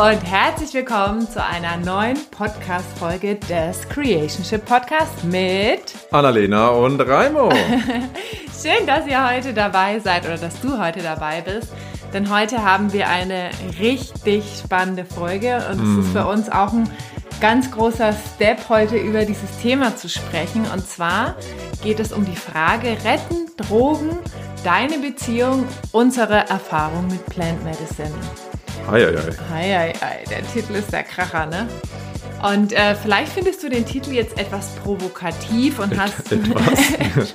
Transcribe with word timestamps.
und 0.00 0.24
herzlich 0.24 0.72
willkommen 0.72 1.28
zu 1.28 1.44
einer 1.44 1.76
neuen 1.76 2.16
Podcast-Folge 2.30 3.34
des 3.34 3.86
Creationship 3.90 4.64
Podcast 4.64 5.24
mit 5.24 5.94
Annalena 6.10 6.70
und 6.70 6.98
Raimo. 7.02 7.50
Schön, 8.62 8.86
dass 8.86 9.06
ihr 9.06 9.30
heute 9.30 9.52
dabei 9.52 9.98
seid 9.98 10.24
oder 10.24 10.38
dass 10.38 10.58
du 10.62 10.78
heute 10.82 11.02
dabei 11.02 11.42
bist. 11.42 11.70
Denn 12.14 12.34
heute 12.34 12.64
haben 12.64 12.94
wir 12.94 13.08
eine 13.08 13.50
richtig 13.78 14.44
spannende 14.64 15.04
Folge 15.04 15.62
und 15.70 15.98
es 15.98 16.06
ist 16.06 16.12
für 16.12 16.26
uns 16.26 16.48
auch 16.48 16.72
ein 16.72 16.88
ganz 17.42 17.70
großer 17.70 18.14
Step, 18.14 18.70
heute 18.70 18.96
über 18.96 19.26
dieses 19.26 19.58
Thema 19.58 19.96
zu 19.96 20.08
sprechen. 20.08 20.64
Und 20.72 20.88
zwar 20.88 21.34
geht 21.82 22.00
es 22.00 22.14
um 22.14 22.24
die 22.24 22.36
Frage, 22.36 22.96
retten 23.04 23.54
Drogen 23.58 24.16
deine 24.64 24.96
Beziehung, 24.96 25.68
unsere 25.92 26.48
Erfahrung 26.48 27.06
mit 27.08 27.26
Plant 27.26 27.62
Medicine. 27.64 28.14
Hei, 29.50 29.94
hei. 30.00 30.24
Der 30.30 30.46
Titel 30.52 30.74
ist 30.74 30.92
der 30.92 31.02
Kracher, 31.02 31.46
ne? 31.46 31.68
Und 32.42 32.72
äh, 32.72 32.94
vielleicht 32.94 33.32
findest 33.32 33.62
du 33.62 33.68
den 33.68 33.84
Titel 33.84 34.12
jetzt 34.12 34.38
etwas 34.38 34.74
provokativ 34.76 35.78
und 35.78 35.98
hast 36.00 36.32
etwas. 36.32 37.34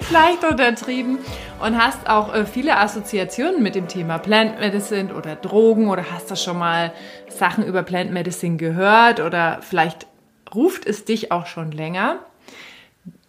vielleicht 0.00 0.44
untertrieben 0.44 1.18
und 1.60 1.78
hast 1.78 2.08
auch 2.08 2.34
äh, 2.34 2.46
viele 2.46 2.76
Assoziationen 2.76 3.62
mit 3.62 3.74
dem 3.74 3.88
Thema 3.88 4.18
Plant 4.18 4.58
Medicine 4.60 5.14
oder 5.14 5.36
Drogen 5.36 5.88
oder 5.88 6.10
hast 6.10 6.30
du 6.30 6.36
schon 6.36 6.58
mal 6.58 6.92
Sachen 7.28 7.64
über 7.64 7.82
Plant 7.82 8.12
Medicine 8.12 8.56
gehört 8.56 9.20
oder 9.20 9.58
vielleicht 9.62 10.06
ruft 10.54 10.86
es 10.86 11.04
dich 11.04 11.32
auch 11.32 11.46
schon 11.46 11.72
länger. 11.72 12.20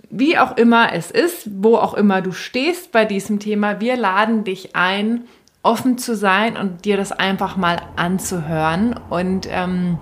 Wie 0.10 0.38
auch 0.38 0.56
immer 0.56 0.94
es 0.94 1.12
ist, 1.12 1.50
wo 1.52 1.76
auch 1.76 1.94
immer 1.94 2.22
du 2.22 2.32
stehst 2.32 2.92
bei 2.92 3.06
diesem 3.06 3.40
Thema, 3.40 3.82
wir 3.82 3.98
laden 3.98 4.44
dich 4.44 4.76
ein, 4.76 5.26
offen 5.68 5.98
zu 5.98 6.16
sein 6.16 6.56
und 6.56 6.86
dir 6.86 6.96
das 6.96 7.12
einfach 7.12 7.58
mal 7.58 7.82
anzuhören 7.98 8.98
und 9.10 9.48
ähm, 9.52 9.98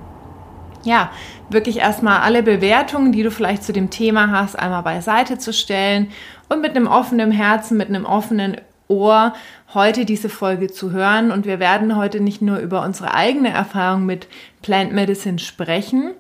ja, 0.83 1.09
wirklich 1.49 1.77
erstmal 1.77 2.19
alle 2.19 2.43
Bewertungen, 2.43 3.11
die 3.11 3.23
du 3.23 3.31
vielleicht 3.31 3.63
zu 3.63 3.73
dem 3.73 3.89
Thema 3.89 4.29
hast, 4.29 4.57
einmal 4.57 4.83
beiseite 4.83 5.39
zu 5.39 5.51
stellen 5.51 6.11
und 6.47 6.61
mit 6.61 6.75
einem 6.75 6.85
offenen 6.85 7.31
Herzen, 7.31 7.77
mit 7.77 7.89
einem 7.89 8.05
offenen 8.05 8.57
Ohr 8.87 9.33
heute 9.73 10.05
diese 10.05 10.29
Folge 10.29 10.67
zu 10.71 10.91
hören. 10.91 11.31
Und 11.31 11.47
wir 11.47 11.59
werden 11.59 11.95
heute 11.95 12.19
nicht 12.19 12.43
nur 12.43 12.59
über 12.59 12.83
unsere 12.83 13.15
eigene 13.15 13.49
Erfahrung 13.49 14.05
mit 14.05 14.27
Plant 14.61 14.93
Medicine 14.93 15.39
sprechen, 15.39 16.11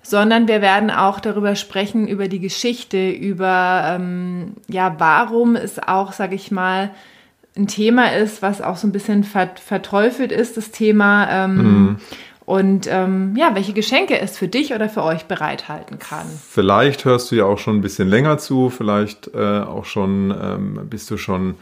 sondern 0.00 0.48
wir 0.48 0.62
werden 0.62 0.90
auch 0.90 1.20
darüber 1.20 1.54
sprechen, 1.54 2.08
über 2.08 2.28
die 2.28 2.40
Geschichte, 2.40 3.10
über, 3.10 3.82
ähm, 3.86 4.54
ja, 4.66 4.94
warum 4.96 5.56
es 5.56 5.78
auch, 5.78 6.12
sage 6.12 6.36
ich 6.36 6.50
mal, 6.50 6.90
ein 7.56 7.66
Thema 7.66 8.14
ist, 8.14 8.42
was 8.42 8.60
auch 8.60 8.76
so 8.76 8.86
ein 8.86 8.92
bisschen 8.92 9.24
verteufelt 9.24 10.32
ist, 10.32 10.56
das 10.56 10.70
Thema. 10.70 11.28
Ähm, 11.30 11.56
mhm. 11.56 11.96
Und 12.44 12.86
ähm, 12.88 13.34
ja, 13.36 13.54
welche 13.54 13.72
Geschenke 13.72 14.20
es 14.20 14.38
für 14.38 14.46
dich 14.46 14.72
oder 14.72 14.88
für 14.88 15.02
euch 15.02 15.24
bereithalten 15.24 15.98
kann. 15.98 16.26
Vielleicht 16.48 17.04
hörst 17.04 17.30
du 17.30 17.34
ja 17.34 17.44
auch 17.44 17.58
schon 17.58 17.76
ein 17.76 17.80
bisschen 17.80 18.08
länger 18.08 18.38
zu, 18.38 18.70
vielleicht 18.70 19.34
äh, 19.34 19.60
auch 19.60 19.84
schon 19.84 20.32
ähm, 20.40 20.80
bist 20.88 21.10
du 21.10 21.16
schon 21.16 21.56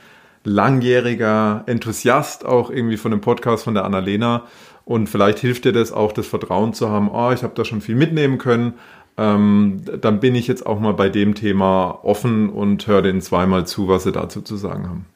langjähriger 0.45 1.65
Enthusiast 1.67 2.45
auch 2.45 2.69
irgendwie 2.69 2.99
von 2.99 3.13
dem 3.13 3.23
Podcast 3.23 3.65
von 3.65 3.73
der 3.73 3.87
Annalena 3.87 4.43
und 4.85 5.09
vielleicht 5.09 5.39
hilft 5.39 5.65
dir 5.65 5.73
das 5.73 5.91
auch, 5.91 6.13
das 6.13 6.27
Vertrauen 6.27 6.75
zu 6.75 6.91
haben, 6.91 7.11
oh, 7.11 7.31
ich 7.33 7.43
habe 7.43 7.55
da 7.55 7.65
schon 7.65 7.81
viel 7.81 7.95
mitnehmen 7.95 8.37
können. 8.37 8.75
Ähm, 9.17 9.81
dann 10.01 10.21
bin 10.21 10.35
ich 10.35 10.47
jetzt 10.47 10.67
auch 10.67 10.81
mal 10.81 10.93
bei 10.93 11.09
dem 11.09 11.35
Thema 11.35 12.01
offen 12.03 12.51
und 12.51 12.87
höre 12.87 13.01
denen 13.01 13.23
zweimal 13.23 13.67
zu, 13.67 13.89
was 13.89 14.03
sie 14.03 14.13
dazu 14.13 14.43
zu 14.43 14.57
sagen 14.57 14.89
haben. 14.89 15.07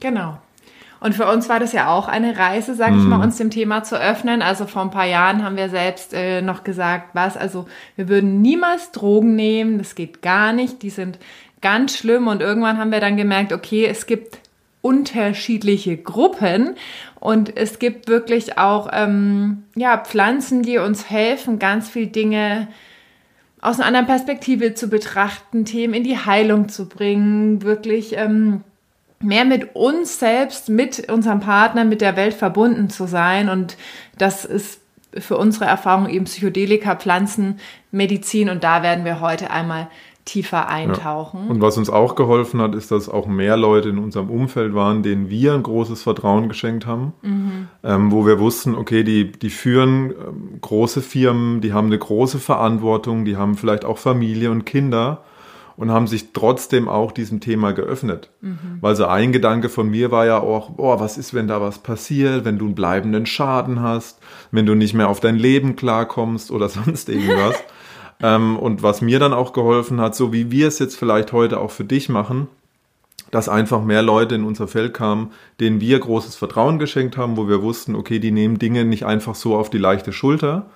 Genau. 0.00 0.38
Und 1.00 1.14
für 1.14 1.26
uns 1.26 1.48
war 1.48 1.60
das 1.60 1.72
ja 1.72 1.88
auch 1.88 2.08
eine 2.08 2.36
Reise, 2.36 2.74
sage 2.74 2.96
ich 2.96 3.04
mal, 3.04 3.18
mhm. 3.18 3.24
uns 3.24 3.36
dem 3.36 3.50
Thema 3.50 3.84
zu 3.84 4.00
öffnen. 4.00 4.42
Also 4.42 4.66
vor 4.66 4.82
ein 4.82 4.90
paar 4.90 5.06
Jahren 5.06 5.44
haben 5.44 5.56
wir 5.56 5.68
selbst 5.68 6.12
äh, 6.12 6.42
noch 6.42 6.64
gesagt, 6.64 7.10
was, 7.14 7.36
also 7.36 7.66
wir 7.94 8.08
würden 8.08 8.42
niemals 8.42 8.90
Drogen 8.90 9.36
nehmen, 9.36 9.78
das 9.78 9.94
geht 9.94 10.22
gar 10.22 10.52
nicht, 10.52 10.82
die 10.82 10.90
sind 10.90 11.18
ganz 11.60 11.96
schlimm. 11.96 12.26
Und 12.26 12.40
irgendwann 12.40 12.78
haben 12.78 12.90
wir 12.90 13.00
dann 13.00 13.16
gemerkt, 13.16 13.52
okay, 13.52 13.86
es 13.86 14.06
gibt 14.06 14.40
unterschiedliche 14.80 15.96
Gruppen 15.96 16.74
und 17.20 17.56
es 17.56 17.78
gibt 17.78 18.08
wirklich 18.08 18.58
auch 18.58 18.88
ähm, 18.92 19.64
ja, 19.76 19.98
Pflanzen, 19.98 20.62
die 20.62 20.78
uns 20.78 21.10
helfen, 21.10 21.58
ganz 21.58 21.88
viele 21.88 22.08
Dinge 22.08 22.68
aus 23.60 23.78
einer 23.78 23.86
anderen 23.86 24.06
Perspektive 24.06 24.74
zu 24.74 24.88
betrachten, 24.88 25.64
Themen 25.64 25.94
in 25.94 26.04
die 26.04 26.16
Heilung 26.16 26.68
zu 26.68 26.88
bringen, 26.88 27.62
wirklich 27.62 28.16
ähm, 28.16 28.62
mehr 29.20 29.44
mit 29.44 29.74
uns 29.74 30.18
selbst, 30.18 30.68
mit 30.68 31.10
unserem 31.10 31.40
Partner, 31.40 31.84
mit 31.84 32.00
der 32.00 32.16
Welt 32.16 32.34
verbunden 32.34 32.88
zu 32.90 33.06
sein. 33.06 33.48
Und 33.48 33.76
das 34.16 34.44
ist 34.44 34.80
für 35.14 35.36
unsere 35.36 35.64
Erfahrung 35.64 36.08
eben 36.08 36.26
Psychedelika, 36.26 36.94
Pflanzen, 36.94 37.58
Medizin. 37.90 38.48
Und 38.48 38.62
da 38.64 38.82
werden 38.82 39.04
wir 39.04 39.20
heute 39.20 39.50
einmal 39.50 39.88
tiefer 40.28 40.68
eintauchen. 40.68 41.44
Ja. 41.44 41.50
Und 41.50 41.62
was 41.62 41.78
uns 41.78 41.88
auch 41.88 42.14
geholfen 42.14 42.60
hat, 42.60 42.74
ist, 42.74 42.90
dass 42.90 43.08
auch 43.08 43.26
mehr 43.26 43.56
Leute 43.56 43.88
in 43.88 43.98
unserem 43.98 44.28
Umfeld 44.28 44.74
waren, 44.74 45.02
denen 45.02 45.30
wir 45.30 45.54
ein 45.54 45.62
großes 45.62 46.02
Vertrauen 46.02 46.48
geschenkt 46.48 46.86
haben, 46.86 47.14
mhm. 47.22 47.68
ähm, 47.82 48.12
wo 48.12 48.26
wir 48.26 48.38
wussten, 48.38 48.74
okay, 48.74 49.04
die, 49.04 49.32
die 49.32 49.48
führen 49.48 50.10
ähm, 50.10 50.60
große 50.60 51.00
Firmen, 51.00 51.62
die 51.62 51.72
haben 51.72 51.86
eine 51.86 51.98
große 51.98 52.38
Verantwortung, 52.38 53.24
die 53.24 53.38
haben 53.38 53.56
vielleicht 53.56 53.86
auch 53.86 53.96
Familie 53.96 54.50
und 54.50 54.66
Kinder 54.66 55.22
und 55.78 55.92
haben 55.92 56.08
sich 56.08 56.32
trotzdem 56.32 56.88
auch 56.88 57.12
diesem 57.12 57.38
Thema 57.38 57.70
geöffnet. 57.70 58.30
Mhm. 58.40 58.78
Weil 58.80 58.96
so 58.96 59.06
ein 59.06 59.30
Gedanke 59.30 59.68
von 59.68 59.88
mir 59.88 60.10
war 60.10 60.26
ja 60.26 60.40
auch, 60.40 60.72
oh, 60.76 60.98
was 60.98 61.16
ist, 61.16 61.34
wenn 61.34 61.46
da 61.46 61.60
was 61.60 61.78
passiert, 61.78 62.44
wenn 62.44 62.58
du 62.58 62.64
einen 62.64 62.74
bleibenden 62.74 63.26
Schaden 63.26 63.80
hast, 63.80 64.18
wenn 64.50 64.66
du 64.66 64.74
nicht 64.74 64.92
mehr 64.92 65.08
auf 65.08 65.20
dein 65.20 65.36
Leben 65.36 65.76
klarkommst 65.76 66.50
oder 66.50 66.68
sonst 66.68 67.08
irgendwas. 67.08 67.54
ähm, 68.20 68.56
und 68.58 68.82
was 68.82 69.02
mir 69.02 69.20
dann 69.20 69.32
auch 69.32 69.52
geholfen 69.52 70.00
hat, 70.00 70.16
so 70.16 70.32
wie 70.32 70.50
wir 70.50 70.66
es 70.66 70.80
jetzt 70.80 70.96
vielleicht 70.96 71.32
heute 71.32 71.60
auch 71.60 71.70
für 71.70 71.84
dich 71.84 72.08
machen, 72.08 72.48
dass 73.30 73.48
einfach 73.48 73.84
mehr 73.84 74.02
Leute 74.02 74.34
in 74.34 74.42
unser 74.42 74.66
Feld 74.66 74.94
kamen, 74.94 75.30
denen 75.60 75.80
wir 75.80 76.00
großes 76.00 76.34
Vertrauen 76.34 76.80
geschenkt 76.80 77.16
haben, 77.16 77.36
wo 77.36 77.46
wir 77.48 77.62
wussten, 77.62 77.94
okay, 77.94 78.18
die 78.18 78.32
nehmen 78.32 78.58
Dinge 78.58 78.84
nicht 78.84 79.06
einfach 79.06 79.36
so 79.36 79.54
auf 79.54 79.70
die 79.70 79.78
leichte 79.78 80.12
Schulter 80.12 80.66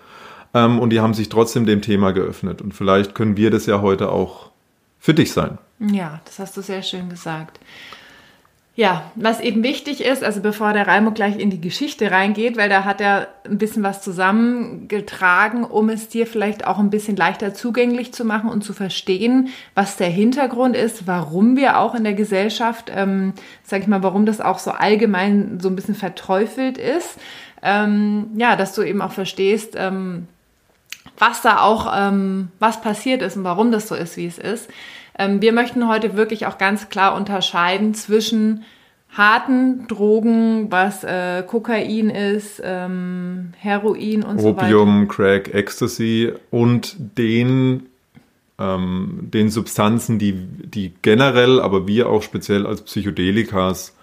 ähm, 0.55 0.79
und 0.79 0.91
die 0.91 1.01
haben 1.01 1.15
sich 1.15 1.29
trotzdem 1.29 1.67
dem 1.67 1.83
Thema 1.83 2.13
geöffnet. 2.13 2.63
Und 2.63 2.73
vielleicht 2.73 3.17
können 3.17 3.37
wir 3.37 3.51
das 3.51 3.67
ja 3.67 3.81
heute 3.81 4.13
auch 4.13 4.52
für 5.03 5.15
dich 5.15 5.33
sein. 5.33 5.59
Ja, 5.81 6.21
das 6.25 6.39
hast 6.39 6.57
du 6.57 6.63
sehr 6.63 6.83
schön 6.83 7.09
gesagt. 7.09 7.59
Ja, 8.77 9.11
was 9.17 9.41
eben 9.41 9.65
wichtig 9.65 10.03
ist, 10.03 10.23
also 10.23 10.41
bevor 10.41 10.73
der 10.73 10.87
Raimo 10.87 11.11
gleich 11.11 11.39
in 11.39 11.51
die 11.51 11.61
Geschichte 11.61 12.13
reingeht, 12.13 12.57
weil 12.57 12.69
da 12.69 12.85
hat 12.85 13.01
er 13.01 13.27
ein 13.45 13.59
bisschen 13.59 13.83
was 13.83 14.01
zusammengetragen, 14.01 15.65
um 15.65 15.91
es 15.91 16.09
dir 16.09 16.27
vielleicht 16.27 16.69
auch 16.69 16.79
ein 16.79 16.89
bisschen 16.89 17.17
leichter 17.17 17.53
zugänglich 17.53 18.15
zu 18.15 18.25
machen 18.25 18.49
und 18.49 18.63
zu 18.63 18.73
verstehen, 18.73 19.49
was 19.75 19.97
der 19.97 20.09
Hintergrund 20.09 20.77
ist, 20.77 21.07
warum 21.09 21.57
wir 21.57 21.81
auch 21.81 21.97
in 21.97 22.05
der 22.05 22.15
Gesellschaft, 22.15 22.91
ähm, 22.95 23.35
sag 23.65 23.83
ich 23.83 23.89
mal, 23.89 24.05
warum 24.05 24.25
das 24.25 24.41
auch 24.41 24.61
so 24.61 24.71
allgemein 24.71 25.59
so 25.61 25.69
ein 25.69 25.77
bisschen 25.77 25.97
verteufelt 25.97 26.79
ist. 26.79 27.19
Ähm, 27.61 28.31
ja, 28.37 28.55
dass 28.55 28.73
du 28.75 28.83
eben 28.83 29.03
auch 29.03 29.13
verstehst, 29.13 29.75
ähm, 29.77 30.29
was 31.23 31.41
da 31.41 31.61
auch, 31.61 31.93
ähm, 31.97 32.49
was 32.59 32.81
passiert 32.81 33.23
ist 33.23 33.37
und 33.37 33.45
warum 33.45 33.71
das 33.71 33.87
so 33.87 33.95
ist, 33.95 34.17
wie 34.17 34.27
es 34.27 34.39
ist. 34.39 34.69
Ähm, 35.17 35.41
wir 35.41 35.53
möchten 35.53 35.87
heute 35.87 36.17
wirklich 36.17 36.47
auch 36.47 36.59
ganz 36.59 36.89
klar 36.89 37.15
unterscheiden 37.15 37.95
zwischen 37.95 38.65
harten 39.09 39.87
Drogen, 39.87 40.73
was 40.73 41.05
äh, 41.05 41.45
Kokain 41.47 42.11
ist, 42.11 42.61
ähm, 42.65 43.53
Heroin 43.57 44.25
und 44.25 44.39
Opium, 44.39 44.43
so 44.43 44.57
weiter. 44.57 44.67
Opium, 44.67 45.07
Crack, 45.07 45.55
Ecstasy 45.55 46.33
und 46.51 46.97
den, 46.99 47.87
ähm, 48.59 49.29
den 49.33 49.49
Substanzen, 49.49 50.19
die, 50.19 50.33
die 50.33 50.93
generell, 51.03 51.61
aber 51.61 51.87
wir 51.87 52.09
auch 52.09 52.23
speziell 52.23 52.67
als 52.67 52.83
Psychedelikas 52.83 53.95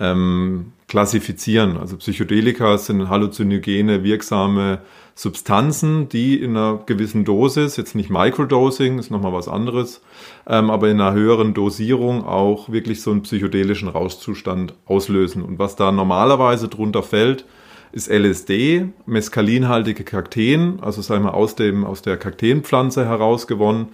ähm, 0.00 0.72
klassifizieren. 0.88 1.76
Also 1.76 1.98
Psychedelika 1.98 2.78
sind 2.78 3.10
halluzinogene, 3.10 4.04
wirksame 4.04 4.78
Substanzen, 5.14 6.08
die 6.08 6.40
in 6.40 6.56
einer 6.56 6.80
gewissen 6.86 7.24
Dosis, 7.24 7.76
jetzt 7.76 7.94
nicht 7.94 8.10
Microdosing, 8.10 8.98
ist 8.98 9.10
nochmal 9.10 9.32
was 9.32 9.48
anderes, 9.48 10.00
ähm, 10.46 10.70
aber 10.70 10.88
in 10.88 11.00
einer 11.00 11.12
höheren 11.12 11.54
Dosierung 11.54 12.24
auch 12.24 12.70
wirklich 12.70 13.02
so 13.02 13.10
einen 13.10 13.22
psychedelischen 13.22 13.88
Rauschzustand 13.88 14.74
auslösen. 14.86 15.42
Und 15.42 15.58
was 15.58 15.76
da 15.76 15.92
normalerweise 15.92 16.68
drunter 16.68 17.02
fällt, 17.02 17.44
ist 17.92 18.10
LSD, 18.10 18.88
meskalinhaltige 19.04 20.04
Kakteen, 20.04 20.78
also 20.80 21.02
sagen 21.02 21.24
wir 21.24 21.34
aus, 21.34 21.56
dem, 21.56 21.84
aus 21.84 22.00
der 22.00 22.16
Kakteenpflanze 22.16 23.04
herausgewonnen, 23.04 23.88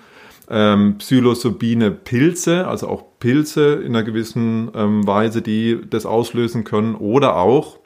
ähm, 0.51 0.99
psilocybine 0.99 1.91
Pilze, 1.91 2.67
also 2.67 2.89
auch 2.89 3.05
Pilze 3.19 3.75
in 3.75 3.95
einer 3.95 4.05
gewissen 4.05 4.71
ähm, 4.75 5.07
Weise, 5.07 5.43
die 5.43 5.81
das 5.91 6.07
auslösen 6.07 6.65
können, 6.65 6.95
oder 6.95 7.37
auch 7.37 7.79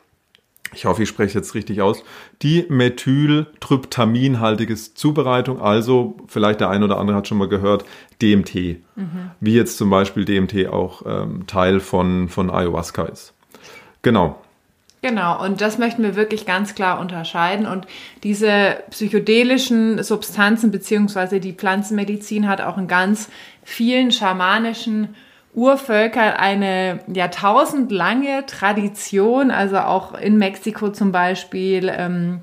ich 0.72 0.84
hoffe, 0.84 1.02
ich 1.02 1.08
spreche 1.08 1.36
jetzt 1.38 1.54
richtig 1.54 1.80
aus, 1.82 2.04
die 2.42 2.66
Methyltryptaminhaltiges 2.68 4.94
Zubereitung, 4.94 5.60
also 5.60 6.16
vielleicht 6.26 6.60
der 6.60 6.70
eine 6.70 6.84
oder 6.84 6.98
andere 6.98 7.16
hat 7.16 7.28
schon 7.28 7.38
mal 7.38 7.48
gehört, 7.48 7.84
DMT, 8.20 8.80
mhm. 8.96 9.30
wie 9.40 9.54
jetzt 9.54 9.76
zum 9.76 9.90
Beispiel 9.90 10.24
DMT 10.24 10.66
auch 10.68 11.02
ähm, 11.06 11.46
Teil 11.46 11.78
von, 11.80 12.28
von 12.28 12.50
Ayahuasca 12.50 13.04
ist. 13.04 13.34
Genau. 14.02 14.36
Genau, 15.04 15.44
und 15.44 15.60
das 15.60 15.78
möchten 15.78 16.04
wir 16.04 16.14
wirklich 16.14 16.46
ganz 16.46 16.76
klar 16.76 17.00
unterscheiden. 17.00 17.66
Und 17.66 17.88
diese 18.22 18.76
psychedelischen 18.90 20.00
Substanzen 20.04 20.70
beziehungsweise 20.70 21.40
die 21.40 21.54
Pflanzenmedizin 21.54 22.48
hat 22.48 22.60
auch 22.60 22.78
in 22.78 22.86
ganz 22.86 23.28
vielen 23.64 24.12
schamanischen 24.12 25.16
Urvölkern 25.54 26.34
eine 26.34 27.00
jahrtausendlange 27.12 28.46
Tradition, 28.46 29.50
also 29.50 29.78
auch 29.78 30.14
in 30.14 30.38
Mexiko 30.38 30.90
zum 30.90 31.12
Beispiel. 31.12 31.92
Ähm, 31.94 32.40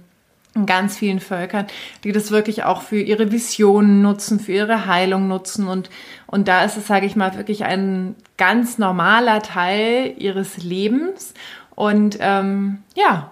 in 0.55 0.65
ganz 0.65 0.97
vielen 0.97 1.19
Völkern, 1.19 1.67
die 2.03 2.11
das 2.11 2.31
wirklich 2.31 2.63
auch 2.63 2.81
für 2.81 2.99
ihre 2.99 3.31
Visionen 3.31 4.01
nutzen, 4.01 4.39
für 4.39 4.53
ihre 4.53 4.87
Heilung 4.87 5.27
nutzen 5.27 5.67
und, 5.67 5.91
und 6.25 6.47
da 6.47 6.63
ist 6.63 6.75
es, 6.75 6.87
sage 6.87 7.05
ich 7.05 7.15
mal, 7.15 7.37
wirklich 7.37 7.65
ein 7.65 8.15
ganz 8.35 8.79
normaler 8.79 9.43
Teil 9.43 10.15
ihres 10.17 10.57
Lebens 10.57 11.35
und 11.75 12.17
ähm, 12.19 12.79
ja, 12.95 13.31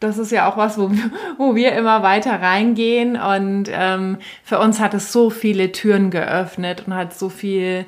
das 0.00 0.18
ist 0.18 0.32
ja 0.32 0.50
auch 0.50 0.56
was, 0.56 0.78
wo, 0.78 0.90
wo 1.38 1.54
wir 1.54 1.72
immer 1.74 2.02
weiter 2.02 2.42
reingehen. 2.42 3.16
Und 3.16 3.70
ähm, 3.70 4.18
für 4.42 4.58
uns 4.58 4.80
hat 4.80 4.92
es 4.92 5.12
so 5.12 5.30
viele 5.30 5.70
Türen 5.70 6.10
geöffnet 6.10 6.82
und 6.86 6.94
hat 6.94 7.16
so 7.16 7.28
viel 7.28 7.86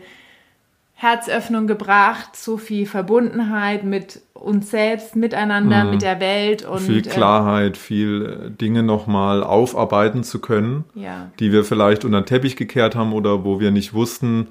Herzöffnung 1.01 1.69
gebracht, 1.69 2.35
so 2.35 2.57
viel 2.57 2.85
Verbundenheit 2.85 3.85
mit 3.85 4.21
uns 4.35 4.73
selbst, 4.73 5.15
miteinander, 5.15 5.85
mhm. 5.85 5.91
mit 5.91 6.03
der 6.03 6.19
Welt 6.19 6.65
und 6.65 6.81
viel 6.81 7.07
äh, 7.07 7.09
Klarheit, 7.09 7.77
äh, 7.77 7.79
viel 7.79 8.53
Dinge 8.61 8.83
nochmal 8.83 9.45
aufarbeiten 9.45 10.25
zu 10.25 10.41
können, 10.41 10.83
ja. 10.97 11.31
die 11.39 11.53
wir 11.53 11.63
vielleicht 11.63 12.05
unter 12.05 12.21
den 12.21 12.27
Teppich 12.27 12.57
gekehrt 12.57 12.97
haben 12.97 13.13
oder 13.13 13.45
wo 13.45 13.61
wir 13.61 13.71
nicht 13.71 13.95
wussten, 13.95 14.49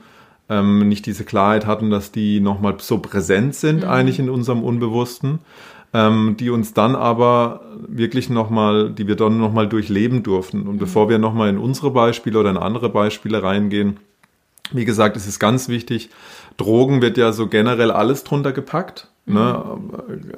ähm, 0.47 0.87
nicht 0.87 1.05
diese 1.05 1.25
Klarheit 1.25 1.65
hatten, 1.65 1.89
dass 1.89 2.13
die 2.13 2.39
nochmal 2.39 2.75
so 2.79 2.99
präsent 2.99 3.53
sind 3.53 3.83
mhm. 3.83 3.89
eigentlich 3.89 4.17
in 4.17 4.29
unserem 4.29 4.63
Unbewussten, 4.63 5.39
ähm, 5.93 6.37
die 6.39 6.49
uns 6.49 6.73
dann 6.73 6.95
aber 6.95 7.59
wirklich 7.89 8.29
nochmal, 8.29 8.89
die 8.89 9.05
wir 9.05 9.17
dann 9.17 9.37
nochmal 9.37 9.67
durchleben 9.67 10.23
durften. 10.23 10.61
Und 10.61 10.75
mhm. 10.75 10.79
bevor 10.79 11.09
wir 11.09 11.17
nochmal 11.17 11.49
in 11.49 11.57
unsere 11.57 11.91
Beispiele 11.91 12.39
oder 12.39 12.51
in 12.51 12.57
andere 12.57 12.87
Beispiele 12.87 13.43
reingehen, 13.43 13.97
wie 14.71 14.85
gesagt, 14.85 15.17
es 15.17 15.27
ist 15.27 15.39
ganz 15.39 15.69
wichtig, 15.69 16.09
Drogen 16.57 17.01
wird 17.01 17.17
ja 17.17 17.31
so 17.31 17.47
generell 17.47 17.91
alles 17.91 18.23
drunter 18.23 18.51
gepackt. 18.51 19.07
Mhm. 19.25 19.33
Ne? 19.33 19.77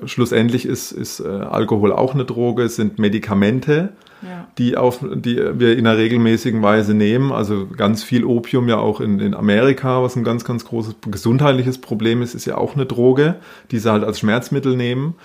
Schlussendlich 0.06 0.66
ist, 0.66 0.92
ist 0.92 1.20
äh, 1.20 1.28
Alkohol 1.28 1.92
auch 1.92 2.14
eine 2.14 2.26
Droge, 2.26 2.64
es 2.64 2.76
sind 2.76 3.00
Medikamente 3.00 3.94
ja. 4.22 4.48
die, 4.58 4.78
auf, 4.78 5.00
die 5.02 5.38
wir 5.38 5.78
in 5.78 5.88
einer 5.88 5.98
regelmäßigen 5.98 6.62
Weise 6.62 6.94
nehmen. 6.94 7.32
Also 7.32 7.68
ganz 7.68 8.04
viel 8.04 8.26
Opium 8.26 8.68
ja 8.68 8.78
auch 8.78 9.00
in, 9.00 9.20
in 9.20 9.34
Amerika, 9.34 10.04
was 10.04 10.16
ein 10.16 10.24
ganz, 10.24 10.44
ganz 10.44 10.66
großes 10.66 10.96
gesundheitliches 11.10 11.80
Problem 11.80 12.22
ist, 12.22 12.36
ist 12.36 12.46
ja 12.46 12.58
auch 12.58 12.76
eine 12.76 12.86
Droge, 12.86 13.36
die 13.72 13.80
sie 13.80 13.92
halt 13.92 14.04
als 14.04 14.20
Schmerzmittel 14.20 14.76
nehmen. 14.76 15.16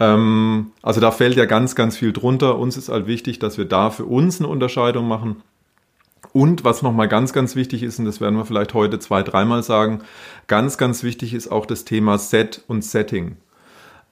Ähm, 0.00 0.72
also 0.82 1.00
da 1.00 1.10
fällt 1.10 1.36
ja 1.36 1.44
ganz, 1.44 1.74
ganz 1.74 1.96
viel 1.96 2.12
drunter. 2.12 2.58
Uns 2.58 2.76
ist 2.76 2.88
halt 2.88 3.06
wichtig, 3.06 3.38
dass 3.38 3.58
wir 3.58 3.64
da 3.64 3.90
für 3.90 4.04
uns 4.04 4.40
eine 4.40 4.48
Unterscheidung 4.48 5.08
machen. 5.08 5.36
Und 6.36 6.64
was 6.64 6.82
nochmal 6.82 7.06
ganz, 7.06 7.32
ganz 7.32 7.54
wichtig 7.54 7.84
ist, 7.84 8.00
und 8.00 8.06
das 8.06 8.20
werden 8.20 8.36
wir 8.36 8.44
vielleicht 8.44 8.74
heute 8.74 8.98
zwei, 8.98 9.22
dreimal 9.22 9.62
sagen, 9.62 10.00
ganz, 10.48 10.76
ganz 10.76 11.04
wichtig 11.04 11.32
ist 11.32 11.46
auch 11.46 11.64
das 11.64 11.84
Thema 11.84 12.18
Set 12.18 12.64
und 12.66 12.84
Setting. 12.84 13.36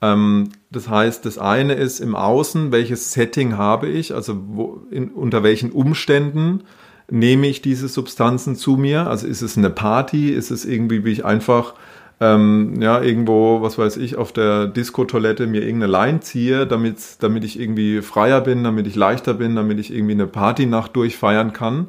Ähm, 0.01 0.51
das 0.71 0.89
heißt, 0.89 1.27
das 1.27 1.39
eine 1.39 1.75
ist 1.75 1.99
im 1.99 2.15
Außen, 2.15 2.71
welches 2.71 3.11
Setting 3.11 3.59
habe 3.59 3.89
ich, 3.89 4.15
also 4.15 4.37
wo, 4.47 4.83
in, 4.93 5.11
unter 5.11 5.43
welchen 5.43 5.73
Umständen 5.73 6.63
nehme 7.11 7.49
ich 7.49 7.61
diese 7.61 7.89
Substanzen 7.89 8.55
zu 8.55 8.77
mir? 8.77 9.09
Also 9.09 9.27
ist 9.27 9.43
es 9.43 9.59
eine 9.59 9.71
Party? 9.71 10.31
Ist 10.31 10.53
es 10.53 10.65
irgendwie, 10.65 11.05
wie 11.05 11.11
ich 11.11 11.25
einfach 11.25 11.75
ähm, 12.23 12.81
ja, 12.81 13.03
irgendwo, 13.03 13.63
was 13.63 13.79
weiß 13.79 13.97
ich, 13.97 14.17
auf 14.17 14.31
der 14.31 14.69
Disco-Toilette 14.69 15.49
mir 15.49 15.63
irgendeine 15.63 15.91
Line 15.91 16.21
ziehe, 16.21 16.69
damit, 16.69 16.99
damit 17.19 17.43
ich 17.43 17.59
irgendwie 17.59 18.01
freier 18.01 18.41
bin, 18.41 18.63
damit 18.63 18.87
ich 18.87 18.95
leichter 18.95 19.35
bin, 19.35 19.57
damit 19.57 19.81
ich 19.81 19.93
irgendwie 19.93 20.13
eine 20.13 20.29
Partynacht 20.29 20.95
durchfeiern 20.95 21.53
kann. 21.53 21.89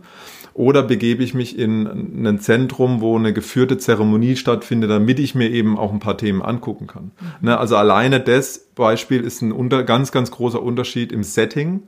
Oder 0.56 0.82
begebe 0.82 1.24
ich 1.24 1.36
mich 1.36 1.58
in 1.58 2.26
ein 2.26 2.40
Zentrum, 2.40 3.00
wo 3.00 3.16
eine 3.16 3.32
geführte 3.32 3.78
Zeremonie 3.78 4.36
stattfindet, 4.36 4.90
damit 4.90 5.20
ich 5.20 5.36
mir 5.36 5.52
eben 5.52 5.78
auch 5.78 5.94
ein 5.94 6.00
paar 6.00 6.18
Themen 6.18 6.42
angucken 6.42 6.88
kann. 6.88 7.12
Mhm. 7.20 7.50
Ne, 7.50 7.58
also 7.60 7.76
alleine 7.76 8.20
das 8.20 8.58
Beispiel 8.76 9.22
ist 9.22 9.44
ein 9.44 9.52
unter, 9.52 9.84
ganz, 9.84 10.12
ganz 10.12 10.32
großer 10.32 10.62
Unterschied 10.62 11.12
im 11.12 11.24
Setting 11.24 11.84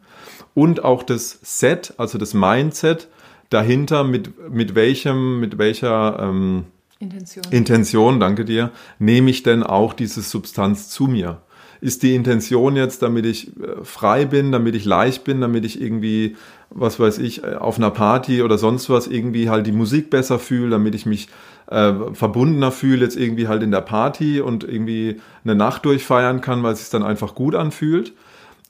und 0.54 0.84
auch 0.84 1.02
das 1.02 1.40
Set, 1.42 1.96
also 1.98 2.20
das 2.20 2.36
Mindset 2.36 3.08
dahinter, 3.50 4.04
mit, 4.04 4.52
mit 4.52 4.76
welchem, 4.76 5.40
mit 5.40 5.58
welcher 5.58 6.20
ähm, 6.20 6.66
Intention. 7.00 7.44
Intention, 7.52 8.20
danke 8.20 8.46
dir, 8.46 8.72
nehme 9.00 9.30
ich 9.30 9.44
denn 9.44 9.64
auch 9.64 9.94
diese 9.94 10.22
Substanz 10.22 10.90
zu 10.90 11.06
mir 11.06 11.42
ist 11.82 12.04
die 12.04 12.16
Intention 12.16 12.76
jetzt, 12.76 13.02
damit 13.02 13.26
ich 13.26 13.56
äh, 13.58 13.84
frei 13.84 14.26
bin, 14.26 14.52
damit 14.52 14.76
ich 14.76 14.86
leicht 14.86 15.24
bin, 15.24 15.42
damit 15.42 15.66
ich 15.66 15.80
irgendwie, 15.80 16.36
was 16.70 17.00
weiß 17.00 17.20
ich, 17.20 17.44
äh, 17.44 17.56
auf 17.56 17.78
einer 17.78 17.92
Party 17.92 18.42
oder 18.42 18.58
sonst 18.58 18.90
was 18.90 19.08
irgendwie 19.08 19.50
halt 19.50 19.68
die 19.68 19.72
Musik 19.72 20.10
besser 20.10 20.40
fühle, 20.40 20.72
damit 20.72 20.96
ich 20.96 21.06
mich 21.06 21.28
äh, 21.68 21.94
verbundener 22.14 22.72
fühle, 22.72 23.04
jetzt 23.04 23.18
irgendwie 23.18 23.48
halt 23.48 23.64
in 23.64 23.72
der 23.72 23.82
Party 23.82 24.42
und 24.42 24.64
irgendwie 24.64 25.22
eine 25.44 25.56
Nacht 25.56 25.86
durchfeiern 25.86 26.42
kann, 26.42 26.64
weil 26.64 26.74
es 26.74 26.80
sich 26.80 26.90
dann 26.90 27.04
einfach 27.04 27.36
gut 27.36 27.56
anfühlt. 27.56 28.14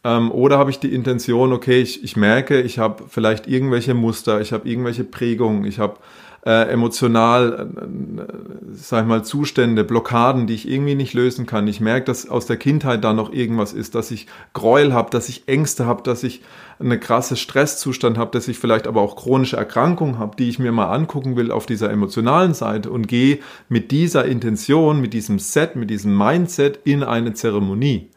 Ähm, 0.03 0.31
oder 0.31 0.57
habe 0.57 0.69
ich 0.69 0.79
die 0.79 0.93
Intention, 0.93 1.53
okay, 1.53 1.81
ich, 1.81 2.03
ich 2.03 2.15
merke, 2.15 2.61
ich 2.61 2.79
habe 2.79 3.05
vielleicht 3.07 3.47
irgendwelche 3.47 3.93
Muster, 3.93 4.41
ich 4.41 4.51
habe 4.51 4.67
irgendwelche 4.67 5.03
Prägungen, 5.03 5.65
ich 5.65 5.79
habe 5.79 5.97
äh, 6.45 6.69
emotional, 6.69 7.69
äh, 7.75 8.73
sag 8.73 9.01
ich 9.01 9.07
mal, 9.07 9.23
Zustände, 9.23 9.83
Blockaden, 9.83 10.45
die 10.45 10.53
ich 10.53 10.69
irgendwie 10.69 10.95
nicht 10.95 11.13
lösen 11.13 11.45
kann. 11.45 11.67
Ich 11.67 11.81
merke, 11.81 12.05
dass 12.05 12.29
aus 12.29 12.45
der 12.45 12.57
Kindheit 12.57 13.03
da 13.03 13.13
noch 13.13 13.33
irgendwas 13.33 13.73
ist, 13.73 13.95
dass 13.95 14.11
ich 14.11 14.27
Gräuel 14.53 14.93
habe, 14.93 15.09
dass 15.09 15.27
ich 15.27 15.47
Ängste 15.47 15.85
habe, 15.85 16.03
dass 16.03 16.23
ich 16.23 16.41
eine 16.77 16.99
krasse 16.99 17.35
Stresszustand 17.35 18.17
habe, 18.17 18.31
dass 18.31 18.47
ich 18.47 18.59
vielleicht 18.59 18.85
aber 18.85 19.01
auch 19.01 19.15
chronische 19.15 19.57
Erkrankungen 19.57 20.19
habe, 20.19 20.35
die 20.35 20.49
ich 20.49 20.59
mir 20.59 20.71
mal 20.71 20.91
angucken 20.91 21.35
will 21.35 21.51
auf 21.51 21.65
dieser 21.65 21.89
emotionalen 21.89 22.53
Seite 22.53 22.91
und 22.91 23.07
gehe 23.07 23.39
mit 23.67 23.91
dieser 23.91 24.25
Intention, 24.25 25.01
mit 25.01 25.13
diesem 25.13 25.39
Set, 25.39 25.75
mit 25.75 25.89
diesem 25.89 26.15
Mindset 26.15 26.79
in 26.83 27.03
eine 27.03 27.33
Zeremonie 27.33 28.09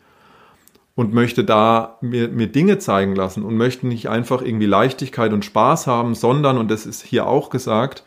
und 0.99 1.15
möchte 1.15 1.45
da 1.45 1.97
mir, 2.01 2.27
mir 2.27 2.49
Dinge 2.49 2.79
zeigen 2.79 3.15
lassen 3.15 3.45
und 3.45 3.57
möchte 3.57 3.87
nicht 3.87 4.09
einfach 4.09 4.43
irgendwie 4.43 4.67
Leichtigkeit 4.67 5.33
und 5.33 5.45
Spaß 5.45 5.87
haben, 5.87 6.17
sondern, 6.17 6.59
und 6.59 6.73
das 6.73 6.87
ist 6.87 7.05
hier 7.05 7.29
auch 7.29 7.51
gesagt, 7.51 8.03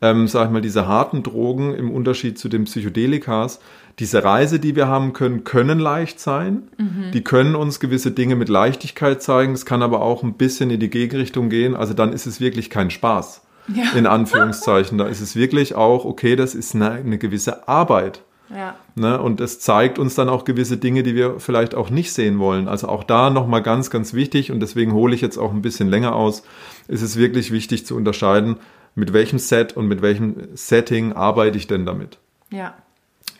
ähm, 0.00 0.26
sag 0.26 0.46
ich 0.46 0.50
mal, 0.50 0.60
diese 0.60 0.88
harten 0.88 1.22
Drogen 1.22 1.72
im 1.72 1.88
Unterschied 1.92 2.40
zu 2.40 2.48
den 2.48 2.64
Psychedelikas, 2.64 3.60
diese 4.00 4.24
Reise, 4.24 4.58
die 4.58 4.74
wir 4.74 4.88
haben 4.88 5.12
können, 5.12 5.44
können 5.44 5.78
leicht 5.78 6.18
sein. 6.18 6.64
Mhm. 6.78 7.12
Die 7.14 7.22
können 7.22 7.54
uns 7.54 7.78
gewisse 7.78 8.10
Dinge 8.10 8.34
mit 8.34 8.48
Leichtigkeit 8.48 9.22
zeigen. 9.22 9.52
Es 9.52 9.64
kann 9.64 9.80
aber 9.80 10.02
auch 10.02 10.24
ein 10.24 10.34
bisschen 10.34 10.70
in 10.70 10.80
die 10.80 10.90
Gegenrichtung 10.90 11.48
gehen. 11.48 11.76
Also 11.76 11.94
dann 11.94 12.12
ist 12.12 12.26
es 12.26 12.40
wirklich 12.40 12.70
kein 12.70 12.90
Spaß. 12.90 13.42
Ja. 13.72 13.96
In 13.96 14.08
Anführungszeichen. 14.08 14.98
Da 14.98 15.06
ist 15.06 15.20
es 15.20 15.36
wirklich 15.36 15.76
auch, 15.76 16.04
okay, 16.04 16.34
das 16.34 16.56
ist 16.56 16.74
eine, 16.74 16.90
eine 16.90 17.18
gewisse 17.18 17.68
Arbeit. 17.68 18.22
Ja. 18.54 18.76
Ne? 18.94 19.20
Und 19.20 19.40
es 19.40 19.60
zeigt 19.60 19.98
uns 19.98 20.14
dann 20.14 20.28
auch 20.28 20.44
gewisse 20.44 20.76
Dinge, 20.76 21.02
die 21.02 21.14
wir 21.14 21.40
vielleicht 21.40 21.74
auch 21.74 21.90
nicht 21.90 22.12
sehen 22.12 22.38
wollen. 22.38 22.68
Also 22.68 22.88
auch 22.88 23.04
da 23.04 23.30
nochmal 23.30 23.62
ganz, 23.62 23.90
ganz 23.90 24.14
wichtig 24.14 24.52
und 24.52 24.60
deswegen 24.60 24.92
hole 24.92 25.14
ich 25.14 25.20
jetzt 25.20 25.38
auch 25.38 25.52
ein 25.52 25.62
bisschen 25.62 25.88
länger 25.88 26.14
aus, 26.14 26.42
ist 26.88 27.02
es 27.02 27.16
wirklich 27.16 27.50
wichtig 27.50 27.86
zu 27.86 27.96
unterscheiden, 27.96 28.56
mit 28.94 29.12
welchem 29.12 29.38
Set 29.38 29.76
und 29.76 29.86
mit 29.88 30.02
welchem 30.02 30.48
Setting 30.54 31.12
arbeite 31.14 31.56
ich 31.56 31.66
denn 31.66 31.86
damit. 31.86 32.18
Ja. 32.50 32.74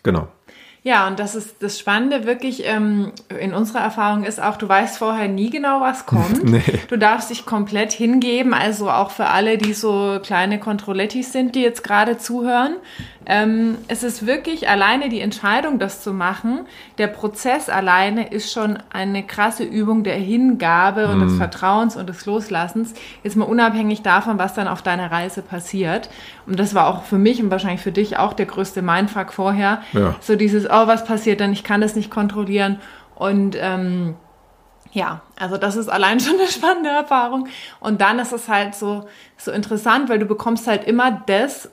Genau. 0.02 0.28
Ja, 0.84 1.06
und 1.06 1.20
das 1.20 1.36
ist 1.36 1.62
das 1.62 1.78
Spannende 1.78 2.26
wirklich 2.26 2.66
ähm, 2.66 3.12
in 3.38 3.54
unserer 3.54 3.78
Erfahrung 3.78 4.24
ist 4.24 4.42
auch, 4.42 4.56
du 4.56 4.68
weißt 4.68 4.98
vorher 4.98 5.28
nie 5.28 5.48
genau, 5.48 5.80
was 5.80 6.06
kommt. 6.06 6.42
nee. 6.42 6.62
Du 6.88 6.98
darfst 6.98 7.30
dich 7.30 7.46
komplett 7.46 7.92
hingeben, 7.92 8.52
also 8.52 8.90
auch 8.90 9.12
für 9.12 9.26
alle, 9.26 9.58
die 9.58 9.74
so 9.74 10.18
kleine 10.24 10.58
Controlettis 10.58 11.32
sind, 11.32 11.54
die 11.54 11.60
jetzt 11.60 11.84
gerade 11.84 12.18
zuhören. 12.18 12.76
Ähm, 13.26 13.78
es 13.88 14.02
ist 14.02 14.26
wirklich 14.26 14.68
alleine 14.68 15.08
die 15.08 15.20
Entscheidung, 15.20 15.78
das 15.78 16.02
zu 16.02 16.12
machen. 16.12 16.66
Der 16.98 17.06
Prozess 17.06 17.68
alleine 17.68 18.30
ist 18.30 18.52
schon 18.52 18.78
eine 18.92 19.22
krasse 19.22 19.64
Übung 19.64 20.04
der 20.04 20.16
Hingabe 20.16 21.08
und 21.08 21.18
mm. 21.18 21.28
des 21.28 21.36
Vertrauens 21.36 21.96
und 21.96 22.08
des 22.08 22.26
Loslassens. 22.26 22.94
Jetzt 23.22 23.36
mal 23.36 23.44
unabhängig 23.44 24.02
davon, 24.02 24.38
was 24.38 24.54
dann 24.54 24.68
auf 24.68 24.82
deiner 24.82 25.10
Reise 25.10 25.42
passiert. 25.42 26.10
Und 26.46 26.58
das 26.58 26.74
war 26.74 26.86
auch 26.86 27.04
für 27.04 27.18
mich 27.18 27.42
und 27.42 27.50
wahrscheinlich 27.50 27.80
für 27.80 27.92
dich 27.92 28.18
auch 28.18 28.32
der 28.32 28.46
größte 28.46 28.82
Mindfuck 28.82 29.32
vorher. 29.32 29.82
Ja. 29.92 30.14
So 30.20 30.36
dieses, 30.36 30.66
oh, 30.66 30.86
was 30.86 31.04
passiert 31.04 31.40
dann? 31.40 31.52
Ich 31.52 31.64
kann 31.64 31.80
das 31.80 31.96
nicht 31.96 32.10
kontrollieren. 32.10 32.80
Und 33.14 33.56
ähm, 33.58 34.16
ja, 34.92 35.22
also 35.38 35.56
das 35.56 35.76
ist 35.76 35.88
allein 35.88 36.20
schon 36.20 36.38
eine 36.38 36.48
spannende 36.48 36.90
Erfahrung. 36.90 37.48
Und 37.80 38.00
dann 38.00 38.18
ist 38.18 38.32
es 38.32 38.48
halt 38.48 38.74
so, 38.74 39.06
so 39.36 39.50
interessant, 39.50 40.08
weil 40.08 40.18
du 40.18 40.26
bekommst 40.26 40.66
halt 40.66 40.84
immer 40.84 41.22
das, 41.26 41.70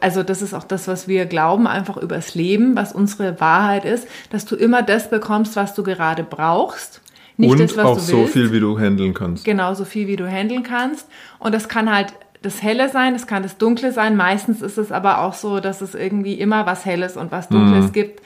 also 0.00 0.22
das 0.22 0.42
ist 0.42 0.54
auch 0.54 0.64
das, 0.64 0.88
was 0.88 1.06
wir 1.06 1.26
glauben, 1.26 1.66
einfach 1.66 1.96
übers 1.96 2.34
Leben, 2.34 2.76
was 2.76 2.92
unsere 2.92 3.40
Wahrheit 3.40 3.84
ist, 3.84 4.08
dass 4.30 4.46
du 4.46 4.56
immer 4.56 4.82
das 4.82 5.10
bekommst, 5.10 5.56
was 5.56 5.74
du 5.74 5.82
gerade 5.82 6.22
brauchst. 6.22 7.02
Nicht 7.36 7.50
und 7.50 7.60
das, 7.60 7.76
was 7.76 7.86
auch 7.86 7.94
du 7.94 8.00
so 8.00 8.26
viel, 8.26 8.52
wie 8.52 8.60
du 8.60 8.78
handeln 8.78 9.14
kannst. 9.14 9.44
Genau, 9.44 9.74
so 9.74 9.84
viel, 9.84 10.06
wie 10.06 10.16
du 10.16 10.30
handeln 10.30 10.62
kannst. 10.62 11.08
Und 11.38 11.54
das 11.54 11.68
kann 11.68 11.90
halt 11.90 12.12
das 12.42 12.62
Helle 12.62 12.88
sein, 12.88 13.14
es 13.14 13.26
kann 13.26 13.42
das 13.42 13.58
Dunkle 13.58 13.92
sein. 13.92 14.16
Meistens 14.16 14.62
ist 14.62 14.78
es 14.78 14.92
aber 14.92 15.22
auch 15.22 15.34
so, 15.34 15.60
dass 15.60 15.80
es 15.80 15.94
irgendwie 15.94 16.34
immer 16.34 16.66
was 16.66 16.84
Helles 16.84 17.16
und 17.16 17.30
was 17.30 17.48
Dunkles 17.48 17.86
mhm. 17.86 17.92
gibt. 17.92 18.22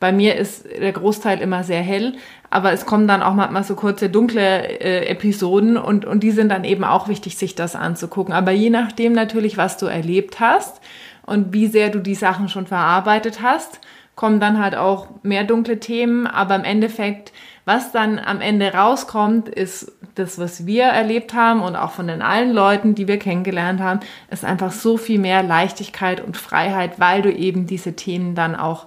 Bei 0.00 0.12
mir 0.12 0.36
ist 0.36 0.64
der 0.64 0.92
Großteil 0.92 1.40
immer 1.40 1.64
sehr 1.64 1.82
hell, 1.82 2.14
aber 2.50 2.72
es 2.72 2.86
kommen 2.86 3.08
dann 3.08 3.22
auch 3.22 3.34
manchmal 3.34 3.64
so 3.64 3.74
kurze 3.74 4.08
dunkle 4.08 4.80
äh, 4.80 5.06
Episoden 5.06 5.76
und, 5.76 6.04
und 6.04 6.22
die 6.22 6.30
sind 6.30 6.50
dann 6.50 6.64
eben 6.64 6.84
auch 6.84 7.08
wichtig, 7.08 7.36
sich 7.36 7.54
das 7.54 7.74
anzugucken. 7.74 8.32
Aber 8.32 8.52
je 8.52 8.70
nachdem 8.70 9.12
natürlich, 9.12 9.56
was 9.56 9.76
du 9.76 9.86
erlebt 9.86 10.40
hast 10.40 10.80
und 11.26 11.52
wie 11.52 11.66
sehr 11.66 11.90
du 11.90 11.98
die 11.98 12.14
Sachen 12.14 12.48
schon 12.48 12.66
verarbeitet 12.66 13.42
hast, 13.42 13.80
kommen 14.14 14.40
dann 14.40 14.60
halt 14.60 14.74
auch 14.74 15.08
mehr 15.22 15.44
dunkle 15.44 15.78
Themen. 15.78 16.26
Aber 16.26 16.56
im 16.56 16.64
Endeffekt, 16.64 17.32
was 17.64 17.92
dann 17.92 18.18
am 18.18 18.40
Ende 18.40 18.72
rauskommt, 18.72 19.48
ist 19.48 19.92
das, 20.14 20.38
was 20.38 20.66
wir 20.66 20.84
erlebt 20.84 21.34
haben 21.34 21.60
und 21.60 21.76
auch 21.76 21.92
von 21.92 22.08
den 22.08 22.22
allen 22.22 22.52
Leuten, 22.52 22.94
die 22.94 23.06
wir 23.06 23.18
kennengelernt 23.18 23.80
haben, 23.80 24.00
ist 24.30 24.44
einfach 24.44 24.72
so 24.72 24.96
viel 24.96 25.18
mehr 25.18 25.42
Leichtigkeit 25.42 26.20
und 26.20 26.36
Freiheit, 26.36 26.98
weil 26.98 27.22
du 27.22 27.32
eben 27.32 27.66
diese 27.66 27.94
Themen 27.94 28.34
dann 28.34 28.56
auch 28.56 28.86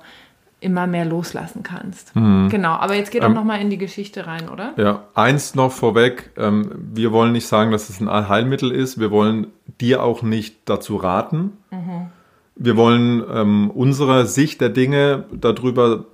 immer 0.62 0.88
mehr 0.88 1.06
loslassen 1.06 1.64
kannst. 1.64 2.16
Mhm. 2.16 2.48
Genau, 2.50 2.74
aber 2.74 2.96
jetzt 2.96 3.12
geht 3.12 3.24
doch 3.24 3.28
ähm, 3.28 3.34
noch 3.34 3.44
mal 3.44 3.60
in 3.60 3.70
die 3.70 3.80
Geschichte 3.80 4.28
rein, 4.28 4.48
oder? 4.48 4.74
Ja, 4.78 5.04
eins 5.16 5.56
noch 5.56 5.72
vorweg, 5.72 6.32
ähm, 6.38 6.72
wir 6.94 7.12
wollen 7.12 7.34
nicht 7.34 7.48
sagen, 7.48 7.72
dass 7.72 7.90
es 7.90 8.00
ein 8.00 8.08
Allheilmittel 8.08 8.72
ist, 8.72 9.00
wir 9.00 9.12
wollen 9.12 9.48
dir 9.82 10.04
auch 10.04 10.22
nicht 10.22 10.58
dazu 10.66 10.96
raten. 10.96 11.58
Mhm. 11.72 12.10
Wir 12.56 12.78
wollen 12.78 13.24
ähm, 13.34 13.72
unsere 13.72 14.28
Sicht 14.28 14.62
der 14.62 14.70
Dinge 14.70 15.24
darüber 15.32 16.06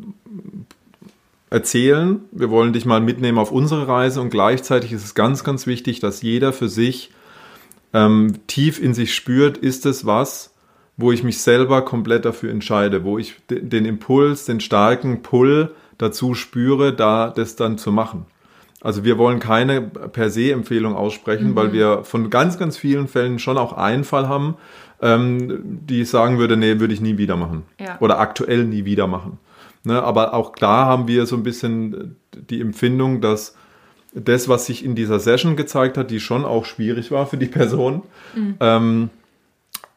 erzählen, 1.49 2.21
wir 2.31 2.49
wollen 2.49 2.71
dich 2.71 2.85
mal 2.85 3.01
mitnehmen 3.01 3.37
auf 3.37 3.51
unsere 3.51 3.87
Reise 3.87 4.21
und 4.21 4.29
gleichzeitig 4.29 4.93
ist 4.93 5.03
es 5.03 5.13
ganz, 5.15 5.43
ganz 5.43 5.67
wichtig, 5.67 5.99
dass 5.99 6.21
jeder 6.21 6.53
für 6.53 6.69
sich 6.69 7.11
ähm, 7.93 8.35
tief 8.47 8.81
in 8.81 8.93
sich 8.93 9.13
spürt, 9.13 9.57
ist 9.57 9.85
es 9.85 10.05
was, 10.05 10.53
wo 10.97 11.11
ich 11.11 11.23
mich 11.23 11.41
selber 11.41 11.83
komplett 11.83 12.25
dafür 12.25 12.51
entscheide, 12.51 13.03
wo 13.03 13.17
ich 13.17 13.35
den 13.49 13.85
Impuls, 13.85 14.45
den 14.45 14.59
starken 14.59 15.21
Pull 15.21 15.71
dazu 15.97 16.33
spüre, 16.33 16.93
da 16.93 17.29
das 17.29 17.55
dann 17.55 17.77
zu 17.77 17.91
machen. 17.91 18.25
Also 18.81 19.03
wir 19.03 19.17
wollen 19.17 19.39
keine 19.39 19.81
per 19.81 20.29
se 20.29 20.51
Empfehlung 20.51 20.95
aussprechen, 20.95 21.51
mhm. 21.51 21.55
weil 21.55 21.73
wir 21.73 22.03
von 22.03 22.29
ganz, 22.29 22.57
ganz 22.57 22.77
vielen 22.77 23.07
Fällen 23.07 23.39
schon 23.39 23.57
auch 23.57 23.73
einen 23.73 24.03
Fall 24.03 24.27
haben, 24.27 24.55
ähm, 25.01 25.61
die 25.63 26.03
sagen 26.05 26.37
würde, 26.37 26.57
nee, 26.57 26.79
würde 26.79 26.93
ich 26.93 27.01
nie 27.01 27.17
wieder 27.17 27.37
machen. 27.37 27.63
Ja. 27.79 27.97
Oder 27.99 28.19
aktuell 28.19 28.65
nie 28.65 28.85
wieder 28.85 29.07
machen. 29.07 29.39
Ne, 29.83 30.01
aber 30.01 30.33
auch 30.33 30.55
da 30.55 30.85
haben 30.85 31.07
wir 31.07 31.25
so 31.25 31.35
ein 31.35 31.43
bisschen 31.43 32.17
die 32.49 32.59
Empfindung, 32.59 33.21
dass 33.21 33.55
das, 34.13 34.49
was 34.49 34.65
sich 34.65 34.83
in 34.83 34.95
dieser 34.95 35.19
Session 35.19 35.55
gezeigt 35.55 35.97
hat, 35.97 36.11
die 36.11 36.19
schon 36.19 36.43
auch 36.43 36.65
schwierig 36.65 37.11
war 37.11 37.25
für 37.25 37.37
die 37.37 37.45
Person, 37.45 38.01
mhm. 38.35 38.55
ähm, 38.59 39.09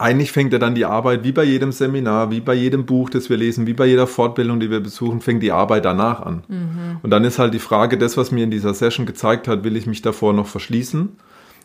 eigentlich 0.01 0.33
fängt 0.33 0.53
ja 0.53 0.59
dann 0.59 0.75
die 0.75 0.87
Arbeit, 0.87 1.25
wie 1.25 1.33
bei 1.33 1.45
jedem 1.45 1.73
Seminar, 1.73 2.31
wie 2.31 2.41
bei 2.41 2.55
jedem 2.55 2.87
Buch, 2.87 3.11
das 3.11 3.29
wir 3.29 3.37
lesen, 3.37 3.67
wie 3.67 3.75
bei 3.75 3.87
jeder 3.87 4.07
Fortbildung, 4.07 4.59
die 4.59 4.71
wir 4.71 4.81
besuchen, 4.81 5.21
fängt 5.21 5.43
die 5.43 5.53
Arbeit 5.53 5.85
danach 5.85 6.21
an. 6.21 6.43
Mhm. 6.49 6.97
Und 7.03 7.11
dann 7.11 7.25
ist 7.25 7.39
halt 7.39 7.53
die 7.53 7.59
Frage, 7.59 7.99
das, 7.99 8.17
was 8.17 8.31
mir 8.31 8.45
in 8.45 8.51
dieser 8.51 8.73
Session 8.73 9.05
gezeigt 9.05 9.47
hat, 9.47 9.63
will 9.63 9.77
ich 9.77 9.87
mich 9.87 10.01
davor 10.01 10.33
noch 10.33 10.47
verschließen 10.47 11.11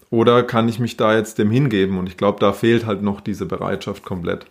oder 0.10 0.44
kann 0.44 0.68
ich 0.68 0.80
mich 0.80 0.98
da 0.98 1.16
jetzt 1.16 1.40
dem 1.40 1.50
hingeben? 1.50 1.98
Und 1.98 2.10
ich 2.10 2.18
glaube, 2.18 2.40
da 2.40 2.52
fehlt 2.52 2.86
halt 2.86 3.02
noch 3.02 3.22
diese 3.22 3.46
Bereitschaft 3.46 4.04
komplett. 4.04 4.46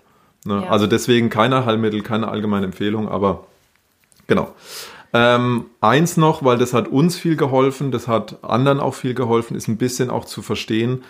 Ne? 0.46 0.62
Ja. 0.62 0.70
Also 0.70 0.86
deswegen 0.86 1.28
keine 1.28 1.66
Heilmittel, 1.66 2.02
keine 2.02 2.28
allgemeine 2.28 2.66
Empfehlung, 2.66 3.08
aber 3.08 3.46
genau. 4.26 4.54
Ähm, 5.12 5.66
eins 5.80 6.16
noch, 6.16 6.42
weil 6.42 6.56
das 6.58 6.72
hat 6.72 6.88
uns 6.88 7.16
viel 7.16 7.36
geholfen, 7.36 7.92
das 7.92 8.08
hat 8.08 8.42
anderen 8.42 8.80
auch 8.80 8.94
viel 8.94 9.14
geholfen, 9.14 9.56
ist 9.56 9.68
ein 9.68 9.76
bisschen 9.76 10.10
auch 10.10 10.24
zu 10.24 10.42
verstehen, 10.42 11.04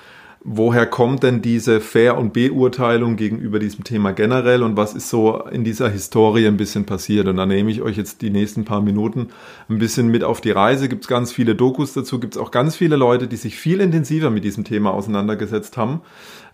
woher 0.47 0.85
kommt 0.85 1.23
denn 1.23 1.41
diese 1.41 1.81
Fair- 1.81 2.19
und 2.19 2.35
Beurteilung 2.35 3.17
gegenüber 3.17 3.59
diesem 3.59 3.83
Thema 3.83 4.13
generell 4.13 4.63
und 4.63 4.77
was 4.77 4.93
ist 4.93 5.09
so 5.09 5.39
in 5.51 5.65
dieser 5.65 5.89
Historie 5.89 6.47
ein 6.47 6.59
bisschen 6.59 6.85
passiert. 6.85 7.27
Und 7.29 7.39
da 7.39 7.47
nehme 7.47 7.71
ich 7.71 7.81
euch 7.81 7.97
jetzt 7.97 8.21
die 8.21 8.29
nächsten 8.29 8.67
paar 8.67 8.83
Minuten 8.83 9.31
ein 9.71 9.79
bisschen 9.79 10.09
mit 10.09 10.23
auf 10.23 10.43
die 10.43 10.51
Reise. 10.51 10.91
Gibt 10.91 11.05
es 11.05 11.09
ganz 11.09 11.33
viele 11.33 11.55
Dokus 11.55 11.95
dazu, 11.95 12.21
gibt 12.21 12.37
es 12.37 12.41
auch 12.41 12.51
ganz 12.51 12.77
viele 12.77 12.97
Leute, 12.97 13.27
die 13.27 13.37
sich 13.37 13.57
viel 13.57 13.81
intensiver 13.81 14.29
mit 14.29 14.45
diesem 14.45 14.65
Thema 14.65 14.93
auseinandergesetzt 14.93 15.79
haben. 15.79 16.03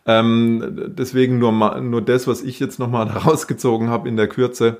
Ähm, 0.06 0.92
deswegen 0.97 1.40
nur, 1.40 1.50
mal, 1.50 1.80
nur 1.80 2.00
das, 2.00 2.28
was 2.28 2.42
ich 2.42 2.61
jetzt 2.61 2.78
nochmal 2.78 3.12
herausgezogen 3.12 3.88
habe 3.90 4.09
in 4.09 4.16
der 4.16 4.28
Kürze. 4.28 4.78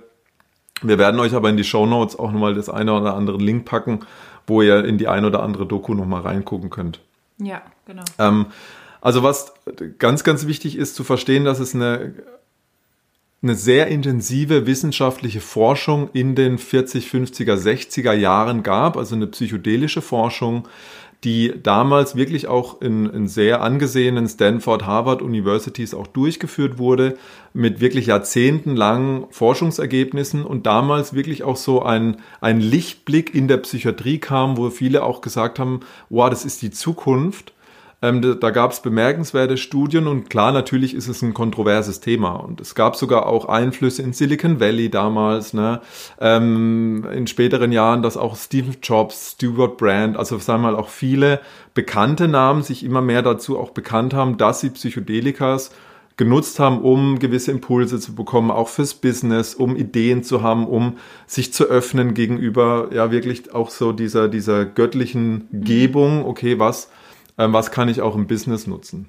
Wir 0.83 0.99
werden 0.99 1.19
euch 1.19 1.35
aber 1.35 1.51
in 1.51 1.57
die 1.57 1.65
Show 1.65 1.85
Notes 1.85 2.17
auch 2.17 2.31
nochmal 2.31 2.55
das 2.55 2.71
eine 2.71 2.93
oder 2.95 3.15
andere 3.17 3.39
Link 3.39 3.65
packen, 3.65 4.01
wo 4.47 4.63
ihr 4.63 4.85
in 4.85 4.99
die 4.99 5.09
ein 5.09 5.25
oder 5.25 5.43
andere 5.43 5.67
Doku 5.67 5.95
nochmal 5.95 6.23
reingucken 6.23 6.71
könnt. 6.71 7.01
Ja, 7.39 7.63
genau. 7.87 8.05
Ähm, 8.19 8.47
also 9.01 9.23
was 9.23 9.55
ganz, 9.99 10.25
ganz 10.25 10.47
wichtig 10.47 10.77
ist 10.77 10.95
zu 10.95 11.05
verstehen, 11.05 11.45
dass 11.45 11.61
es 11.61 11.75
eine, 11.75 12.15
eine 13.43 13.55
sehr 13.55 13.89
intensive 13.89 14.67
wissenschaftliche 14.67 15.41
Forschung 15.41 16.11
in 16.13 16.35
den 16.35 16.59
40, 16.59 17.07
50er, 17.07 17.57
60er 17.57 18.13
Jahren 18.13 18.63
gab, 18.63 18.97
also 18.97 19.15
eine 19.15 19.27
psychedelische 19.27 20.03
Forschung, 20.03 20.69
die 21.25 21.53
damals 21.63 22.17
wirklich 22.17 22.49
auch 22.49 22.81
in, 22.81 23.07
in 23.11 23.29
sehr 23.29 23.61
angesehenen 23.61 24.27
Stanford, 24.27 24.87
Harvard 24.87 25.21
Universities 25.21 25.93
auch 25.93 26.07
durchgeführt 26.07 26.79
wurde, 26.79 27.19
mit 27.53 27.81
wirklich 27.81 28.07
jahrzehntelangen 28.07 29.27
Forschungsergebnissen 29.31 30.45
und 30.45 30.65
damals 30.65 31.13
wirklich 31.13 31.43
auch 31.43 31.57
so 31.57 31.83
ein, 31.83 32.17
ein 32.41 32.61
Lichtblick 32.61 33.35
in 33.35 33.49
der 33.49 33.59
Psychiatrie 33.59 34.19
kam, 34.19 34.57
wo 34.57 34.71
viele 34.71 35.03
auch 35.03 35.21
gesagt 35.21 35.59
haben, 35.59 35.81
wow, 36.09 36.31
das 36.31 36.47
ist 36.47 36.63
die 36.63 36.71
Zukunft. 36.71 37.53
Ähm, 38.03 38.39
da, 38.41 38.51
gab 38.51 38.73
es 38.73 38.81
bemerkenswerte 38.81 39.59
Studien 39.59 40.07
und 40.07 40.31
klar, 40.31 40.53
natürlich 40.53 40.95
ist 40.95 41.09
es 41.09 41.21
ein 41.21 41.35
kontroverses 41.35 42.01
Thema. 42.01 42.31
Und 42.31 42.61
es 42.61 42.75
gab 42.75 42.97
sogar 42.97 43.27
auch 43.27 43.45
Einflüsse 43.45 44.03
in 44.03 44.15
Silicon 44.15 44.59
Valley 44.59 44.91
damals, 44.91 45.53
ne? 45.53 45.83
Ähm, 46.19 47.07
in 47.13 47.27
späteren 47.27 47.73
Jahren, 47.73 48.03
dass 48.03 48.17
auch 48.17 48.37
Steve 48.37 48.73
Jobs, 48.83 49.33
Stuart 49.33 49.77
Brand, 49.77 50.17
also 50.17 50.39
sagen 50.39 50.63
wir 50.63 50.73
mal 50.73 50.77
auch 50.77 50.89
viele 50.89 51.41
bekannte 51.75 52.27
Namen 52.27 52.63
sich 52.63 52.85
immer 52.85 53.03
mehr 53.03 53.21
dazu 53.21 53.59
auch 53.59 53.71
bekannt 53.71 54.15
haben, 54.15 54.39
dass 54.39 54.61
sie 54.61 54.71
Psychedelikas 54.71 55.71
genutzt 56.17 56.59
haben, 56.59 56.81
um 56.83 57.19
gewisse 57.19 57.51
Impulse 57.51 57.99
zu 57.99 58.15
bekommen, 58.15 58.51
auch 58.51 58.69
fürs 58.69 58.95
Business, 58.95 59.55
um 59.55 59.77
Ideen 59.77 60.23
zu 60.23 60.43
haben, 60.43 60.67
um 60.67 60.99
sich 61.27 61.53
zu 61.53 61.65
öffnen 61.65 62.15
gegenüber 62.15 62.89
ja 62.93 63.11
wirklich 63.11 63.55
auch 63.55 63.71
so 63.71 63.93
dieser, 63.93 64.29
dieser 64.29 64.65
göttlichen 64.65 65.49
Gebung, 65.51 66.25
okay, 66.27 66.59
was 66.59 66.91
was 67.49 67.71
kann 67.71 67.89
ich 67.89 68.01
auch 68.01 68.15
im 68.15 68.27
Business 68.27 68.67
nutzen. 68.67 69.09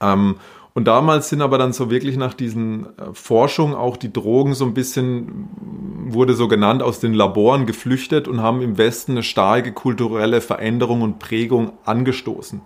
Ähm, 0.00 0.36
und 0.74 0.84
damals 0.84 1.30
sind 1.30 1.40
aber 1.40 1.56
dann 1.56 1.72
so 1.72 1.90
wirklich 1.90 2.18
nach 2.18 2.34
diesen 2.34 2.84
äh, 2.98 3.14
Forschungen 3.14 3.74
auch 3.74 3.96
die 3.96 4.12
Drogen 4.12 4.52
so 4.52 4.66
ein 4.66 4.74
bisschen, 4.74 5.48
wurde 6.08 6.34
so 6.34 6.48
genannt, 6.48 6.82
aus 6.82 7.00
den 7.00 7.14
Laboren 7.14 7.64
geflüchtet 7.64 8.28
und 8.28 8.42
haben 8.42 8.60
im 8.60 8.76
Westen 8.76 9.12
eine 9.12 9.22
starke 9.22 9.72
kulturelle 9.72 10.42
Veränderung 10.42 11.00
und 11.00 11.18
Prägung 11.18 11.72
angestoßen. 11.86 12.60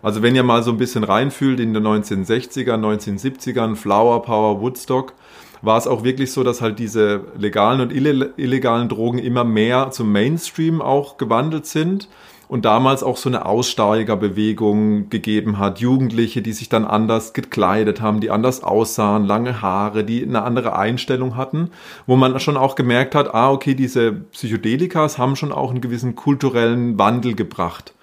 Also 0.00 0.22
wenn 0.22 0.34
ihr 0.34 0.42
mal 0.42 0.62
so 0.62 0.70
ein 0.70 0.78
bisschen 0.78 1.04
reinfühlt 1.04 1.60
in 1.60 1.74
den 1.74 1.86
1960er, 1.86 2.76
1970ern, 2.76 3.76
Flower 3.76 4.22
Power, 4.22 4.62
Woodstock, 4.62 5.12
war 5.60 5.76
es 5.76 5.86
auch 5.86 6.02
wirklich 6.02 6.32
so, 6.32 6.42
dass 6.42 6.62
halt 6.62 6.78
diese 6.78 7.24
legalen 7.36 7.82
und 7.82 7.92
illegalen 7.92 8.88
Drogen 8.88 9.18
immer 9.18 9.44
mehr 9.44 9.90
zum 9.90 10.10
Mainstream 10.10 10.80
auch 10.80 11.18
gewandelt 11.18 11.66
sind 11.66 12.08
und 12.50 12.64
damals 12.64 13.04
auch 13.04 13.16
so 13.16 13.28
eine 13.28 13.46
Aussteigerbewegung 13.46 15.08
gegeben 15.08 15.58
hat. 15.58 15.78
Jugendliche, 15.78 16.42
die 16.42 16.52
sich 16.52 16.68
dann 16.68 16.84
anders 16.84 17.32
gekleidet 17.32 18.00
haben, 18.00 18.18
die 18.18 18.32
anders 18.32 18.64
aussahen, 18.64 19.24
lange 19.24 19.62
Haare, 19.62 20.02
die 20.02 20.24
eine 20.24 20.42
andere 20.42 20.76
Einstellung 20.76 21.36
hatten, 21.36 21.70
wo 22.08 22.16
man 22.16 22.40
schon 22.40 22.56
auch 22.56 22.74
gemerkt 22.74 23.14
hat, 23.14 23.32
ah, 23.32 23.52
okay, 23.52 23.74
diese 23.74 24.10
Psychedelikas 24.10 25.16
haben 25.16 25.36
schon 25.36 25.52
auch 25.52 25.70
einen 25.70 25.80
gewissen 25.80 26.16
kulturellen 26.16 26.98
Wandel 26.98 27.36
gebracht. 27.36 27.94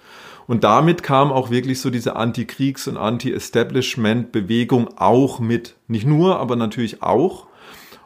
Und 0.46 0.64
damit 0.64 1.02
kam 1.02 1.30
auch 1.30 1.50
wirklich 1.50 1.82
so 1.82 1.90
diese 1.90 2.16
Anti-Kriegs- 2.16 2.88
und 2.88 2.96
Anti-Establishment-Bewegung 2.96 4.88
auch 4.96 5.40
mit. 5.40 5.74
Nicht 5.88 6.06
nur, 6.06 6.40
aber 6.40 6.56
natürlich 6.56 7.02
auch. 7.02 7.47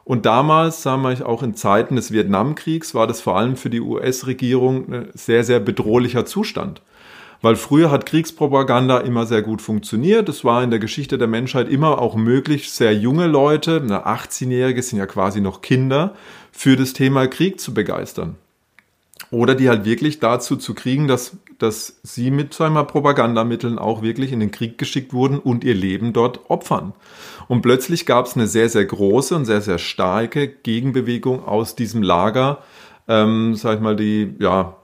Und 0.04 0.26
damals, 0.26 0.82
sagen 0.82 1.02
wir 1.02 1.28
auch 1.28 1.42
in 1.42 1.54
Zeiten 1.54 1.96
des 1.96 2.12
Vietnamkriegs, 2.12 2.94
war 2.94 3.06
das 3.06 3.20
vor 3.20 3.36
allem 3.36 3.56
für 3.56 3.70
die 3.70 3.80
US-Regierung 3.80 4.92
ein 4.92 5.08
sehr, 5.14 5.44
sehr 5.44 5.60
bedrohlicher 5.60 6.26
Zustand. 6.26 6.82
Weil 7.40 7.56
früher 7.56 7.90
hat 7.90 8.06
Kriegspropaganda 8.06 8.98
immer 8.98 9.26
sehr 9.26 9.42
gut 9.42 9.60
funktioniert. 9.62 10.28
Es 10.28 10.44
war 10.44 10.62
in 10.62 10.70
der 10.70 10.78
Geschichte 10.78 11.18
der 11.18 11.26
Menschheit 11.26 11.68
immer 11.68 12.00
auch 12.00 12.14
möglich, 12.14 12.70
sehr 12.70 12.94
junge 12.94 13.26
Leute, 13.26 13.80
18-Jährige 13.80 14.80
sind 14.80 15.00
ja 15.00 15.06
quasi 15.06 15.40
noch 15.40 15.60
Kinder, 15.60 16.14
für 16.52 16.76
das 16.76 16.92
Thema 16.92 17.26
Krieg 17.26 17.60
zu 17.60 17.74
begeistern. 17.74 18.36
Oder 19.32 19.54
die 19.54 19.68
halt 19.68 19.84
wirklich 19.84 20.20
dazu 20.20 20.56
zu 20.56 20.74
kriegen, 20.74 21.08
dass, 21.08 21.36
dass 21.58 21.98
sie 22.02 22.30
mit 22.30 22.54
sagen 22.54 22.74
wir, 22.74 22.84
Propagandamitteln 22.84 23.78
auch 23.78 24.02
wirklich 24.02 24.30
in 24.30 24.40
den 24.40 24.50
Krieg 24.50 24.78
geschickt 24.78 25.12
wurden 25.12 25.38
und 25.38 25.64
ihr 25.64 25.74
Leben 25.74 26.12
dort 26.12 26.50
opfern. 26.50 26.92
Und 27.52 27.60
plötzlich 27.60 28.06
gab 28.06 28.24
es 28.24 28.34
eine 28.34 28.46
sehr, 28.46 28.70
sehr 28.70 28.86
große 28.86 29.36
und 29.36 29.44
sehr, 29.44 29.60
sehr 29.60 29.76
starke 29.76 30.48
Gegenbewegung 30.48 31.44
aus 31.44 31.76
diesem 31.76 32.02
Lager, 32.02 32.62
ähm, 33.08 33.56
sag 33.56 33.74
ich 33.74 33.82
mal, 33.82 33.94
die, 33.94 34.34
ja, 34.38 34.78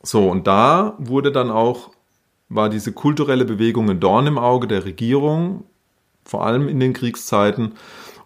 so, 0.00 0.30
und 0.30 0.46
da 0.46 0.94
wurde 0.98 1.32
dann 1.32 1.50
auch, 1.50 1.90
war 2.48 2.68
diese 2.68 2.92
kulturelle 2.92 3.44
Bewegung 3.44 3.90
ein 3.90 3.98
Dorn 3.98 4.28
im 4.28 4.38
Auge 4.38 4.68
der 4.68 4.84
Regierung, 4.84 5.64
vor 6.24 6.46
allem 6.46 6.68
in 6.68 6.78
den 6.78 6.92
Kriegszeiten. 6.92 7.72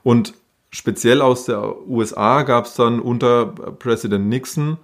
Und 0.03 0.35
speziell 0.69 1.23
aus 1.23 1.47
der 1.47 1.89
USA 1.89 2.43
gab 2.43 2.67
es 2.67 2.75
dann 2.75 3.01
unter 3.01 3.47
Präsident 3.47 4.29
Nixon 4.29 4.77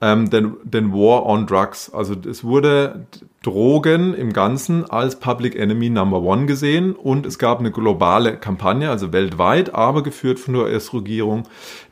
ähm, 0.00 0.28
den, 0.30 0.56
den 0.64 0.92
War 0.92 1.24
on 1.26 1.46
Drugs. 1.46 1.92
Also 1.92 2.14
es 2.28 2.44
wurde 2.44 3.06
Drogen 3.42 4.14
im 4.14 4.32
Ganzen 4.32 4.88
als 4.90 5.18
Public 5.18 5.56
Enemy 5.56 5.90
Number 5.90 6.20
One 6.22 6.46
gesehen 6.46 6.94
und 6.94 7.26
es 7.26 7.38
gab 7.38 7.60
eine 7.60 7.70
globale 7.70 8.36
Kampagne, 8.36 8.90
also 8.90 9.12
weltweit, 9.12 9.74
aber 9.74 10.02
geführt 10.02 10.38
von 10.38 10.54
der 10.54 10.64
US-Regierung, 10.64 11.44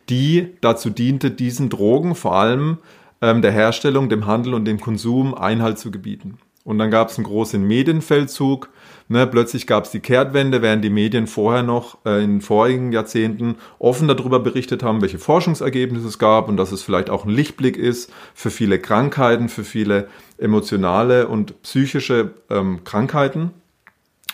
die 0.09 0.55
dazu 0.61 0.91
diente, 0.91 1.31
diesen 1.31 1.71
Drogen 1.71 2.15
vor 2.15 2.35
allem 2.35 2.79
ähm, 3.23 3.41
der 3.41 3.53
Herstellung, 3.53 4.09
dem 4.09 4.27
Handel 4.27 4.55
und 4.55 4.65
dem 4.67 4.81
Konsum 4.81 5.35
Einhalt 5.35 5.79
zu 5.79 5.91
gebieten. 5.91 6.39
Und 6.65 6.79
dann 6.79 6.91
gab 6.91 7.11
es 7.11 7.19
einen 7.19 7.27
großen 7.27 7.63
Medienfeldzug 7.63 8.71
Ne, 9.07 9.27
plötzlich 9.27 9.67
gab 9.67 9.85
es 9.85 9.91
die 9.91 10.01
Kehrtwende, 10.01 10.63
während 10.63 10.83
die 10.83 10.91
Medien 10.91 11.27
vorher 11.27 11.63
noch 11.63 11.99
äh, 12.07 12.25
in 12.25 12.41
vorigen 12.41 12.91
Jahrzehnten 12.91 13.57
offen 13.79 14.09
darüber 14.09 14.41
berichtet 14.41 14.83
haben, 14.83 15.03
welche 15.03 15.19
Forschungsergebnisse 15.19 16.09
es 16.09 16.19
gab 16.19 16.49
und 16.49 16.57
dass 16.57 16.73
es 16.73 16.83
vielleicht 16.83 17.11
auch 17.11 17.27
ein 17.27 17.31
Lichtblick 17.31 17.77
ist 17.77 18.11
für 18.35 18.51
viele 18.51 18.79
Krankheiten, 18.79 19.51
für 19.51 19.65
viele 19.65 20.09
emotionale 20.39 21.29
und 21.29 21.61
psychische 21.63 22.33
ähm, 22.49 22.83
Krankheiten. 22.85 23.51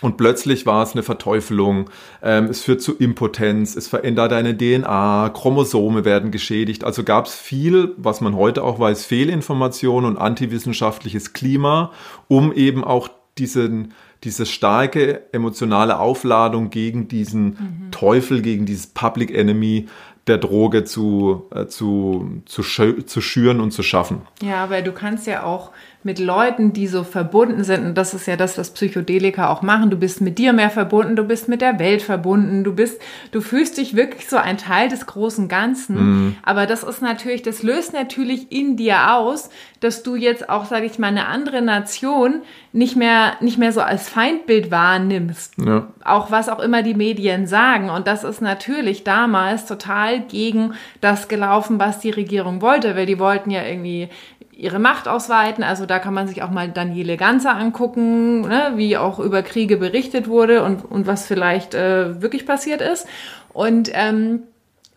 Und 0.00 0.16
plötzlich 0.16 0.66
war 0.66 0.82
es 0.82 0.92
eine 0.92 1.02
Verteufelung, 1.02 1.90
ähm, 2.22 2.46
es 2.46 2.62
führt 2.62 2.80
zu 2.80 2.96
Impotenz, 2.96 3.76
es 3.76 3.88
verändert 3.88 4.32
deine 4.32 4.56
DNA, 4.56 5.30
Chromosome 5.30 6.04
werden 6.04 6.30
geschädigt. 6.30 6.84
Also 6.84 7.02
gab 7.02 7.26
es 7.26 7.34
viel, 7.34 7.92
was 7.96 8.20
man 8.20 8.36
heute 8.36 8.62
auch 8.62 8.78
weiß, 8.78 9.04
Fehlinformation 9.04 10.04
und 10.04 10.16
antiwissenschaftliches 10.16 11.32
Klima, 11.32 11.92
um 12.28 12.52
eben 12.52 12.82
auch 12.84 13.08
diesen 13.36 13.92
diese 14.24 14.46
starke 14.46 15.22
emotionale 15.32 15.98
Aufladung 15.98 16.70
gegen 16.70 17.08
diesen 17.08 17.44
mhm. 17.44 17.90
Teufel, 17.90 18.42
gegen 18.42 18.66
dieses 18.66 18.86
Public 18.86 19.34
Enemy 19.34 19.86
der 20.26 20.38
Droge 20.38 20.84
zu, 20.84 21.48
äh, 21.54 21.66
zu, 21.66 22.42
zu, 22.44 22.62
zu 22.62 23.20
schüren 23.20 23.60
und 23.60 23.72
zu 23.72 23.82
schaffen. 23.82 24.22
Ja, 24.42 24.70
weil 24.70 24.82
du 24.82 24.92
kannst 24.92 25.26
ja 25.26 25.44
auch 25.44 25.70
mit 26.02 26.18
Leuten, 26.18 26.72
die 26.72 26.86
so 26.86 27.04
verbunden 27.04 27.62
sind, 27.62 27.84
und 27.84 27.94
das 27.94 28.14
ist 28.14 28.26
ja 28.26 28.36
das, 28.36 28.56
was 28.56 28.70
Psychedelika 28.70 29.50
auch 29.50 29.60
machen, 29.60 29.90
du 29.90 29.98
bist 29.98 30.22
mit 30.22 30.38
dir 30.38 30.54
mehr 30.54 30.70
verbunden, 30.70 31.14
du 31.14 31.24
bist 31.24 31.46
mit 31.48 31.60
der 31.60 31.78
Welt 31.78 32.00
verbunden, 32.00 32.64
du 32.64 32.74
bist, 32.74 33.00
du 33.32 33.42
fühlst 33.42 33.76
dich 33.76 33.94
wirklich 33.94 34.26
so 34.26 34.38
ein 34.38 34.56
Teil 34.56 34.88
des 34.88 35.04
großen 35.04 35.48
Ganzen. 35.48 35.96
Mhm. 35.96 36.36
Aber 36.42 36.66
das 36.66 36.84
ist 36.84 37.02
natürlich, 37.02 37.42
das 37.42 37.62
löst 37.62 37.92
natürlich 37.92 38.50
in 38.50 38.78
dir 38.78 39.14
aus, 39.14 39.50
dass 39.80 40.02
du 40.02 40.16
jetzt 40.16 40.48
auch, 40.48 40.64
sage 40.64 40.86
ich 40.86 40.98
mal, 40.98 41.08
eine 41.08 41.26
andere 41.26 41.60
Nation 41.60 42.42
nicht 42.72 42.96
mehr, 42.96 43.34
nicht 43.40 43.58
mehr 43.58 43.72
so 43.72 43.82
als 43.82 44.08
Feindbild 44.08 44.70
wahrnimmst. 44.70 45.54
Ja. 45.58 45.88
Auch 46.04 46.30
was 46.30 46.48
auch 46.48 46.60
immer 46.60 46.82
die 46.82 46.94
Medien 46.94 47.46
sagen. 47.46 47.90
Und 47.90 48.06
das 48.06 48.24
ist 48.24 48.40
natürlich 48.40 49.04
damals 49.04 49.66
total 49.66 50.20
gegen 50.20 50.74
das 51.00 51.28
gelaufen, 51.28 51.78
was 51.78 52.00
die 52.00 52.10
Regierung 52.10 52.62
wollte, 52.62 52.96
weil 52.96 53.06
die 53.06 53.18
wollten 53.18 53.50
ja 53.50 53.64
irgendwie 53.64 54.08
ihre 54.60 54.78
Macht 54.78 55.08
ausweiten. 55.08 55.64
Also 55.64 55.86
da 55.86 55.98
kann 55.98 56.14
man 56.14 56.28
sich 56.28 56.42
auch 56.42 56.50
mal 56.50 56.68
Daniele 56.68 57.16
Ganzer 57.16 57.56
angucken, 57.56 58.42
ne, 58.42 58.72
wie 58.76 58.96
auch 58.96 59.18
über 59.18 59.42
Kriege 59.42 59.78
berichtet 59.78 60.28
wurde 60.28 60.62
und, 60.62 60.84
und 60.84 61.06
was 61.06 61.26
vielleicht 61.26 61.74
äh, 61.74 62.20
wirklich 62.20 62.44
passiert 62.44 62.82
ist. 62.82 63.08
Und 63.52 63.90
ähm, 63.94 64.44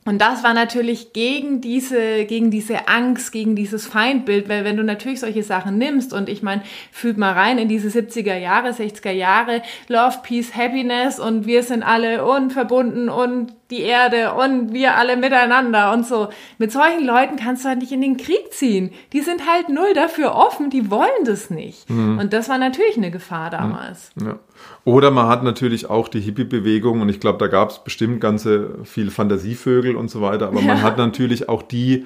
und 0.05 0.19
das 0.19 0.43
war 0.43 0.53
natürlich 0.53 1.13
gegen 1.13 1.61
diese, 1.61 2.25
gegen 2.25 2.51
diese 2.51 2.87
Angst, 2.87 3.31
gegen 3.31 3.55
dieses 3.55 3.87
Feindbild, 3.87 4.49
weil 4.49 4.65
wenn 4.65 4.75
du 4.75 4.83
natürlich 4.83 5.21
solche 5.21 5.43
Sachen 5.43 5.77
nimmst 5.77 6.13
und 6.13 6.27
ich 6.27 6.43
meine, 6.43 6.61
fühlt 6.91 7.17
mal 7.17 7.31
rein 7.31 7.57
in 7.57 7.69
diese 7.69 7.87
70er 7.87 8.35
Jahre, 8.35 8.71
60er 8.71 9.11
Jahre, 9.11 9.61
Love, 9.87 10.17
Peace, 10.23 10.55
Happiness 10.55 11.19
und 11.19 11.45
wir 11.45 11.63
sind 11.63 11.83
alle 11.83 12.25
unverbunden 12.25 13.07
und 13.07 13.53
die 13.69 13.81
Erde 13.81 14.33
und 14.33 14.73
wir 14.73 14.95
alle 14.95 15.15
miteinander 15.15 15.93
und 15.93 16.05
so. 16.05 16.27
Mit 16.57 16.71
solchen 16.71 17.05
Leuten 17.05 17.37
kannst 17.37 17.63
du 17.63 17.69
halt 17.69 17.79
nicht 17.79 17.91
in 17.91 18.01
den 18.01 18.17
Krieg 18.17 18.51
ziehen. 18.51 18.91
Die 19.13 19.21
sind 19.21 19.49
halt 19.49 19.69
null 19.69 19.93
dafür 19.93 20.35
offen, 20.35 20.69
die 20.69 20.91
wollen 20.91 21.25
das 21.25 21.49
nicht. 21.49 21.89
Mhm. 21.89 22.19
Und 22.19 22.33
das 22.33 22.49
war 22.49 22.57
natürlich 22.57 22.97
eine 22.97 23.09
Gefahr 23.09 23.49
damals. 23.49 24.11
Ja. 24.19 24.37
Oder 24.85 25.11
man 25.11 25.27
hat 25.27 25.43
natürlich 25.43 25.89
auch 25.89 26.07
die 26.07 26.19
Hippie-Bewegung 26.19 27.01
und 27.01 27.09
ich 27.09 27.19
glaube, 27.19 27.37
da 27.37 27.47
gab 27.47 27.69
es 27.69 27.83
bestimmt 27.83 28.19
ganze 28.19 28.79
viel 28.83 29.11
Fantasievögel 29.11 29.95
und 29.95 30.09
so 30.09 30.21
weiter, 30.21 30.47
aber 30.47 30.59
ja. 30.59 30.67
man 30.67 30.81
hat 30.81 30.97
natürlich 30.97 31.47
auch 31.47 31.61
die, 31.61 32.05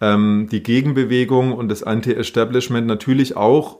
ähm, 0.00 0.48
die 0.50 0.62
Gegenbewegung 0.62 1.52
und 1.52 1.68
das 1.68 1.82
Anti-Establishment 1.82 2.86
natürlich 2.86 3.36
auch 3.36 3.78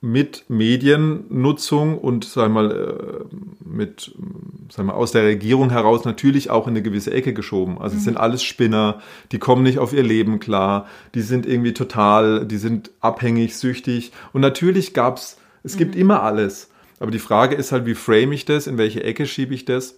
mit 0.00 0.44
Mediennutzung 0.48 1.98
und 1.98 2.24
sag 2.24 2.52
mal 2.52 2.70
äh, 2.70 3.36
mit 3.68 4.14
sag 4.70 4.86
mal 4.86 4.92
aus 4.92 5.10
der 5.10 5.24
Regierung 5.24 5.70
heraus 5.70 6.04
natürlich 6.04 6.50
auch 6.50 6.68
in 6.68 6.74
eine 6.74 6.82
gewisse 6.82 7.12
Ecke 7.12 7.34
geschoben. 7.34 7.78
Also 7.78 7.94
mhm. 7.94 7.98
es 7.98 8.04
sind 8.04 8.16
alles 8.16 8.44
Spinner, 8.44 9.00
die 9.32 9.40
kommen 9.40 9.64
nicht 9.64 9.80
auf 9.80 9.92
ihr 9.92 10.04
Leben 10.04 10.38
klar, 10.38 10.86
die 11.16 11.22
sind 11.22 11.46
irgendwie 11.46 11.74
total, 11.74 12.46
die 12.46 12.58
sind 12.58 12.92
abhängig, 13.00 13.56
süchtig 13.56 14.12
und 14.32 14.40
natürlich 14.40 14.94
gab's 14.94 15.38
es 15.64 15.76
gibt 15.76 15.94
mhm. 15.94 16.00
immer 16.00 16.22
alles, 16.22 16.70
aber 17.00 17.10
die 17.10 17.18
Frage 17.18 17.54
ist 17.54 17.72
halt, 17.72 17.86
wie 17.86 17.94
frame 17.94 18.32
ich 18.32 18.44
das, 18.44 18.66
in 18.66 18.78
welche 18.78 19.02
Ecke 19.04 19.26
schiebe 19.26 19.54
ich 19.54 19.64
das? 19.64 19.96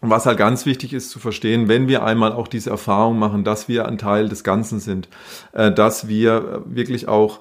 Und 0.00 0.10
was 0.10 0.24
halt 0.24 0.38
ganz 0.38 0.64
wichtig 0.64 0.94
ist 0.94 1.10
zu 1.10 1.18
verstehen, 1.18 1.68
wenn 1.68 1.86
wir 1.86 2.02
einmal 2.02 2.32
auch 2.32 2.48
diese 2.48 2.70
Erfahrung 2.70 3.18
machen, 3.18 3.44
dass 3.44 3.68
wir 3.68 3.86
ein 3.86 3.98
Teil 3.98 4.28
des 4.28 4.44
Ganzen 4.44 4.80
sind, 4.80 5.08
äh, 5.52 5.70
dass 5.70 6.08
wir 6.08 6.62
wirklich 6.66 7.06
auch 7.06 7.40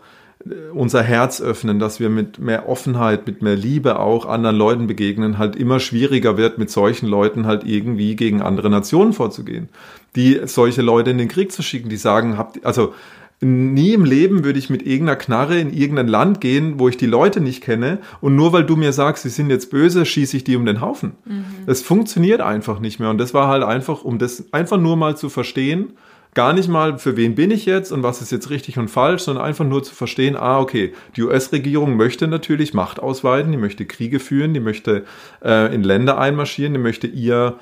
unser 0.74 1.04
Herz 1.04 1.42
öffnen, 1.42 1.80
dass 1.80 2.00
wir 2.00 2.10
mit 2.10 2.40
mehr 2.40 2.70
Offenheit, 2.70 3.28
mit 3.28 3.42
mehr 3.42 3.58
Liebe 3.58 4.00
auch 4.00 4.26
anderen 4.26 4.56
Leuten 4.56 4.88
begegnen, 4.88 5.38
halt 5.38 5.56
immer 5.56 5.80
schwieriger 5.80 6.38
wird, 6.38 6.58
mit 6.58 6.70
solchen 6.70 7.08
Leuten 7.08 7.46
halt 7.46 7.66
irgendwie 7.66 8.16
gegen 8.16 8.42
andere 8.42 8.70
Nationen 8.70 9.12
vorzugehen. 9.12 9.68
Die 10.16 10.40
solche 10.46 10.82
Leute 10.82 11.12
in 11.12 11.18
den 11.18 11.28
Krieg 11.28 11.52
zu 11.52 11.62
schicken, 11.62 11.90
die 11.90 11.98
sagen, 11.98 12.38
habt, 12.38 12.66
also 12.66 12.94
nie 13.42 13.94
im 13.94 14.04
Leben 14.04 14.44
würde 14.44 14.60
ich 14.60 14.70
mit 14.70 14.86
irgendeiner 14.86 15.16
Knarre 15.16 15.60
in 15.60 15.72
irgendein 15.72 16.08
Land 16.08 16.42
gehen, 16.42 16.78
wo 16.78 16.90
ich 16.90 16.98
die 16.98 17.06
Leute 17.06 17.40
nicht 17.40 17.64
kenne 17.64 18.00
und 18.20 18.36
nur 18.36 18.52
weil 18.52 18.66
du 18.66 18.76
mir 18.76 18.92
sagst, 18.92 19.24
sie 19.24 19.30
sind 19.30 19.50
jetzt 19.50 19.72
böse, 19.72 20.06
schieße 20.06 20.36
ich 20.38 20.44
die 20.44 20.58
um 20.58 20.66
den 20.66 20.82
Haufen. 20.82 21.14
Mhm. 21.26 21.46
Das 21.66 21.82
funktioniert 21.82 22.42
einfach 22.42 22.80
nicht 22.80 23.00
mehr 23.00 23.10
und 23.10 23.18
das 23.18 23.34
war 23.34 23.48
halt 23.48 23.64
einfach, 23.64 24.04
um 24.04 24.18
das 24.18 24.52
einfach 24.52 24.78
nur 24.78 24.98
mal 24.98 25.16
zu 25.16 25.30
verstehen, 25.30 25.94
gar 26.34 26.54
nicht 26.54 26.68
mal, 26.68 27.00
für 27.00 27.16
wen 27.16 27.36
bin 27.36 27.50
ich 27.50 27.66
jetzt 27.66 27.92
und 27.92 28.04
was 28.04 28.22
ist 28.22 28.32
jetzt 28.32 28.50
richtig 28.50 28.78
und 28.78 28.90
falsch, 28.90 29.24
sondern 29.24 29.46
einfach 29.46 29.66
nur 29.66 29.84
zu 29.84 29.96
verstehen, 29.96 30.36
ah, 30.36 30.60
okay, 30.60 30.94
die 31.16 31.24
US-Regierung 31.24 31.96
möchte 31.96 32.28
natürlich 32.28 32.74
Macht 32.74 33.00
ausweiten, 33.00 33.52
die 33.52 33.58
möchte 33.58 33.86
Kriege 33.86 34.20
führen, 34.20 34.54
die 34.54 34.60
möchte 34.60 35.06
äh, 35.44 35.74
in 35.74 35.84
Länder 35.84 36.18
einmarschieren, 36.18 36.74
die 36.74 36.80
möchte 36.80 37.08
ihr, 37.08 37.58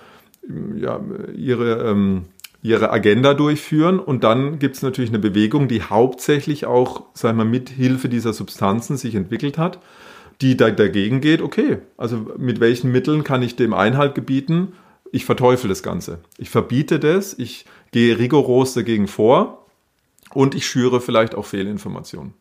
ja, 0.75 0.99
ihre, 1.35 1.89
ähm, 1.89 2.25
ihre 2.61 2.91
Agenda 2.91 3.33
durchführen 3.33 3.99
und 3.99 4.23
dann 4.23 4.59
gibt 4.59 4.75
es 4.75 4.81
natürlich 4.81 5.09
eine 5.09 5.19
Bewegung, 5.19 5.67
die 5.67 5.83
hauptsächlich 5.83 6.65
auch, 6.65 7.03
sagen 7.13 7.37
wir, 7.37 7.45
mit 7.45 7.69
Hilfe 7.69 8.09
dieser 8.09 8.33
Substanzen 8.33 8.97
sich 8.97 9.15
entwickelt 9.15 9.57
hat, 9.57 9.79
die 10.41 10.57
da 10.57 10.69
dagegen 10.69 11.21
geht, 11.21 11.41
okay, 11.41 11.79
also 11.97 12.27
mit 12.37 12.59
welchen 12.59 12.91
Mitteln 12.91 13.23
kann 13.23 13.41
ich 13.41 13.55
dem 13.55 13.73
Einhalt 13.73 14.15
gebieten? 14.15 14.73
Ich 15.11 15.25
verteufel 15.25 15.69
das 15.69 15.83
Ganze. 15.83 16.19
Ich 16.37 16.49
verbiete 16.49 16.99
das, 16.99 17.33
ich 17.37 17.65
gehe 17.91 18.19
rigoros 18.19 18.73
dagegen 18.73 19.07
vor 19.07 19.65
und 20.33 20.53
ich 20.53 20.67
schüre 20.67 20.99
vielleicht 20.99 21.35
auch 21.35 21.45
Fehlinformationen. 21.45 22.33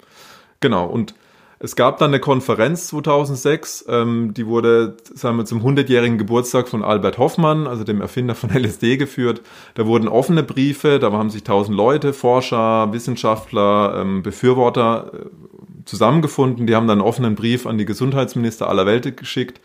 Genau, 0.61 0.87
und 0.87 1.15
es 1.59 1.75
gab 1.75 1.99
dann 1.99 2.11
eine 2.11 2.21
Konferenz 2.21 2.89
2006, 2.89 3.87
ähm, 3.89 4.35
die 4.35 4.47
wurde 4.47 4.97
sagen 5.15 5.39
wir, 5.39 5.47
zum 5.47 5.63
100-jährigen 5.63 6.19
Geburtstag 6.19 6.69
von 6.69 6.85
Albert 6.85 7.17
Hoffmann, 7.17 7.67
also 7.67 7.83
dem 7.83 8.01
Erfinder 8.03 8.35
von 8.35 8.51
LSD, 8.55 8.99
geführt. 8.99 9.41
Da 9.75 9.87
wurden 9.87 10.09
offene 10.09 10.43
Briefe, 10.43 10.99
da 10.99 11.11
haben 11.13 11.31
sich 11.31 11.45
tausend 11.45 11.77
Leute, 11.77 12.13
Forscher, 12.13 12.93
Wissenschaftler, 12.93 14.01
ähm, 14.01 14.23
Befürworter 14.23 15.13
äh, 15.15 15.85
zusammengefunden. 15.87 16.67
Die 16.67 16.75
haben 16.75 16.87
dann 16.87 17.01
einen 17.01 17.09
offenen 17.09 17.37
Brief 17.37 17.67
an 17.67 17.79
die 17.79 17.87
Gesundheitsminister 17.87 18.69
aller 18.69 18.85
Welt 18.85 19.17
geschickt 19.17 19.61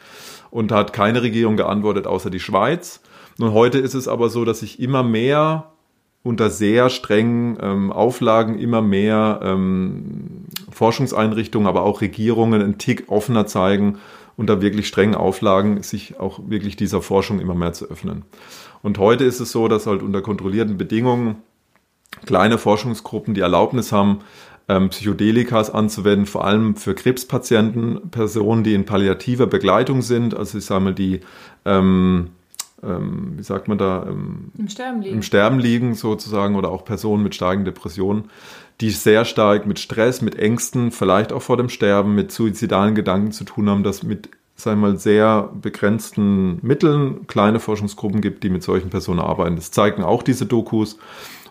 und 0.50 0.72
da 0.72 0.78
hat 0.78 0.94
keine 0.94 1.22
Regierung 1.22 1.58
geantwortet, 1.58 2.08
außer 2.08 2.30
die 2.30 2.40
Schweiz. 2.40 3.02
Und 3.38 3.54
heute 3.54 3.80
ist 3.80 3.96
es 3.96 4.08
aber 4.08 4.30
so, 4.30 4.46
dass 4.46 4.60
sich 4.60 4.80
immer 4.80 5.04
mehr 5.04 5.72
unter 6.24 6.50
sehr 6.50 6.90
strengen 6.90 7.58
ähm, 7.62 7.92
Auflagen 7.92 8.60
immer 8.60 8.82
mehr 8.82 9.40
ähm, 9.44 10.46
Forschungseinrichtungen, 10.70 11.68
aber 11.68 11.84
auch 11.84 12.02
Regierungen 12.02 12.62
einen 12.62 12.78
Tick 12.78 13.06
offener 13.08 13.48
zeigen, 13.48 13.98
unter 14.38 14.62
wirklich 14.62 14.88
strengen 14.88 15.16
Auflagen 15.16 15.82
sich 15.84 16.20
auch 16.20 16.40
wirklich 16.48 16.76
dieser 16.76 17.02
Forschung 17.02 17.40
immer 17.40 17.56
mehr 17.56 17.74
zu 17.74 17.90
öffnen. 17.90 18.24
Und 18.84 18.98
heute 18.98 19.24
ist 19.24 19.40
es 19.40 19.52
so, 19.52 19.68
dass 19.68 19.88
halt 19.88 20.02
unter 20.04 20.22
kontrollierten 20.22 20.78
Bedingungen 20.78 21.38
kleine 22.26 22.58
Forschungsgruppen 22.58 23.34
die 23.34 23.42
Erlaubnis 23.42 23.92
haben, 23.92 24.20
ähm, 24.68 24.90
Psychedelikas 24.90 25.70
anzuwenden, 25.70 26.26
vor 26.26 26.46
allem 26.46 26.76
für 26.76 26.94
Krebspatienten, 26.94 28.10
Personen, 28.12 28.64
die 28.64 28.74
in 28.74 28.86
palliativer 28.86 29.48
Begleitung 29.48 30.02
sind, 30.02 30.36
also 30.36 30.58
ich 30.58 30.66
sage 30.66 30.84
mal, 30.84 30.94
die 30.94 31.22
ähm, 31.66 32.30
ähm, 32.84 33.34
wie 33.38 33.44
sagt 33.44 33.68
man 33.68 33.78
da, 33.78 34.06
ähm, 34.08 34.52
Im, 34.58 34.68
Sterben 34.68 35.02
liegen. 35.02 35.16
im 35.16 35.22
Sterben 35.22 35.60
liegen 35.60 35.94
sozusagen 35.94 36.56
oder 36.56 36.70
auch 36.70 36.86
Personen 36.86 37.24
mit 37.24 37.36
starken 37.36 37.66
Depressionen, 37.66 38.30
die 38.80 38.90
sehr 38.90 39.26
stark 39.26 39.68
mit 39.68 39.80
Stress, 39.80 40.22
mit 40.22 40.38
Ängsten, 40.38 40.92
vielleicht 40.92 41.34
auch 41.34 41.42
vor 41.42 41.58
dem 41.58 41.70
Sterben, 41.70 42.16
mit 42.16 42.32
suizidalen 42.32 42.96
Gedanken 42.96 43.32
zu 43.32 43.44
tun 43.44 43.70
haben, 43.70 43.84
dass 43.84 44.04
mit 44.04 44.30
sagen 44.56 44.82
wir 44.82 44.90
mal, 44.90 44.98
sehr 44.98 45.50
begrenzten 45.60 46.60
Mitteln 46.62 47.26
kleine 47.28 47.60
Forschungsgruppen 47.60 48.22
gibt, 48.22 48.44
die 48.44 48.50
mit 48.50 48.64
solchen 48.64 48.90
Personen 48.90 49.20
arbeiten. 49.20 49.56
Das 49.56 49.72
zeigen 49.72 50.04
auch 50.04 50.24
diese 50.24 50.46
Dokus. 50.46 51.00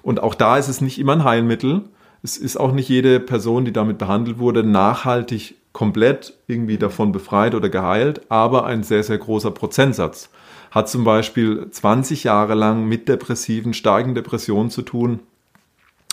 Und 0.02 0.22
auch 0.22 0.34
da 0.34 0.56
ist 0.56 0.68
es 0.68 0.80
nicht 0.80 0.98
immer 0.98 1.12
ein 1.12 1.24
Heilmittel. 1.24 1.82
Es 2.22 2.36
ist 2.36 2.56
auch 2.56 2.72
nicht 2.72 2.88
jede 2.88 3.18
Person, 3.18 3.64
die 3.64 3.72
damit 3.72 3.98
behandelt 3.98 4.38
wurde, 4.38 4.62
nachhaltig 4.62 5.56
komplett 5.72 6.34
irgendwie 6.46 6.78
davon 6.78 7.12
befreit 7.12 7.54
oder 7.54 7.68
geheilt, 7.68 8.22
aber 8.28 8.66
ein 8.66 8.82
sehr, 8.82 9.02
sehr 9.02 9.18
großer 9.18 9.50
Prozentsatz. 9.50 10.30
Hat 10.70 10.88
zum 10.88 11.04
Beispiel 11.04 11.68
20 11.70 12.24
Jahre 12.24 12.54
lang 12.54 12.86
mit 12.86 13.08
depressiven, 13.08 13.74
starken 13.74 14.14
Depressionen 14.14 14.70
zu 14.70 14.82
tun. 14.82 15.20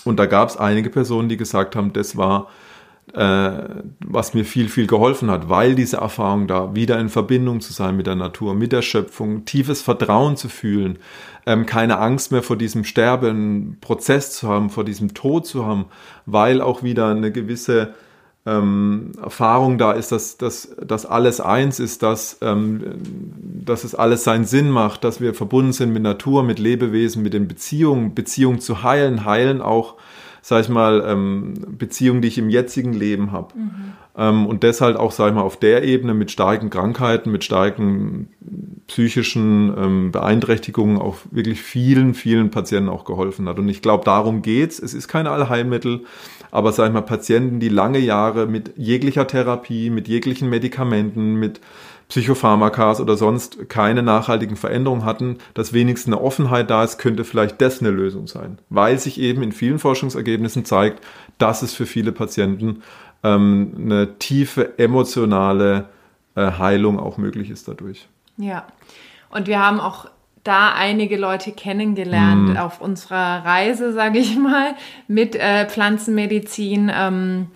Und 0.04 0.18
da 0.18 0.26
gab 0.26 0.50
es 0.50 0.58
einige 0.58 0.90
Personen, 0.90 1.30
die 1.30 1.38
gesagt 1.38 1.76
haben, 1.76 1.94
das 1.94 2.18
war 2.18 2.48
äh, 3.14 3.52
was 4.06 4.34
mir 4.34 4.44
viel, 4.44 4.68
viel 4.68 4.86
geholfen 4.86 5.32
hat, 5.32 5.50
weil 5.50 5.76
diese 5.76 5.98
Erfahrung 5.98 6.48
da, 6.48 6.76
wieder 6.76 7.00
in 7.00 7.10
Verbindung 7.10 7.62
zu 7.62 7.72
sein 7.72 7.96
mit 7.96 8.06
der 8.06 8.16
Natur, 8.16 8.54
mit 8.54 8.74
der 8.74 8.82
Schöpfung, 8.82 9.46
tiefes 9.46 9.82
Vertrauen 9.82 10.36
zu 10.36 10.50
fühlen, 10.50 11.00
ähm, 11.46 11.66
keine 11.66 12.00
Angst 12.00 12.32
mehr 12.32 12.44
vor 12.44 12.58
diesem 12.58 12.84
Sterben, 12.84 13.78
Prozess 13.80 14.34
zu 14.34 14.50
haben, 14.50 14.70
vor 14.70 14.84
diesem 14.84 15.14
Tod 15.14 15.48
zu 15.48 15.66
haben, 15.66 15.86
weil 16.26 16.62
auch 16.62 16.84
wieder 16.84 17.08
eine 17.08 17.32
gewisse 17.32 17.94
ähm, 18.48 19.12
Erfahrung 19.22 19.78
da 19.78 19.92
ist, 19.92 20.14
dass, 20.14 20.38
dass, 20.38 20.70
dass 20.82 21.06
alles 21.06 21.42
eins 21.42 21.80
ist, 21.80 22.02
dass, 22.02 22.38
ähm, 22.42 22.82
dass 23.66 23.84
es 23.84 23.94
alles 23.94 24.24
seinen 24.24 24.46
Sinn 24.46 24.70
macht, 24.70 25.04
dass 25.04 25.20
wir 25.20 25.34
verbunden 25.34 25.74
sind 25.74 25.92
mit 25.92 26.02
Natur, 26.02 26.44
mit 26.44 26.58
Lebewesen, 26.58 27.24
mit 27.24 27.34
den 27.34 27.50
Beziehungen, 27.50 28.16
Beziehungen 28.16 28.62
zu 28.62 28.84
heilen, 28.84 29.26
heilen 29.26 29.62
auch 29.62 29.96
sag 30.48 30.62
ich 30.62 30.70
mal, 30.70 31.04
ähm, 31.06 31.56
Beziehungen, 31.78 32.22
die 32.22 32.30
ich 32.30 32.38
im 32.38 32.50
jetzigen 32.50 32.94
Leben 32.94 33.34
habe. 33.34 33.54
Mhm. 33.54 33.94
Ähm, 34.16 34.46
und 34.46 34.64
deshalb 34.64 34.96
auch, 34.96 35.12
sag 35.12 35.28
ich 35.28 35.36
mal, 35.36 35.42
auf 35.42 35.58
der 35.58 35.84
Ebene 35.84 36.14
mit 36.14 36.32
starken 36.32 36.70
Krankheiten, 36.70 37.34
mit 37.34 37.44
starken 37.44 38.30
psychischen 38.88 39.74
ähm, 39.78 40.12
Beeinträchtigungen 40.14 41.00
auch 41.00 41.18
wirklich 41.32 41.62
vielen, 41.62 42.14
vielen 42.14 42.50
Patienten 42.50 42.88
auch 42.88 43.04
geholfen 43.04 43.50
hat. 43.50 43.60
Und 43.60 43.68
ich 43.68 43.82
glaube, 43.82 44.06
darum 44.06 44.42
geht's. 44.42 44.80
Es 44.80 44.94
ist 44.94 45.10
kein 45.10 45.28
Allheilmittel, 45.28 46.06
aber 46.50 46.72
sag 46.72 46.88
ich 46.88 46.94
mal, 46.94 47.02
Patienten, 47.02 47.60
die 47.60 47.68
lange 47.68 48.00
Jahre 48.00 48.48
mit 48.48 48.72
jeglicher 48.78 49.28
Therapie, 49.28 49.90
mit 49.90 50.08
jeglichen 50.08 50.50
Medikamenten, 50.50 51.36
mit 51.36 51.60
Psychopharmakas 52.10 53.02
oder 53.02 53.18
sonst 53.18 53.68
keine 53.68 54.02
nachhaltigen 54.02 54.56
Veränderungen 54.56 55.04
hatten, 55.04 55.40
dass 55.54 55.74
wenigstens 55.74 56.14
eine 56.14 56.24
Offenheit 56.24 56.70
da 56.70 56.84
ist, 56.84 56.98
könnte 57.00 57.26
vielleicht 57.26 57.62
das 57.62 57.82
eine 57.82 57.92
Lösung 57.92 58.28
sein. 58.28 58.60
Weil 58.70 58.98
sich 58.98 59.20
eben 59.20 59.44
in 59.44 59.52
vielen 59.52 59.78
Forschungsergebnissen 59.78 60.64
zeigt, 60.64 61.04
dass 61.38 61.62
es 61.62 61.74
für 61.74 61.86
viele 61.86 62.14
Patienten 62.14 62.82
ähm, 63.24 63.74
eine 63.78 64.18
tiefe 64.20 64.80
emotionale 64.80 65.90
äh, 66.36 66.52
Heilung 66.52 67.00
auch 67.00 67.18
möglich 67.18 67.50
ist 67.50 67.68
dadurch. 67.68 68.08
Ja, 68.38 68.66
und 69.30 69.48
wir 69.48 69.60
haben 69.60 69.82
auch 69.82 70.06
da 70.44 70.72
einige 70.74 71.18
Leute 71.18 71.52
kennengelernt 71.52 72.54
mm. 72.54 72.58
auf 72.58 72.80
unserer 72.80 73.44
Reise, 73.44 73.92
sage 73.92 74.20
ich 74.20 74.38
mal, 74.38 74.76
mit 75.10 75.36
äh, 75.36 75.68
Pflanzenmedizin, 75.68 76.90
ähm, 76.94 77.48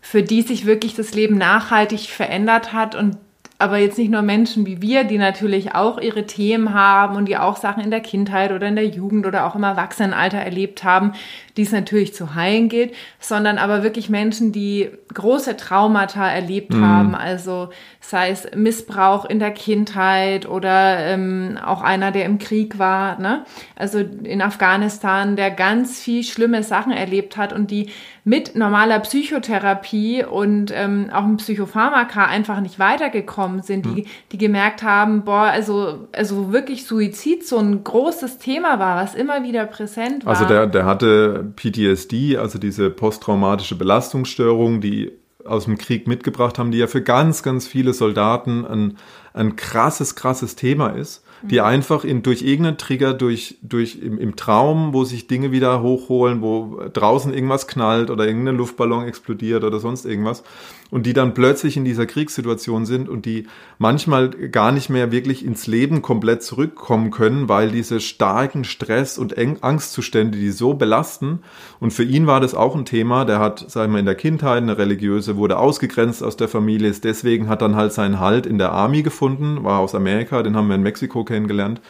für 0.00 0.22
die 0.22 0.40
sich 0.40 0.64
wirklich 0.64 0.94
das 0.94 1.12
Leben 1.12 1.36
nachhaltig 1.36 2.08
verändert 2.08 2.72
hat 2.72 2.94
und 2.94 3.18
aber 3.60 3.78
jetzt 3.78 3.98
nicht 3.98 4.10
nur 4.12 4.22
Menschen 4.22 4.66
wie 4.66 4.80
wir, 4.80 5.02
die 5.02 5.18
natürlich 5.18 5.74
auch 5.74 5.98
ihre 5.98 6.26
Themen 6.26 6.74
haben 6.74 7.16
und 7.16 7.26
die 7.26 7.36
auch 7.36 7.56
Sachen 7.56 7.82
in 7.82 7.90
der 7.90 8.00
Kindheit 8.00 8.52
oder 8.52 8.68
in 8.68 8.76
der 8.76 8.86
Jugend 8.86 9.26
oder 9.26 9.46
auch 9.46 9.56
im 9.56 9.64
Erwachsenenalter 9.64 10.38
erlebt 10.38 10.84
haben, 10.84 11.12
die 11.56 11.62
es 11.62 11.72
natürlich 11.72 12.14
zu 12.14 12.36
heilen 12.36 12.68
geht, 12.68 12.94
sondern 13.18 13.58
aber 13.58 13.82
wirklich 13.82 14.08
Menschen, 14.08 14.52
die 14.52 14.90
große 15.12 15.56
Traumata 15.56 16.30
erlebt 16.30 16.72
mhm. 16.72 16.86
haben, 16.86 17.14
also 17.16 17.70
sei 18.00 18.30
es 18.30 18.46
Missbrauch 18.54 19.24
in 19.24 19.40
der 19.40 19.50
Kindheit 19.50 20.48
oder 20.48 20.98
ähm, 21.06 21.58
auch 21.62 21.82
einer, 21.82 22.12
der 22.12 22.26
im 22.26 22.38
Krieg 22.38 22.78
war, 22.78 23.18
ne? 23.18 23.44
also 23.74 23.98
in 23.98 24.40
Afghanistan, 24.40 25.34
der 25.34 25.50
ganz 25.50 26.00
viel 26.00 26.22
schlimme 26.22 26.62
Sachen 26.62 26.92
erlebt 26.92 27.36
hat 27.36 27.52
und 27.52 27.72
die 27.72 27.90
mit 28.28 28.54
normaler 28.54 29.00
Psychotherapie 29.00 30.22
und 30.22 30.70
ähm, 30.74 31.08
auch 31.10 31.24
ein 31.24 31.38
Psychopharmaka 31.38 32.26
einfach 32.26 32.60
nicht 32.60 32.78
weitergekommen 32.78 33.62
sind, 33.62 33.86
die, 33.86 34.02
mhm. 34.02 34.06
die 34.32 34.36
gemerkt 34.36 34.82
haben, 34.82 35.24
boah, 35.24 35.44
also, 35.44 36.08
also 36.12 36.52
wirklich 36.52 36.84
Suizid 36.84 37.46
so 37.46 37.56
ein 37.56 37.82
großes 37.82 38.36
Thema 38.36 38.78
war, 38.78 39.02
was 39.02 39.14
immer 39.14 39.44
wieder 39.44 39.64
präsent 39.64 40.26
war. 40.26 40.34
Also 40.34 40.44
der, 40.44 40.66
der 40.66 40.84
hatte 40.84 41.54
PTSD, 41.56 42.36
also 42.36 42.58
diese 42.58 42.90
posttraumatische 42.90 43.76
Belastungsstörung, 43.76 44.82
die 44.82 45.10
aus 45.46 45.64
dem 45.64 45.78
Krieg 45.78 46.06
mitgebracht 46.06 46.58
haben, 46.58 46.70
die 46.70 46.78
ja 46.78 46.86
für 46.86 47.02
ganz, 47.02 47.42
ganz 47.42 47.66
viele 47.66 47.94
Soldaten 47.94 48.66
ein, 48.66 48.98
ein 49.32 49.56
krasses, 49.56 50.16
krasses 50.16 50.54
Thema 50.54 50.88
ist 50.88 51.24
die 51.42 51.60
einfach 51.60 52.04
in, 52.04 52.22
durch 52.22 52.42
irgendeinen 52.42 52.78
Trigger, 52.78 53.14
durch, 53.14 53.58
durch 53.62 53.98
im, 54.02 54.18
im 54.18 54.36
Traum, 54.36 54.92
wo 54.92 55.04
sich 55.04 55.26
Dinge 55.26 55.52
wieder 55.52 55.82
hochholen, 55.82 56.42
wo 56.42 56.80
draußen 56.92 57.32
irgendwas 57.32 57.66
knallt 57.66 58.10
oder 58.10 58.26
irgendein 58.26 58.56
Luftballon 58.56 59.06
explodiert 59.06 59.64
oder 59.64 59.80
sonst 59.80 60.04
irgendwas 60.04 60.42
und 60.90 61.04
die 61.04 61.12
dann 61.12 61.34
plötzlich 61.34 61.76
in 61.76 61.84
dieser 61.84 62.06
Kriegssituation 62.06 62.86
sind 62.86 63.08
und 63.08 63.26
die 63.26 63.46
manchmal 63.78 64.30
gar 64.30 64.72
nicht 64.72 64.88
mehr 64.88 65.12
wirklich 65.12 65.44
ins 65.44 65.66
Leben 65.66 66.00
komplett 66.00 66.42
zurückkommen 66.42 67.10
können, 67.10 67.48
weil 67.48 67.70
diese 67.70 68.00
starken 68.00 68.64
Stress- 68.64 69.18
und 69.18 69.36
Angstzustände, 69.62 70.38
die 70.38 70.50
so 70.50 70.74
belasten. 70.74 71.40
Und 71.78 71.92
für 71.92 72.04
ihn 72.04 72.26
war 72.26 72.40
das 72.40 72.54
auch 72.54 72.74
ein 72.74 72.86
Thema. 72.86 73.24
Der 73.24 73.38
hat, 73.38 73.70
sagen 73.70 73.92
wir, 73.92 74.00
in 74.00 74.06
der 74.06 74.14
Kindheit 74.14 74.62
eine 74.62 74.78
religiöse, 74.78 75.36
wurde 75.36 75.58
ausgegrenzt 75.58 76.22
aus 76.22 76.36
der 76.36 76.48
Familie, 76.48 76.88
ist 76.88 77.04
deswegen 77.04 77.48
hat 77.48 77.60
dann 77.60 77.76
halt 77.76 77.92
seinen 77.92 78.18
Halt 78.18 78.46
in 78.46 78.58
der 78.58 78.72
Army 78.72 79.02
gefunden, 79.02 79.64
war 79.64 79.80
aus 79.80 79.94
Amerika, 79.94 80.42
den 80.42 80.56
haben 80.56 80.68
wir 80.68 80.74
in 80.74 80.82
Mexiko 80.82 81.24
kennengelernt. 81.24 81.80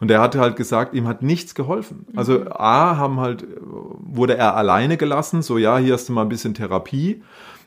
Und 0.00 0.10
er 0.10 0.20
hatte 0.20 0.40
halt 0.40 0.56
gesagt, 0.56 0.94
ihm 0.94 1.08
hat 1.08 1.22
nichts 1.22 1.54
geholfen. 1.54 2.06
Also 2.14 2.40
mhm. 2.40 2.48
A, 2.50 2.96
haben 2.96 3.20
halt, 3.20 3.46
wurde 3.60 4.36
er 4.36 4.56
alleine 4.56 4.96
gelassen, 4.96 5.42
so 5.42 5.58
ja, 5.58 5.78
hier 5.78 5.94
hast 5.94 6.08
du 6.08 6.12
mal 6.12 6.22
ein 6.22 6.28
bisschen 6.28 6.54
Therapie. 6.54 7.22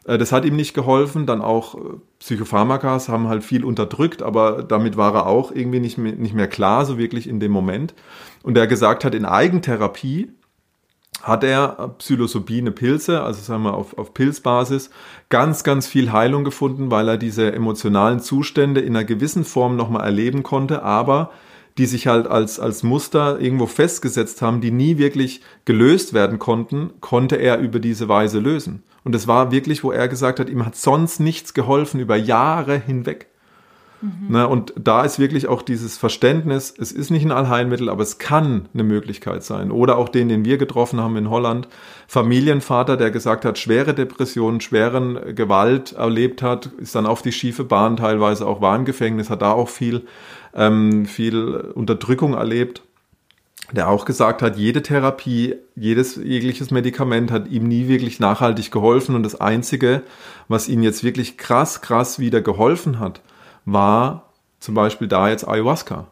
Äh, 0.08 0.18
das 0.18 0.32
hat 0.32 0.46
ihm 0.46 0.56
nicht 0.56 0.74
geholfen. 0.74 1.28
Dann 1.28 1.42
auch 1.42 1.76
äh, 1.76 1.80
Psychopharmakas 2.20 3.10
haben 3.10 3.28
halt 3.28 3.44
viel 3.44 3.64
unterdrückt, 3.64 4.24
aber 4.24 4.64
damit 4.64 4.98
war 4.98 5.14
er 5.14 5.28
auch 5.28 5.52
irgendwie 5.52 5.80
nicht 5.80 6.00
mehr, 6.00 6.14
nicht 6.14 6.34
mehr 6.34 6.48
klar, 6.48 6.86
so 6.86 6.98
wirklich 6.98 7.30
in 7.30 7.40
dem 7.40 7.52
Moment. 7.52 7.94
Und 8.42 8.58
er 8.58 8.66
gesagt 8.66 9.06
hat, 9.06 9.14
in 9.14 9.26
Eigentherapie 9.26 10.30
hat 11.24 11.44
er 11.44 11.96
psilocybine 11.98 12.72
Pilze, 12.72 13.24
also 13.24 13.42
sagen 13.42 13.64
wir 13.64 13.74
auf, 13.74 13.98
auf 13.98 14.14
Pilzbasis, 14.14 14.92
ganz, 15.30 15.64
ganz 15.64 15.88
viel 15.88 16.12
Heilung 16.12 16.44
gefunden, 16.44 16.92
weil 16.92 17.08
er 17.10 17.18
diese 17.18 17.52
emotionalen 17.52 18.20
Zustände 18.20 18.82
in 18.82 18.96
einer 18.96 19.04
gewissen 19.04 19.44
Form 19.44 19.76
nochmal 19.76 20.06
erleben 20.06 20.44
konnte, 20.44 20.84
aber 20.84 21.32
die 21.78 21.86
sich 21.86 22.08
halt 22.08 22.28
als, 22.28 22.60
als 22.60 22.84
Muster 22.84 23.40
irgendwo 23.40 23.68
festgesetzt 23.68 24.42
haben, 24.42 24.62
die 24.62 24.72
nie 24.72 24.98
wirklich 24.98 25.42
gelöst 25.66 26.14
werden 26.14 26.40
konnten, 26.40 26.92
konnte 27.02 27.36
er 27.36 27.60
über 27.60 27.80
diese 27.80 28.10
Weise 28.10 28.40
lösen. 28.40 28.84
Und 29.04 29.16
es 29.16 29.28
war 29.28 29.52
wirklich, 29.52 29.84
wo 29.84 29.92
er 29.92 30.08
gesagt 30.08 30.40
hat, 30.40 30.50
ihm 30.50 30.66
hat 30.66 30.76
sonst 30.76 31.20
nichts 31.20 31.54
geholfen 31.54 32.00
über 32.00 32.16
Jahre 32.16 32.78
hinweg. 32.78 33.28
Mhm. 34.02 34.28
Ne, 34.30 34.48
und 34.48 34.74
da 34.76 35.04
ist 35.04 35.18
wirklich 35.18 35.48
auch 35.48 35.62
dieses 35.62 35.98
Verständnis, 35.98 36.74
es 36.78 36.92
ist 36.92 37.10
nicht 37.10 37.26
ein 37.26 37.32
Allheilmittel, 37.32 37.90
aber 37.90 38.04
es 38.04 38.20
kann 38.20 38.70
eine 38.74 38.84
Möglichkeit 38.84 39.44
sein. 39.44 39.72
Oder 39.72 39.98
auch 39.98 40.10
den, 40.10 40.30
den 40.30 40.46
wir 40.46 40.58
getroffen 40.58 41.02
haben 41.02 41.18
in 41.18 41.30
Holland, 41.30 41.68
Familienvater, 42.08 42.96
der 42.96 43.10
gesagt 43.10 43.44
hat, 43.44 43.58
schwere 43.58 43.94
Depressionen, 43.94 44.62
schweren 44.62 45.36
Gewalt 45.36 45.94
erlebt 45.94 46.42
hat, 46.44 46.68
ist 46.78 46.94
dann 46.94 47.08
auf 47.08 47.22
die 47.22 47.32
schiefe 47.32 47.64
Bahn 47.64 47.98
teilweise 47.98 48.46
auch 48.46 48.62
war 48.62 48.76
im 48.76 48.86
Gefängnis, 48.86 49.30
hat 49.30 49.42
da 49.42 49.52
auch 49.52 49.70
viel, 49.70 50.04
ähm, 50.54 51.06
viel 51.06 51.72
Unterdrückung 51.74 52.34
erlebt 52.34 52.84
der 53.72 53.90
auch 53.90 54.06
gesagt 54.06 54.42
hat, 54.42 54.56
jede 54.56 54.82
Therapie, 54.82 55.56
jedes 55.76 56.16
jegliches 56.16 56.72
Medikament 56.72 57.32
hat 57.32 57.50
ihm 57.50 57.68
nie 57.68 57.88
wirklich 57.88 58.20
nachhaltig 58.20 58.72
geholfen 58.72 59.14
und 59.16 59.24
das 59.24 59.40
einzige, 59.40 60.04
was 60.48 60.70
ihm 60.70 60.84
jetzt 60.84 61.04
wirklich 61.04 61.38
krass, 61.38 61.82
krass 61.82 62.18
wieder 62.18 62.42
geholfen 62.42 63.00
hat, 63.00 63.22
war 63.66 64.32
zum 64.60 64.74
Beispiel 64.74 65.08
da 65.08 65.28
jetzt 65.30 65.48
Ayahuasca. 65.48 66.08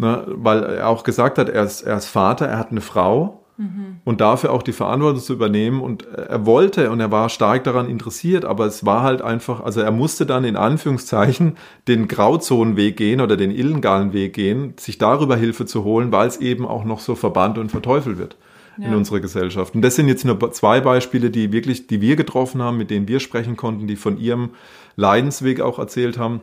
Ne, 0.00 0.24
weil 0.28 0.62
er 0.62 0.88
auch 0.88 1.02
gesagt 1.02 1.38
hat, 1.38 1.48
er 1.48 1.64
ist, 1.64 1.82
er 1.82 1.96
ist 1.96 2.06
Vater, 2.06 2.46
er 2.46 2.58
hat 2.58 2.70
eine 2.70 2.80
Frau 2.80 3.44
mhm. 3.58 3.96
und 4.04 4.20
dafür 4.20 4.52
auch 4.52 4.62
die 4.62 4.72
Verantwortung 4.72 5.20
zu 5.20 5.34
übernehmen. 5.34 5.80
Und 5.80 6.06
er 6.06 6.46
wollte 6.46 6.90
und 6.90 7.00
er 7.00 7.10
war 7.10 7.28
stark 7.28 7.64
daran 7.64 7.88
interessiert, 7.88 8.44
aber 8.44 8.66
es 8.66 8.86
war 8.86 9.02
halt 9.02 9.20
einfach, 9.20 9.60
also 9.60 9.80
er 9.80 9.90
musste 9.90 10.24
dann 10.24 10.44
in 10.44 10.56
Anführungszeichen 10.56 11.56
den 11.86 12.08
Grauzonenweg 12.08 12.96
gehen 12.96 13.20
oder 13.20 13.36
den 13.36 13.50
illegalen 13.50 14.12
Weg 14.12 14.32
gehen, 14.32 14.74
sich 14.78 14.96
darüber 14.96 15.36
Hilfe 15.36 15.66
zu 15.66 15.84
holen, 15.84 16.10
weil 16.12 16.28
es 16.28 16.38
eben 16.38 16.66
auch 16.66 16.84
noch 16.84 17.00
so 17.00 17.14
verbannt 17.14 17.58
und 17.58 17.70
verteufelt 17.70 18.18
wird. 18.18 18.36
Ja. 18.80 18.86
in 18.86 18.94
unserer 18.94 19.18
Gesellschaft. 19.18 19.74
Und 19.74 19.82
das 19.82 19.96
sind 19.96 20.06
jetzt 20.06 20.24
nur 20.24 20.52
zwei 20.52 20.80
Beispiele, 20.80 21.30
die 21.30 21.50
wirklich, 21.50 21.88
die 21.88 22.00
wir 22.00 22.14
getroffen 22.14 22.62
haben, 22.62 22.76
mit 22.76 22.90
denen 22.90 23.08
wir 23.08 23.18
sprechen 23.18 23.56
konnten, 23.56 23.88
die 23.88 23.96
von 23.96 24.20
ihrem 24.20 24.50
Leidensweg 24.94 25.60
auch 25.60 25.80
erzählt 25.80 26.16
haben, 26.16 26.42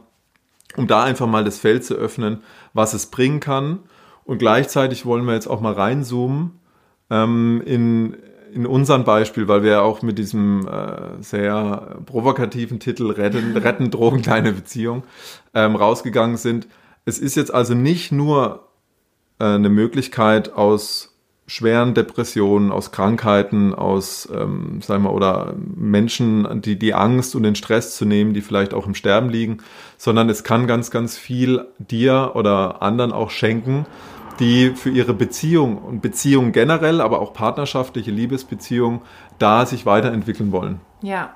um 0.75 0.85
da 0.85 1.05
einfach 1.05 1.27
mal 1.27 1.45
das 1.45 1.59
Feld 1.59 1.85
zu 1.85 1.93
öffnen, 1.93 2.39
was 2.73 2.93
es 2.93 3.05
bringen 3.05 3.39
kann. 3.39 3.79
Und 4.25 4.39
gleichzeitig 4.39 5.05
wollen 5.05 5.23
wir 5.23 5.33
jetzt 5.33 5.47
auch 5.47 5.61
mal 5.61 5.71
reinzoomen 5.71 6.59
ähm, 7.09 7.61
in, 7.65 8.17
in 8.53 8.65
unserem 8.65 9.03
Beispiel, 9.03 9.47
weil 9.47 9.63
wir 9.63 9.83
auch 9.83 10.01
mit 10.01 10.17
diesem 10.17 10.67
äh, 10.67 11.21
sehr 11.21 11.97
provokativen 12.05 12.79
Titel 12.79 13.11
Retten, 13.11 13.55
Retten 13.57 13.91
Drogen, 13.91 14.21
kleine 14.21 14.53
Beziehung 14.53 15.03
ähm, 15.53 15.75
rausgegangen 15.75 16.37
sind. 16.37 16.67
Es 17.05 17.19
ist 17.19 17.35
jetzt 17.35 17.53
also 17.53 17.73
nicht 17.73 18.11
nur 18.11 18.69
äh, 19.39 19.45
eine 19.45 19.69
Möglichkeit 19.69 20.53
aus 20.53 21.15
schweren 21.47 21.93
Depressionen, 21.93 22.71
aus 22.71 22.91
Krankheiten, 22.91 23.75
aus, 23.75 24.27
ähm, 24.33 24.81
sagen 24.81 25.03
wir, 25.03 25.13
oder 25.13 25.53
Menschen, 25.75 26.61
die 26.61 26.79
die 26.79 26.93
Angst 26.93 27.35
und 27.35 27.43
den 27.43 27.55
Stress 27.55 27.95
zu 27.95 28.05
nehmen, 28.05 28.33
die 28.33 28.41
vielleicht 28.41 28.73
auch 28.73 28.87
im 28.87 28.95
Sterben 28.95 29.29
liegen, 29.29 29.59
sondern 29.97 30.29
es 30.29 30.43
kann 30.43 30.65
ganz, 30.65 30.89
ganz 30.89 31.17
viel 31.17 31.67
dir 31.77 32.31
oder 32.33 32.81
anderen 32.81 33.11
auch 33.11 33.29
schenken, 33.29 33.85
die 34.39 34.71
für 34.71 34.89
ihre 34.89 35.13
Beziehung 35.13 35.77
und 35.77 36.01
Beziehungen 36.01 36.51
generell, 36.51 37.01
aber 37.01 37.21
auch 37.21 37.33
partnerschaftliche 37.33 38.11
Liebesbeziehungen 38.11 39.01
da 39.39 39.65
sich 39.65 39.85
weiterentwickeln 39.85 40.51
wollen. 40.51 40.79
Ja. 41.01 41.33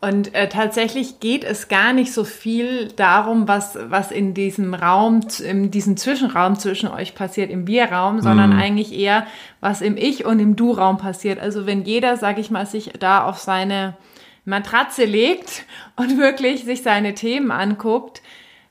Und 0.00 0.34
äh, 0.34 0.48
tatsächlich 0.48 1.20
geht 1.20 1.42
es 1.42 1.68
gar 1.68 1.92
nicht 1.92 2.12
so 2.12 2.24
viel 2.24 2.88
darum, 2.88 3.48
was, 3.48 3.78
was 3.88 4.10
in 4.10 4.34
diesem 4.34 4.74
Raum, 4.74 5.20
in 5.42 5.70
diesem 5.70 5.96
Zwischenraum 5.96 6.58
zwischen 6.58 6.88
euch 6.88 7.14
passiert, 7.14 7.50
im 7.50 7.66
Wir-Raum, 7.66 8.20
sondern 8.20 8.50
mm. 8.50 8.58
eigentlich 8.58 8.92
eher, 8.92 9.26
was 9.60 9.80
im 9.80 9.96
Ich- 9.96 10.26
und 10.26 10.38
im 10.38 10.54
Du-Raum 10.54 10.98
passiert. 10.98 11.40
Also 11.40 11.66
wenn 11.66 11.82
jeder, 11.82 12.18
sag 12.18 12.38
ich 12.38 12.50
mal, 12.50 12.66
sich 12.66 12.92
da 13.00 13.24
auf 13.24 13.38
seine 13.38 13.96
Matratze 14.44 15.04
legt 15.04 15.64
und 15.96 16.18
wirklich 16.18 16.64
sich 16.64 16.82
seine 16.82 17.14
Themen 17.14 17.50
anguckt, 17.50 18.22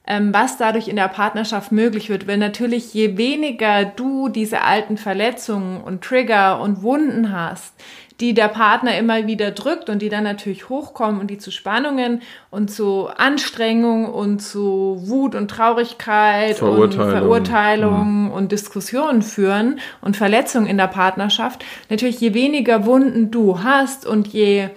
was 0.08 0.58
dadurch 0.58 0.88
in 0.88 0.96
der 0.96 1.08
Partnerschaft 1.08 1.72
möglich 1.72 2.10
wird. 2.10 2.28
Weil 2.28 2.38
natürlich 2.38 2.94
je 2.94 3.18
weniger 3.18 3.86
du 3.86 4.30
diese 4.30 4.62
alten 4.62 4.98
Verletzungen 4.98 5.82
und 5.82 6.04
Trigger 6.04 6.62
und 6.62 6.84
Wunden 6.84 7.32
hast, 7.32 7.74
die 8.20 8.34
der 8.34 8.48
Partner 8.48 8.98
immer 8.98 9.28
wieder 9.28 9.52
drückt 9.52 9.90
und 9.90 10.02
die 10.02 10.10
dann 10.10 10.24
natürlich 10.24 10.70
hochkommen 10.70 11.20
und 11.20 11.30
die 11.30 11.38
zu 11.38 11.52
Spannungen 11.52 12.22
und 12.50 12.72
zu 12.72 13.08
Anstrengung 13.08 14.06
und 14.06 14.40
zu 14.40 15.02
Wut 15.06 15.36
und 15.36 15.50
Traurigkeit 15.50 16.58
Verurteilung. 16.58 17.06
und 17.06 17.12
Verurteilung 17.12 18.24
mhm. 18.26 18.32
und 18.32 18.52
Diskussionen 18.52 19.22
führen 19.22 19.80
und 20.02 20.16
Verletzungen 20.16 20.68
in 20.68 20.78
der 20.78 20.88
Partnerschaft. 20.88 21.66
Natürlich, 21.90 22.22
je 22.22 22.34
weniger 22.34 22.86
Wunden 22.86 23.32
du 23.32 23.64
hast 23.64 24.06
und 24.06 24.28
je, 24.28 24.70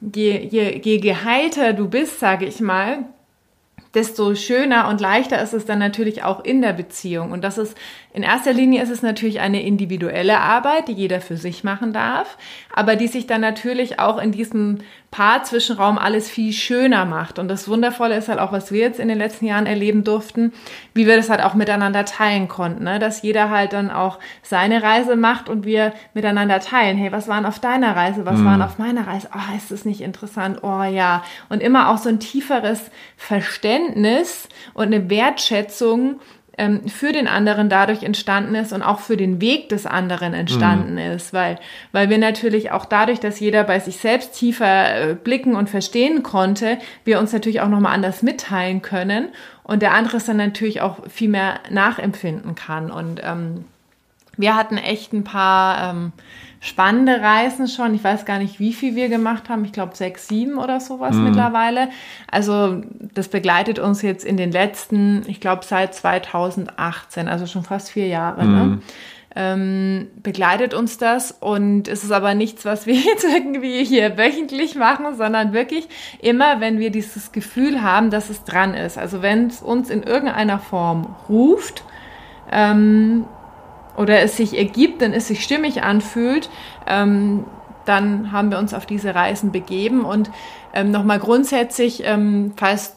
je, 0.00 0.38
je, 0.38 0.80
je 0.80 0.98
geheilter 0.98 1.72
du 1.72 1.88
bist, 1.88 2.20
sage 2.20 2.46
ich 2.46 2.60
mal, 2.60 3.06
desto 3.94 4.34
schöner 4.34 4.88
und 4.88 5.00
leichter 5.00 5.40
ist 5.40 5.54
es 5.54 5.64
dann 5.64 5.78
natürlich 5.78 6.22
auch 6.22 6.44
in 6.44 6.62
der 6.62 6.72
Beziehung. 6.72 7.32
Und 7.32 7.42
das 7.42 7.58
ist, 7.58 7.76
in 8.14 8.22
erster 8.22 8.52
Linie 8.52 8.80
ist 8.80 8.90
es 8.90 9.02
natürlich 9.02 9.40
eine 9.40 9.60
individuelle 9.60 10.38
Arbeit, 10.38 10.86
die 10.86 10.92
jeder 10.92 11.20
für 11.20 11.36
sich 11.36 11.64
machen 11.64 11.92
darf, 11.92 12.38
aber 12.72 12.94
die 12.94 13.08
sich 13.08 13.26
dann 13.26 13.40
natürlich 13.40 13.98
auch 13.98 14.18
in 14.18 14.30
diesem 14.30 14.78
Paar-Zwischenraum 15.10 15.98
alles 15.98 16.30
viel 16.30 16.52
schöner 16.52 17.06
macht. 17.06 17.40
Und 17.40 17.48
das 17.48 17.66
Wundervolle 17.66 18.16
ist 18.16 18.28
halt 18.28 18.38
auch, 18.38 18.52
was 18.52 18.70
wir 18.70 18.82
jetzt 18.82 19.00
in 19.00 19.08
den 19.08 19.18
letzten 19.18 19.46
Jahren 19.46 19.66
erleben 19.66 20.04
durften, 20.04 20.52
wie 20.94 21.08
wir 21.08 21.16
das 21.16 21.28
halt 21.28 21.42
auch 21.42 21.54
miteinander 21.54 22.04
teilen 22.04 22.46
konnten, 22.46 22.84
ne? 22.84 23.00
dass 23.00 23.22
jeder 23.22 23.50
halt 23.50 23.72
dann 23.72 23.90
auch 23.90 24.20
seine 24.44 24.84
Reise 24.84 25.16
macht 25.16 25.48
und 25.48 25.64
wir 25.64 25.92
miteinander 26.14 26.60
teilen. 26.60 26.96
Hey, 26.96 27.10
was 27.10 27.26
waren 27.26 27.44
auf 27.44 27.58
deiner 27.58 27.96
Reise? 27.96 28.24
Was 28.24 28.38
mhm. 28.38 28.44
waren 28.44 28.62
auf 28.62 28.78
meiner 28.78 29.08
Reise? 29.08 29.28
Oh, 29.34 29.56
ist 29.56 29.72
das 29.72 29.84
nicht 29.84 30.00
interessant? 30.00 30.62
Oh 30.62 30.84
ja. 30.84 31.24
Und 31.48 31.64
immer 31.64 31.88
auch 31.88 31.98
so 31.98 32.10
ein 32.10 32.20
tieferes 32.20 32.92
Verständnis 33.16 34.48
und 34.72 34.84
eine 34.84 35.10
Wertschätzung 35.10 36.20
ähm, 36.56 36.88
für 36.88 37.12
den 37.12 37.26
anderen 37.26 37.68
dadurch 37.68 38.02
entstanden 38.02 38.54
ist 38.54 38.72
und 38.72 38.82
auch 38.82 39.00
für 39.00 39.16
den 39.16 39.40
Weg 39.40 39.68
des 39.68 39.86
anderen 39.86 40.34
entstanden 40.34 40.92
mhm. 40.92 41.12
ist, 41.12 41.32
weil, 41.32 41.58
weil 41.92 42.10
wir 42.10 42.18
natürlich 42.18 42.70
auch 42.70 42.84
dadurch, 42.84 43.20
dass 43.20 43.40
jeder 43.40 43.64
bei 43.64 43.80
sich 43.80 43.98
selbst 43.98 44.34
tiefer 44.34 45.10
äh, 45.10 45.14
blicken 45.14 45.56
und 45.56 45.68
verstehen 45.68 46.22
konnte, 46.22 46.78
wir 47.04 47.18
uns 47.18 47.32
natürlich 47.32 47.60
auch 47.60 47.68
nochmal 47.68 47.94
anders 47.94 48.22
mitteilen 48.22 48.82
können 48.82 49.28
und 49.62 49.82
der 49.82 49.92
andere 49.92 50.18
es 50.18 50.26
dann 50.26 50.36
natürlich 50.36 50.80
auch 50.80 50.98
viel 51.08 51.28
mehr 51.28 51.60
nachempfinden 51.70 52.54
kann 52.54 52.90
und 52.90 53.20
ähm, 53.22 53.64
wir 54.36 54.56
hatten 54.56 54.78
echt 54.78 55.12
ein 55.12 55.24
paar 55.24 55.90
ähm, 55.90 56.12
spannende 56.64 57.20
Reisen 57.20 57.68
schon. 57.68 57.94
Ich 57.94 58.02
weiß 58.02 58.24
gar 58.24 58.38
nicht, 58.38 58.58
wie 58.58 58.72
viel 58.72 58.96
wir 58.96 59.10
gemacht 59.10 59.50
haben. 59.50 59.66
Ich 59.66 59.72
glaube 59.72 59.94
sechs, 59.94 60.28
sieben 60.28 60.56
oder 60.56 60.80
sowas 60.80 61.14
mhm. 61.14 61.24
mittlerweile. 61.24 61.90
Also 62.30 62.80
das 63.12 63.28
begleitet 63.28 63.78
uns 63.78 64.00
jetzt 64.00 64.24
in 64.24 64.38
den 64.38 64.50
letzten, 64.50 65.24
ich 65.26 65.40
glaube 65.40 65.64
seit 65.66 65.94
2018, 65.94 67.28
also 67.28 67.46
schon 67.46 67.64
fast 67.64 67.90
vier 67.90 68.06
Jahre. 68.06 68.46
Ne? 68.46 68.64
Mhm. 68.64 68.70
Ne? 68.70 68.78
Ähm, 69.36 70.08
begleitet 70.22 70.74
uns 70.74 70.96
das 70.96 71.32
und 71.32 71.88
es 71.88 72.02
ist 72.02 72.12
aber 72.12 72.34
nichts, 72.34 72.64
was 72.64 72.86
wir 72.86 72.94
jetzt 72.94 73.24
irgendwie 73.24 73.84
hier 73.84 74.16
wöchentlich 74.16 74.74
machen, 74.74 75.16
sondern 75.16 75.52
wirklich 75.52 75.86
immer, 76.22 76.60
wenn 76.60 76.78
wir 76.78 76.90
dieses 76.90 77.32
Gefühl 77.32 77.82
haben, 77.82 78.08
dass 78.08 78.30
es 78.30 78.44
dran 78.44 78.72
ist. 78.72 78.96
Also 78.96 79.20
wenn 79.20 79.48
es 79.48 79.60
uns 79.60 79.90
in 79.90 80.02
irgendeiner 80.02 80.60
Form 80.60 81.14
ruft, 81.28 81.84
ähm, 82.50 83.26
oder 83.96 84.20
es 84.20 84.36
sich 84.36 84.56
ergibt, 84.56 85.02
dann 85.02 85.12
es 85.12 85.28
sich 85.28 85.42
stimmig 85.42 85.82
anfühlt, 85.82 86.50
ähm, 86.86 87.44
dann 87.84 88.32
haben 88.32 88.50
wir 88.50 88.58
uns 88.58 88.74
auf 88.74 88.86
diese 88.86 89.14
Reisen 89.14 89.52
begeben. 89.52 90.04
Und 90.04 90.30
ähm, 90.72 90.90
nochmal 90.90 91.18
grundsätzlich, 91.18 92.02
ähm, 92.04 92.52
falls 92.56 92.96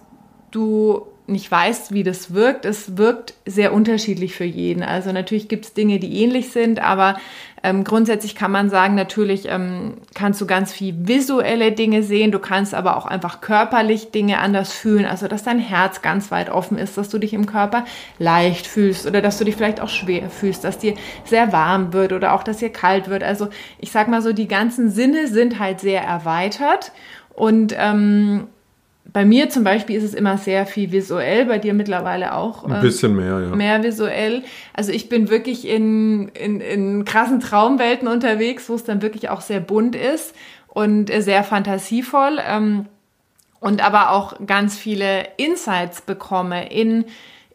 du 0.52 1.08
nicht 1.28 1.52
weißt, 1.52 1.94
wie 1.94 2.04
das 2.04 2.34
wirkt, 2.34 2.66
es 2.66 2.98
wirkt 2.98 3.34
sehr 3.46 3.74
unterschiedlich 3.74 4.34
für 4.34 4.46
jeden. 4.46 4.82
Also 4.82 5.12
natürlich 5.12 5.50
gibt 5.50 5.66
es 5.66 5.74
Dinge, 5.74 6.00
die 6.00 6.24
ähnlich 6.24 6.52
sind, 6.52 6.80
aber 6.80 7.18
ähm, 7.64 7.84
grundsätzlich 7.84 8.36
kann 8.36 8.52
man 8.52 8.70
sagen, 8.70 8.96
natürlich 8.96 9.46
ähm, 9.50 9.96
kannst 10.14 10.40
du 10.40 10.46
ganz 10.46 10.72
viel 10.72 10.96
visuelle 11.08 11.74
Dinge 11.74 12.02
sehen, 12.02 12.32
du 12.32 12.40
kannst 12.40 12.74
aber 12.74 12.96
auch 12.96 13.06
einfach 13.06 13.42
körperlich 13.42 14.12
Dinge 14.12 14.40
anders 14.40 14.72
fühlen, 14.72 15.06
also 15.06 15.28
dass 15.28 15.44
dein 15.44 15.60
Herz 15.60 16.02
ganz 16.02 16.32
weit 16.32 16.50
offen 16.50 16.78
ist, 16.78 16.98
dass 16.98 17.10
du 17.10 17.18
dich 17.18 17.34
im 17.34 17.46
Körper 17.46 17.84
leicht 18.20 18.66
fühlst 18.66 19.06
oder 19.06 19.22
dass 19.22 19.38
du 19.38 19.44
dich 19.44 19.56
vielleicht 19.56 19.82
auch 19.82 19.90
schwer 19.90 20.30
fühlst, 20.30 20.64
dass 20.64 20.78
dir 20.78 20.94
sehr 21.26 21.52
warm 21.52 21.92
wird 21.92 22.14
oder 22.14 22.34
auch, 22.34 22.44
dass 22.44 22.58
dir 22.58 22.70
kalt 22.70 23.10
wird. 23.10 23.24
Also 23.24 23.50
ich 23.80 23.92
sag 23.92 24.08
mal 24.08 24.22
so, 24.22 24.32
die 24.32 24.48
ganzen 24.48 24.90
Sinne 24.90 25.28
sind 25.28 25.60
halt 25.60 25.82
sehr 25.82 26.04
erweitert 26.04 26.94
und 27.34 27.76
ähm, 27.78 28.48
bei 29.14 29.26
mir 29.26 29.50
zum 29.50 29.64
Beispiel 29.64 29.96
ist 29.96 30.04
es 30.04 30.14
immer 30.14 30.38
sehr 30.38 30.66
viel 30.66 30.92
visuell, 30.92 31.46
bei 31.46 31.60
dir 31.60 31.74
mittlerweile 31.74 32.36
auch. 32.36 32.64
Ein 32.64 32.76
ähm, 32.76 32.82
bisschen 32.82 33.16
mehr, 33.16 33.40
ja. 33.40 33.56
Mehr 33.56 33.84
visuell. 33.84 34.44
Also 34.74 34.92
ich 34.92 35.10
bin 35.10 35.30
wirklich 35.30 35.68
in, 35.68 36.30
in, 36.30 36.62
in 36.62 37.06
krassen 37.06 37.40
Traumwelten 37.40 38.08
unterwegs, 38.08 38.70
wo 38.70 38.76
es 38.76 38.84
dann 38.84 39.02
wirklich 39.02 39.30
auch 39.30 39.42
sehr 39.42 39.60
bunt 39.60 39.96
ist 39.96 40.36
und 40.68 41.10
sehr 41.10 41.44
fantasievoll. 41.44 42.40
Ähm, 42.46 42.86
und 43.60 43.84
aber 43.84 44.12
auch 44.12 44.46
ganz 44.46 44.78
viele 44.78 45.28
Insights 45.38 46.02
bekomme 46.02 46.72
in 46.72 47.06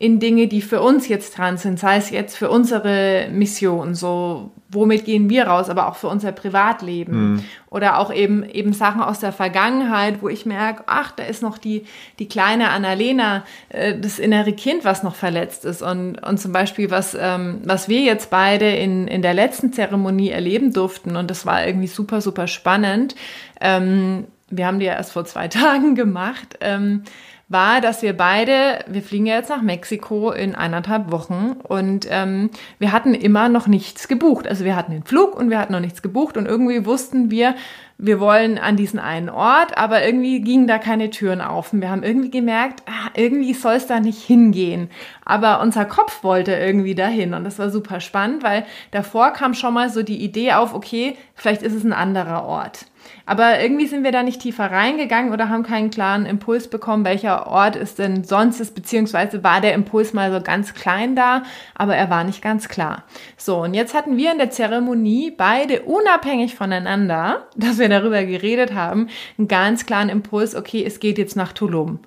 in 0.03 0.19
Dinge, 0.19 0.49
die 0.49 0.63
für 0.63 0.83
uns 0.83 1.07
jetzt 1.07 1.39
dran 1.39 1.59
sind, 1.59 1.79
sei 1.79 1.97
es 1.97 2.11
jetzt 2.11 2.37
für 2.37 2.51
unsere 2.51 3.29
Mission, 3.31 3.95
so 3.95 4.51
womit 4.69 5.05
gehen 5.05 5.31
wir 5.31 5.47
raus, 5.47 5.71
aber 5.71 5.87
auch 5.87 5.95
für 5.95 6.09
unser 6.09 6.33
Privatleben 6.33 7.35
mhm. 7.35 7.45
oder 7.71 8.01
auch 8.01 8.13
eben 8.13 8.43
eben 8.43 8.73
Sachen 8.73 9.01
aus 9.01 9.21
der 9.21 9.31
Vergangenheit, 9.31 10.21
wo 10.21 10.29
ich 10.29 10.45
merke, 10.45 10.83
ach, 10.89 11.13
da 11.13 11.23
ist 11.23 11.41
noch 11.41 11.57
die 11.57 11.85
die 12.19 12.27
kleine 12.27 12.71
Annalena, 12.71 13.45
äh, 13.69 13.97
das 13.97 14.19
innere 14.19 14.55
Kind, 14.55 14.85
was 14.85 15.05
noch 15.05 15.15
verletzt 15.15 15.65
ist 15.65 15.83
und 15.83 16.17
und 16.17 16.41
zum 16.41 16.53
Beispiel 16.53 16.91
was 16.91 17.17
ähm, 17.17 17.61
was 17.65 17.89
wir 17.89 18.01
jetzt 18.01 18.29
beide 18.29 18.75
in 18.75 19.07
in 19.07 19.23
der 19.23 19.35
letzten 19.35 19.73
Zeremonie 19.73 20.31
erleben 20.31 20.73
durften 20.73 21.15
und 21.15 21.31
das 21.31 21.47
war 21.47 21.65
irgendwie 21.65 21.87
super 21.87 22.21
super 22.21 22.49
spannend. 22.49 23.15
Ähm, 23.61 24.25
wir 24.51 24.67
haben 24.67 24.81
die 24.81 24.87
ja 24.87 24.95
erst 24.95 25.13
vor 25.13 25.25
zwei 25.27 25.47
Tagen 25.63 25.95
gemacht. 25.95 26.59
Ähm, 26.61 27.05
war, 27.53 27.81
dass 27.81 28.03
wir 28.03 28.17
beide, 28.17 28.81
wir 28.87 29.03
fliegen 29.03 29.27
ja 29.27 29.37
jetzt 29.37 29.51
nach 29.51 29.63
Mexiko 29.63 30.33
in 30.33 30.55
eineinhalb 30.55 31.13
Wochen 31.13 31.57
und 31.63 32.07
ähm, 32.11 32.51
wir 32.79 32.93
hatten 32.93 33.15
immer 33.15 33.49
noch 33.49 33.67
nichts 33.67 34.09
gebucht. 34.09 34.49
Also 34.49 34.65
wir 34.65 34.75
hatten 34.75 34.93
den 34.93 35.05
Flug 35.05 35.37
und 35.37 35.51
wir 35.51 35.59
hatten 35.59 35.73
noch 35.73 35.81
nichts 35.81 36.03
gebucht 36.03 36.37
und 36.37 36.47
irgendwie 36.47 36.85
wussten 36.87 37.31
wir, 37.31 37.55
wir 37.99 38.19
wollen 38.19 38.59
an 38.59 38.77
diesen 38.77 38.99
einen 38.99 39.29
Ort, 39.29 39.79
aber 39.79 40.05
irgendwie 40.05 40.41
gingen 40.41 40.67
da 40.67 40.79
keine 40.79 41.11
Türen 41.11 41.41
auf. 41.41 41.73
Und 41.73 41.81
wir 41.81 41.91
haben 41.91 42.03
irgendwie 42.03 42.31
gemerkt, 42.31 42.83
ah, 42.87 43.11
irgendwie 43.15 43.55
soll 43.55 43.75
es 43.75 43.87
da 43.87 44.01
nicht 44.01 44.21
hingehen. 44.21 44.91
Aber 45.25 45.61
unser 45.61 45.85
Kopf 45.85 46.25
wollte 46.25 46.53
irgendwie 46.53 46.97
dahin 46.97 47.33
und 47.33 47.45
das 47.45 47.61
war 47.61 47.71
super 47.71 48.01
spannend, 48.01 48.43
weil 48.43 48.65
davor 48.91 49.31
kam 49.31 49.55
schon 49.55 49.75
mal 49.75 49.89
so 49.89 50.03
die 50.03 50.23
Idee 50.25 50.55
auf, 50.55 50.75
okay, 50.75 51.17
vielleicht 51.35 51.63
ist 51.63 51.75
es 51.75 51.85
ein 51.85 51.93
anderer 51.93 52.45
Ort. 52.45 52.87
Aber 53.33 53.61
irgendwie 53.61 53.87
sind 53.87 54.05
wir 54.05 54.13
da 54.13 54.23
nicht 54.23 54.43
tiefer 54.43 54.71
reingegangen 54.71 55.33
oder 55.33 55.49
haben 55.49 55.63
keinen 55.63 55.89
klaren 55.89 56.27
Impuls 56.27 56.69
bekommen, 56.69 57.07
welcher 57.07 57.47
Ort 57.47 57.77
es 57.77 57.95
denn 57.95 58.25
sonst 58.25 58.61
ist, 58.61 58.75
beziehungsweise 58.75 59.43
war 59.43 59.63
der 59.63 59.73
Impuls 59.73 60.13
mal 60.13 60.31
so 60.31 60.43
ganz 60.43 60.75
klein 60.75 61.17
da, 61.17 61.43
aber 61.75 61.97
er 61.97 62.11
war 62.11 62.25
nicht 62.25 62.43
ganz 62.43 62.69
klar. 62.69 63.05
So, 63.39 63.63
und 63.63 63.73
jetzt 63.73 63.95
hatten 63.95 64.19
wir 64.19 64.33
in 64.33 64.37
der 64.37 64.51
Zeremonie 64.51 65.31
beide 65.31 65.81
unabhängig 65.81 66.55
voneinander, 66.55 67.47
dass 67.57 67.79
wir 67.79 67.89
darüber 67.89 68.23
geredet 68.23 68.75
haben, 68.75 69.09
einen 69.39 69.49
ganz 69.49 69.87
klaren 69.87 70.11
Impuls, 70.11 70.55
okay, 70.55 70.85
es 70.85 71.01
geht 71.01 71.17
jetzt 71.17 71.35
nach 71.35 71.55
Tulum. 71.55 72.01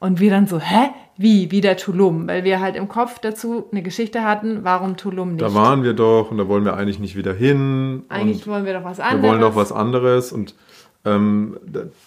Und 0.00 0.20
wir 0.20 0.30
dann 0.30 0.46
so, 0.46 0.60
hä? 0.60 0.90
Wie? 1.16 1.50
Wieder 1.50 1.76
Tulum? 1.76 2.28
Weil 2.28 2.44
wir 2.44 2.60
halt 2.60 2.76
im 2.76 2.88
Kopf 2.88 3.18
dazu 3.18 3.66
eine 3.72 3.82
Geschichte 3.82 4.22
hatten, 4.22 4.60
warum 4.62 4.96
Tulum 4.96 5.32
nicht. 5.32 5.42
Da 5.42 5.52
waren 5.52 5.82
wir 5.82 5.92
doch 5.92 6.30
und 6.30 6.38
da 6.38 6.46
wollen 6.46 6.64
wir 6.64 6.76
eigentlich 6.76 7.00
nicht 7.00 7.16
wieder 7.16 7.34
hin. 7.34 8.04
Eigentlich 8.08 8.46
wollen 8.46 8.64
wir 8.64 8.74
doch 8.74 8.84
was 8.84 9.00
anderes. 9.00 9.22
Wir 9.22 9.28
wollen 9.28 9.40
doch 9.40 9.56
was 9.56 9.72
anderes 9.72 10.32
und 10.32 10.54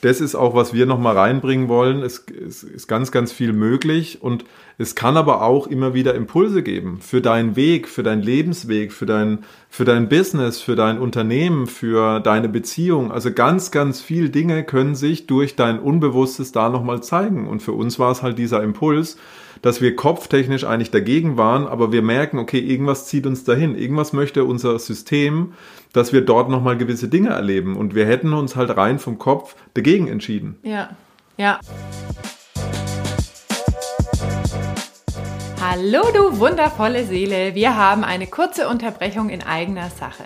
das 0.02 0.22
ist 0.22 0.36
auch, 0.36 0.56
was 0.56 0.74
wir 0.74 0.86
nochmal 0.86 1.18
reinbringen 1.18 1.68
wollen. 1.68 2.02
Es, 2.02 2.26
es, 2.28 2.64
ist 2.64 2.88
ganz, 2.88 3.12
ganz 3.12 3.32
viel 3.32 3.54
möglich 3.54 4.22
und 4.22 4.46
es 4.78 4.96
kann 4.96 5.18
aber 5.18 5.42
auch 5.42 5.68
immer 5.68 5.94
wieder 5.94 6.16
Impulse 6.16 6.64
geben 6.64 7.00
für 7.02 7.22
deinen 7.22 7.56
Weg, 7.56 7.88
für 7.88 8.04
deinen 8.04 8.22
Lebensweg, 8.22 8.92
für 8.92 9.06
dein, 9.06 9.40
für 9.70 9.86
dein 9.86 10.10
Business, 10.10 10.60
für 10.60 10.76
dein 10.76 11.00
Unternehmen, 11.00 11.68
für 11.68 12.20
deine 12.20 12.50
Beziehung. 12.50 13.12
Also 13.12 13.32
ganz, 13.32 13.72
ganz 13.72 14.02
viel 14.02 14.30
Dinge 14.30 14.64
können 14.64 14.96
sich 14.96 15.28
durch 15.28 15.56
dein 15.56 15.80
Unbewusstes 15.80 16.52
da 16.52 16.70
nochmal 16.70 17.04
zeigen. 17.04 17.48
Und 17.48 17.62
für 17.62 17.74
uns 17.74 18.00
war 18.00 18.12
es 18.12 18.22
halt 18.22 18.38
dieser 18.38 18.64
Impuls, 18.64 19.18
dass 19.62 19.82
wir 19.82 19.96
kopftechnisch 19.96 20.64
eigentlich 20.64 20.92
dagegen 20.92 21.38
waren, 21.38 21.68
aber 21.68 21.92
wir 21.92 22.02
merken, 22.02 22.40
okay, 22.40 22.60
irgendwas 22.60 23.08
zieht 23.08 23.26
uns 23.26 23.44
dahin, 23.44 23.76
irgendwas 23.76 24.14
möchte 24.14 24.46
unser 24.46 24.78
System, 24.80 25.54
dass 25.94 26.14
wir 26.14 26.22
dort 26.22 26.50
nochmal 26.50 26.78
gewisse 26.78 27.08
Dinge 27.08 27.30
erleben. 27.30 27.76
Und 27.76 27.96
wir 27.96 28.06
hätten 28.06 28.34
uns 28.34 28.56
halt 28.56 28.76
rein 28.76 29.00
vom 29.00 29.18
Kopf 29.18 29.56
dagegen 29.74 30.08
entschieden. 30.08 30.58
Ja, 30.64 30.92
ja. 31.38 31.60
Hallo 35.64 36.02
du 36.14 36.40
wundervolle 36.40 37.06
Seele, 37.06 37.54
wir 37.54 37.78
haben 37.78 38.04
eine 38.04 38.28
kurze 38.28 38.68
Unterbrechung 38.68 39.30
in 39.30 39.44
eigener 39.44 39.90
Sache. 39.90 40.24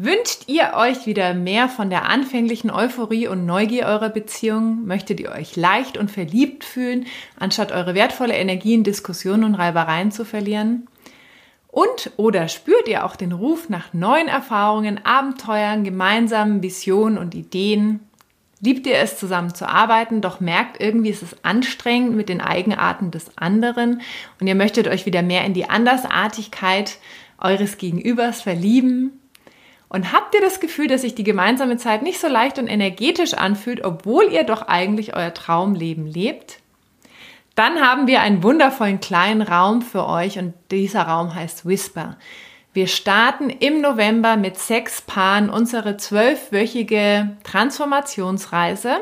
Wünscht 0.00 0.44
ihr 0.46 0.74
euch 0.76 1.06
wieder 1.06 1.34
mehr 1.34 1.68
von 1.68 1.90
der 1.90 2.08
anfänglichen 2.08 2.70
Euphorie 2.70 3.26
und 3.26 3.46
Neugier 3.46 3.86
eurer 3.86 4.10
Beziehung? 4.10 4.86
Möchtet 4.86 5.18
ihr 5.18 5.32
euch 5.32 5.56
leicht 5.56 5.98
und 5.98 6.08
verliebt 6.08 6.62
fühlen, 6.62 7.06
anstatt 7.36 7.72
eure 7.72 7.96
wertvolle 7.96 8.36
Energie 8.36 8.74
in 8.74 8.84
Diskussionen 8.84 9.42
und 9.42 9.56
Reibereien 9.56 10.12
zu 10.12 10.24
verlieren? 10.24 10.86
Und 11.66 12.12
oder 12.16 12.46
spürt 12.46 12.86
ihr 12.86 13.04
auch 13.04 13.16
den 13.16 13.32
Ruf 13.32 13.70
nach 13.70 13.92
neuen 13.92 14.28
Erfahrungen, 14.28 15.04
Abenteuern, 15.04 15.82
gemeinsamen 15.82 16.62
Visionen 16.62 17.18
und 17.18 17.34
Ideen? 17.34 17.98
Liebt 18.60 18.86
ihr 18.86 18.98
es, 18.98 19.18
zusammen 19.18 19.52
zu 19.52 19.68
arbeiten, 19.68 20.20
doch 20.20 20.38
merkt 20.38 20.80
irgendwie, 20.80 21.10
ist 21.10 21.24
es 21.24 21.44
anstrengend 21.44 22.14
mit 22.14 22.28
den 22.28 22.40
Eigenarten 22.40 23.10
des 23.10 23.36
anderen 23.36 24.00
und 24.40 24.46
ihr 24.46 24.54
möchtet 24.54 24.86
euch 24.86 25.06
wieder 25.06 25.22
mehr 25.22 25.44
in 25.44 25.54
die 25.54 25.68
Andersartigkeit 25.68 26.98
eures 27.40 27.78
Gegenübers 27.78 28.42
verlieben? 28.42 29.17
Und 29.88 30.12
habt 30.12 30.34
ihr 30.34 30.40
das 30.40 30.60
Gefühl, 30.60 30.86
dass 30.86 31.00
sich 31.00 31.14
die 31.14 31.24
gemeinsame 31.24 31.78
Zeit 31.78 32.02
nicht 32.02 32.20
so 32.20 32.28
leicht 32.28 32.58
und 32.58 32.66
energetisch 32.66 33.34
anfühlt, 33.34 33.84
obwohl 33.84 34.30
ihr 34.30 34.44
doch 34.44 34.62
eigentlich 34.62 35.16
euer 35.16 35.32
Traumleben 35.32 36.06
lebt? 36.06 36.58
Dann 37.54 37.80
haben 37.80 38.06
wir 38.06 38.20
einen 38.20 38.42
wundervollen 38.42 39.00
kleinen 39.00 39.42
Raum 39.42 39.82
für 39.82 40.06
euch 40.06 40.38
und 40.38 40.54
dieser 40.70 41.02
Raum 41.02 41.34
heißt 41.34 41.66
Whisper. 41.66 42.16
Wir 42.72 42.86
starten 42.86 43.50
im 43.50 43.80
November 43.80 44.36
mit 44.36 44.56
sechs 44.58 45.00
Paaren 45.00 45.50
unsere 45.50 45.96
zwölfwöchige 45.96 47.36
Transformationsreise. 47.42 48.98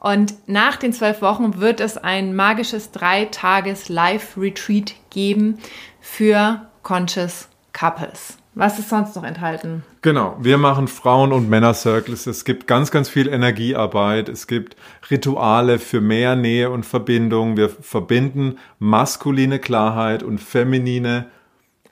Und 0.00 0.48
nach 0.48 0.76
den 0.76 0.94
zwölf 0.94 1.20
Wochen 1.20 1.60
wird 1.60 1.80
es 1.80 1.98
ein 1.98 2.34
magisches 2.34 2.92
Drei-Tages-Live-Retreat 2.92 4.94
geben 5.10 5.58
für 6.00 6.66
Conscious 6.82 7.50
Couples. 7.74 8.38
Was 8.54 8.78
ist 8.78 8.90
sonst 8.90 9.16
noch 9.16 9.24
enthalten? 9.24 9.82
Genau, 10.02 10.36
wir 10.38 10.58
machen 10.58 10.86
Frauen- 10.86 11.32
und 11.32 11.48
Männer-Circles. 11.48 12.26
Es 12.26 12.44
gibt 12.44 12.66
ganz, 12.66 12.90
ganz 12.90 13.08
viel 13.08 13.28
Energiearbeit. 13.28 14.28
Es 14.28 14.46
gibt 14.46 14.76
Rituale 15.10 15.78
für 15.78 16.02
mehr 16.02 16.36
Nähe 16.36 16.68
und 16.70 16.84
Verbindung. 16.84 17.56
Wir 17.56 17.70
verbinden 17.70 18.58
maskuline 18.78 19.58
Klarheit 19.58 20.22
und 20.22 20.38
feminine 20.38 21.26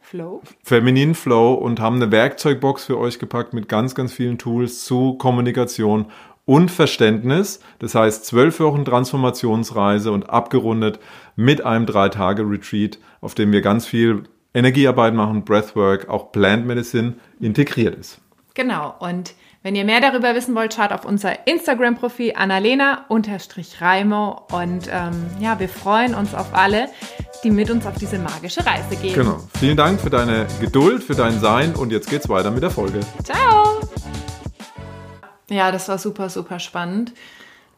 Flow. 0.02 0.42
Femininen 0.62 1.14
Flow 1.14 1.54
und 1.54 1.80
haben 1.80 1.96
eine 1.96 2.10
Werkzeugbox 2.10 2.84
für 2.84 2.98
euch 2.98 3.18
gepackt 3.18 3.54
mit 3.54 3.68
ganz, 3.68 3.94
ganz 3.94 4.12
vielen 4.12 4.36
Tools 4.36 4.84
zu 4.84 5.14
Kommunikation 5.14 6.06
und 6.44 6.70
Verständnis. 6.70 7.60
Das 7.78 7.94
heißt, 7.94 8.26
zwölf 8.26 8.60
Wochen 8.60 8.84
Transformationsreise 8.84 10.10
und 10.12 10.28
abgerundet 10.28 10.98
mit 11.36 11.64
einem 11.64 11.86
Drei-Tage-Retreat, 11.86 12.98
auf 13.20 13.34
dem 13.34 13.52
wir 13.52 13.62
ganz 13.62 13.86
viel 13.86 14.24
Energiearbeit 14.54 15.14
machen, 15.14 15.44
Breathwork, 15.44 16.08
auch 16.08 16.32
Plant 16.32 16.66
Medicine 16.66 17.14
integriert 17.38 17.94
ist. 17.94 18.18
Genau. 18.54 18.96
Und 18.98 19.34
wenn 19.62 19.76
ihr 19.76 19.84
mehr 19.84 20.00
darüber 20.00 20.34
wissen 20.34 20.54
wollt, 20.54 20.72
schaut 20.72 20.90
auf 20.90 21.04
unser 21.04 21.46
Instagram-Profil 21.46 22.32
annalena-reimo 22.34 24.46
und 24.52 24.88
ähm, 24.90 25.26
ja, 25.38 25.60
wir 25.60 25.68
freuen 25.68 26.14
uns 26.14 26.34
auf 26.34 26.54
alle, 26.54 26.88
die 27.44 27.50
mit 27.50 27.70
uns 27.70 27.84
auf 27.84 27.98
diese 27.98 28.18
magische 28.18 28.64
Reise 28.64 28.96
gehen. 28.96 29.14
Genau. 29.14 29.38
Vielen 29.58 29.76
Dank 29.76 30.00
für 30.00 30.08
deine 30.08 30.46
Geduld, 30.62 31.04
für 31.04 31.14
dein 31.14 31.38
Sein 31.40 31.74
und 31.74 31.92
jetzt 31.92 32.08
geht's 32.08 32.30
weiter 32.30 32.50
mit 32.50 32.62
der 32.62 32.70
Folge. 32.70 33.00
Ciao! 33.22 33.80
Ja, 35.50 35.70
das 35.70 35.88
war 35.88 35.98
super, 35.98 36.30
super 36.30 36.58
spannend. 36.58 37.12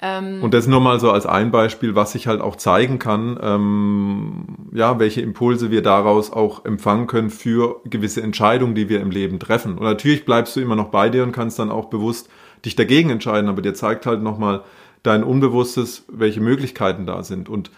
Ähm 0.03 0.43
und 0.43 0.53
das 0.53 0.67
nur 0.67 0.81
mal 0.81 0.99
so 0.99 1.13
als 1.13 1.27
ein 1.27 1.53
Beispiel, 1.53 1.95
was 1.95 2.13
sich 2.13 2.27
halt 2.27 2.41
auch 2.41 2.57
zeigen 2.57 2.99
kann, 2.99 3.39
ähm, 3.41 4.45
ja, 4.73 4.99
welche 4.99 5.21
Impulse 5.21 5.71
wir 5.71 5.83
daraus 5.83 6.33
auch 6.33 6.65
empfangen 6.65 7.07
können 7.07 7.31
für 7.31 7.81
gewisse 7.85 8.21
Entscheidungen, 8.21 8.75
die 8.75 8.89
wir 8.89 9.01
im 9.01 9.13
Leben 9.13 9.39
treffen. 9.39 9.79
Und 9.79 9.85
natürlich 9.85 10.25
bleibst 10.25 10.57
du 10.57 10.61
immer 10.61 10.77
noch 10.77 10.89
bei 10.89 11.09
dir 11.09 11.23
und 11.23 11.31
kannst 11.31 11.59
dann 11.61 11.71
auch 11.71 11.87
bewusst 11.87 12.29
dich 12.65 12.75
dagegen 12.75 13.11
entscheiden, 13.11 13.49
aber 13.49 13.63
dir 13.63 13.75
zeigt 13.75 14.05
halt 14.05 14.23
nochmal 14.23 14.63
dein 15.05 15.25
Unbewusstes, 15.25 16.05
welche 16.09 16.41
Möglichkeiten 16.41 17.07
da 17.07 17.23
sind. 17.23 17.49
Und 17.49 17.71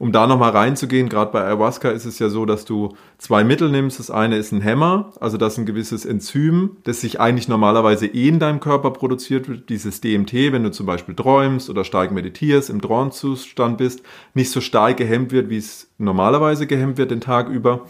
um 0.00 0.12
da 0.12 0.26
nochmal 0.26 0.52
reinzugehen, 0.52 1.10
gerade 1.10 1.30
bei 1.30 1.44
Ayahuasca 1.44 1.90
ist 1.90 2.06
es 2.06 2.18
ja 2.18 2.30
so, 2.30 2.46
dass 2.46 2.64
du 2.64 2.96
zwei 3.18 3.44
Mittel 3.44 3.68
nimmst. 3.70 3.98
Das 3.98 4.10
eine 4.10 4.38
ist 4.38 4.50
ein 4.50 4.62
Hämmer, 4.62 5.12
also 5.20 5.36
das 5.36 5.52
ist 5.52 5.58
ein 5.58 5.66
gewisses 5.66 6.06
Enzym, 6.06 6.78
das 6.84 7.02
sich 7.02 7.20
eigentlich 7.20 7.48
normalerweise 7.48 8.06
eh 8.06 8.28
in 8.28 8.38
deinem 8.38 8.60
Körper 8.60 8.92
produziert 8.92 9.46
wird, 9.46 9.68
dieses 9.68 10.00
DMT, 10.00 10.52
wenn 10.52 10.64
du 10.64 10.70
zum 10.70 10.86
Beispiel 10.86 11.14
träumst 11.14 11.68
oder 11.68 11.84
stark 11.84 12.12
meditierst, 12.12 12.70
im 12.70 12.80
Trance-Zustand 12.80 13.76
bist, 13.76 14.02
nicht 14.32 14.50
so 14.50 14.62
stark 14.62 14.96
gehemmt 14.96 15.32
wird, 15.32 15.50
wie 15.50 15.58
es 15.58 15.90
normalerweise 15.98 16.66
gehemmt 16.66 16.96
wird 16.96 17.10
den 17.10 17.20
Tag 17.20 17.50
über 17.50 17.84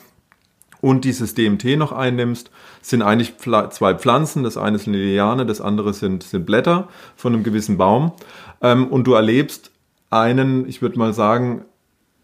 und 0.81 1.05
dieses 1.05 1.35
DMT 1.35 1.79
noch 1.79 1.93
einnimmst, 1.93 2.51
sind 2.83 3.03
eigentlich 3.03 3.37
zwei 3.37 3.95
Pflanzen. 3.95 4.43
Das 4.43 4.57
eine 4.57 4.75
ist 4.79 4.89
eine 4.89 4.97
Liane, 4.97 5.47
das 5.47 5.61
andere 5.61 5.93
sind, 5.93 6.25
sind 6.25 6.45
Blätter 6.45 6.89
von 7.15 7.35
einem 7.35 7.45
gewissen 7.45 7.79
Baum. 7.79 8.11
Ähm, 8.63 8.89
und 8.89 9.05
du 9.05 9.13
erlebst 9.13 9.71
einen, 10.11 10.69
ich 10.69 10.83
würde 10.83 10.99
mal 10.99 11.13
sagen, 11.13 11.67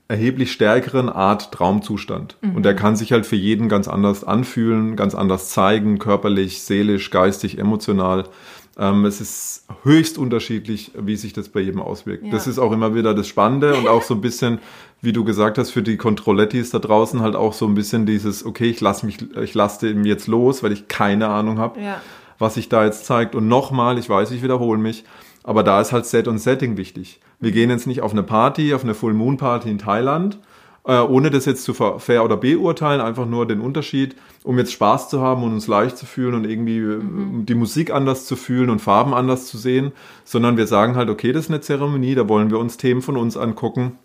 erheblich 0.09 0.53
stärkeren 0.53 1.09
Art 1.09 1.53
Traumzustand. 1.53 2.37
Mhm. 2.40 2.57
Und 2.57 2.62
der 2.64 2.75
kann 2.75 2.97
sich 2.97 3.12
halt 3.12 3.27
für 3.27 3.37
jeden 3.37 3.69
ganz 3.69 3.88
anders 3.88 4.23
anfühlen, 4.25 4.97
ganz 4.97 5.14
anders 5.14 5.51
zeigen, 5.51 5.99
körperlich, 5.99 6.62
seelisch, 6.62 7.11
geistig, 7.11 7.59
emotional. 7.59 8.25
Ähm, 8.79 9.05
es 9.05 9.21
ist 9.21 9.64
höchst 9.83 10.19
unterschiedlich, 10.19 10.92
wie 10.97 11.16
sich 11.16 11.33
das 11.33 11.49
bei 11.49 11.61
jedem 11.61 11.81
auswirkt. 11.81 12.25
Ja. 12.25 12.31
Das 12.31 12.47
ist 12.47 12.59
auch 12.59 12.73
immer 12.73 12.95
wieder 12.95 13.14
das 13.14 13.27
Spannende 13.27 13.75
und 13.75 13.88
auch 13.88 14.03
so 14.03 14.14
ein 14.14 14.21
bisschen, 14.21 14.59
wie 15.01 15.12
du 15.12 15.25
gesagt 15.25 15.59
hast, 15.59 15.71
für 15.71 15.83
die 15.83 15.97
Controllettis 15.97 16.71
da 16.71 16.79
draußen 16.79 17.21
halt 17.21 17.35
auch 17.35 17.55
so 17.55 17.66
ein 17.66 17.75
bisschen 17.75 18.07
dieses, 18.07 18.45
okay, 18.45 18.69
ich 18.69 18.81
lasse 18.81 19.07
mich, 19.07 19.19
ich 19.40 19.55
lasse 19.55 19.88
den 19.88 20.05
jetzt 20.05 20.27
los, 20.27 20.62
weil 20.62 20.73
ich 20.73 20.88
keine 20.88 21.29
Ahnung 21.29 21.59
habe, 21.59 21.81
ja. 21.81 22.01
was 22.38 22.55
sich 22.55 22.69
da 22.69 22.85
jetzt 22.85 23.07
zeigt. 23.07 23.35
Und 23.35 23.49
nochmal, 23.49 23.99
ich 23.99 24.09
weiß, 24.09 24.31
ich 24.31 24.42
wiederhole 24.42 24.79
mich, 24.79 25.05
aber 25.47 25.63
da 25.63 25.81
ist 25.81 25.93
halt 25.93 26.05
Set 26.05 26.29
und 26.29 26.39
Setting 26.39 26.77
wichtig. 26.77 27.21
Wir 27.39 27.53
gehen 27.53 27.71
jetzt 27.71 27.87
nicht 27.87 28.03
auf 28.03 28.13
eine 28.13 28.25
Party, 28.25 28.75
auf 28.75 28.83
eine 28.83 28.95
Full 28.95 29.15
Moon 29.15 29.37
Party 29.37 29.71
in 29.71 29.79
Thailand, 29.79 30.39
äh, 30.85 30.99
ohne 30.99 31.31
das 31.31 31.45
jetzt 31.45 31.63
zu 31.63 31.73
fair 31.73 32.25
oder 32.25 32.37
beurteilen, 32.37 33.01
einfach 33.01 33.27
nur 33.27 33.47
den 33.47 33.61
Unterschied, 33.61 34.17
um 34.43 34.59
jetzt 34.59 34.73
Spaß 34.73 35.09
zu 35.09 35.21
haben 35.21 35.45
und 35.45 35.53
uns 35.53 35.69
leicht 35.69 35.97
zu 35.97 36.05
fühlen 36.05 36.35
und 36.35 36.45
irgendwie 36.51 36.79
äh, 36.79 36.97
mhm. 36.97 37.47
die 37.47 37.55
Musik 37.55 37.93
anders 37.93 38.27
zu 38.27 38.35
fühlen 38.35 38.71
und 38.71 38.81
Farben 38.81 39.15
anders 39.15 39.47
zu 39.47 39.57
sehen, 39.57 39.93
sondern 40.25 40.57
wir 40.57 40.67
sagen 40.67 40.97
halt, 40.97 41.09
okay, 41.09 41.31
das 41.31 41.45
ist 41.45 41.51
eine 41.51 41.61
Zeremonie, 41.61 42.17
da 42.17 42.29
wollen 42.29 42.51
wir 42.51 42.59
uns 42.59 42.77
Themen 42.77 43.01
von 43.01 43.17
uns 43.17 43.37
angucken. 43.37 43.99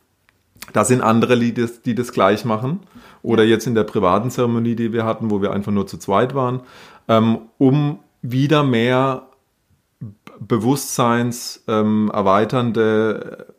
Da 0.74 0.86
sind 0.86 1.02
andere, 1.02 1.40
die 1.40 1.56
das, 1.56 1.82
die 1.82 1.96
das 1.96 2.12
gleich 2.12 2.46
machen. 2.46 2.82
Oder 3.24 3.44
jetzt 3.44 3.66
in 3.66 3.74
der 3.74 3.84
privaten 3.84 4.30
Zeremonie, 4.30 4.76
die 4.76 4.94
wir 4.94 5.06
hatten, 5.06 5.32
wo 5.32 5.42
wir 5.42 5.52
einfach 5.52 5.72
nur 5.72 5.88
zu 5.88 5.98
zweit 5.98 6.36
waren, 6.36 6.62
ähm, 7.08 7.40
um 7.58 7.98
wieder 8.22 8.64
mehr 8.64 9.24
Bewusstseins 10.42 11.64
ähm, 11.68 12.10
erweiternde 12.12 13.54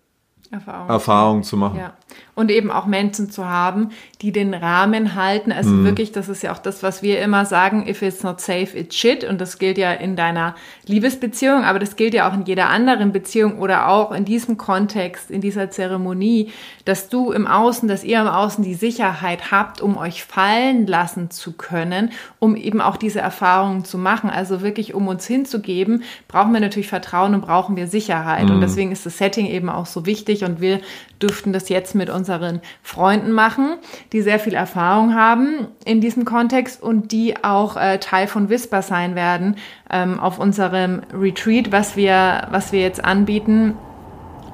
Erfahrung. 0.50 0.88
Erfahrung 0.88 1.42
zu 1.44 1.56
machen. 1.56 1.78
Ja. 1.78 1.94
Und 2.34 2.50
eben 2.50 2.70
auch 2.70 2.86
Menschen 2.86 3.30
zu 3.30 3.46
haben, 3.48 3.90
die 4.22 4.32
den 4.32 4.54
Rahmen 4.54 5.14
halten. 5.14 5.52
Also 5.52 5.70
mhm. 5.70 5.84
wirklich, 5.84 6.12
das 6.12 6.28
ist 6.28 6.42
ja 6.42 6.52
auch 6.52 6.58
das, 6.58 6.82
was 6.82 7.02
wir 7.02 7.20
immer 7.20 7.44
sagen, 7.44 7.86
if 7.86 8.00
it's 8.00 8.22
not 8.22 8.40
safe, 8.40 8.76
it's 8.76 8.96
shit. 8.96 9.24
Und 9.24 9.40
das 9.40 9.58
gilt 9.58 9.76
ja 9.76 9.92
in 9.92 10.16
deiner 10.16 10.54
Liebesbeziehung, 10.86 11.64
aber 11.64 11.78
das 11.78 11.96
gilt 11.96 12.14
ja 12.14 12.28
auch 12.28 12.34
in 12.34 12.44
jeder 12.44 12.70
anderen 12.70 13.12
Beziehung 13.12 13.58
oder 13.58 13.88
auch 13.88 14.12
in 14.12 14.24
diesem 14.24 14.56
Kontext, 14.56 15.30
in 15.30 15.40
dieser 15.40 15.70
Zeremonie, 15.70 16.50
dass 16.84 17.08
du 17.08 17.32
im 17.32 17.46
Außen, 17.46 17.88
dass 17.88 18.02
ihr 18.02 18.20
im 18.20 18.28
Außen 18.28 18.64
die 18.64 18.74
Sicherheit 18.74 19.50
habt, 19.50 19.80
um 19.80 19.96
euch 19.98 20.24
fallen 20.24 20.86
lassen 20.86 21.30
zu 21.30 21.52
können, 21.52 22.10
um 22.38 22.56
eben 22.56 22.80
auch 22.80 22.96
diese 22.96 23.20
Erfahrungen 23.20 23.84
zu 23.84 23.98
machen. 23.98 24.30
Also 24.30 24.62
wirklich, 24.62 24.94
um 24.94 25.06
uns 25.08 25.26
hinzugeben, 25.26 26.02
brauchen 26.28 26.52
wir 26.52 26.60
natürlich 26.60 26.88
Vertrauen 26.88 27.34
und 27.34 27.42
brauchen 27.42 27.76
wir 27.76 27.88
Sicherheit. 27.88 28.46
Mhm. 28.46 28.54
Und 28.54 28.60
deswegen 28.62 28.90
ist 28.90 29.04
das 29.04 29.18
Setting 29.18 29.46
eben 29.46 29.68
auch 29.68 29.86
so 29.86 30.06
wichtig 30.06 30.44
und 30.44 30.60
wir 30.60 30.80
dürften 31.22 31.52
das 31.52 31.68
jetzt 31.68 31.94
mit 31.94 32.10
unseren 32.10 32.60
Freunden 32.82 33.32
machen, 33.32 33.76
die 34.12 34.22
sehr 34.22 34.38
viel 34.38 34.54
Erfahrung 34.54 35.14
haben 35.14 35.68
in 35.84 36.00
diesem 36.00 36.24
Kontext 36.24 36.82
und 36.82 37.12
die 37.12 37.42
auch 37.44 37.76
äh, 37.76 37.98
Teil 37.98 38.26
von 38.26 38.48
Whisper 38.48 38.82
sein 38.82 39.14
werden 39.14 39.56
ähm, 39.90 40.18
auf 40.20 40.38
unserem 40.38 41.02
Retreat, 41.12 41.72
was 41.72 41.96
wir, 41.96 42.48
was 42.50 42.72
wir 42.72 42.80
jetzt 42.80 43.04
anbieten. 43.04 43.74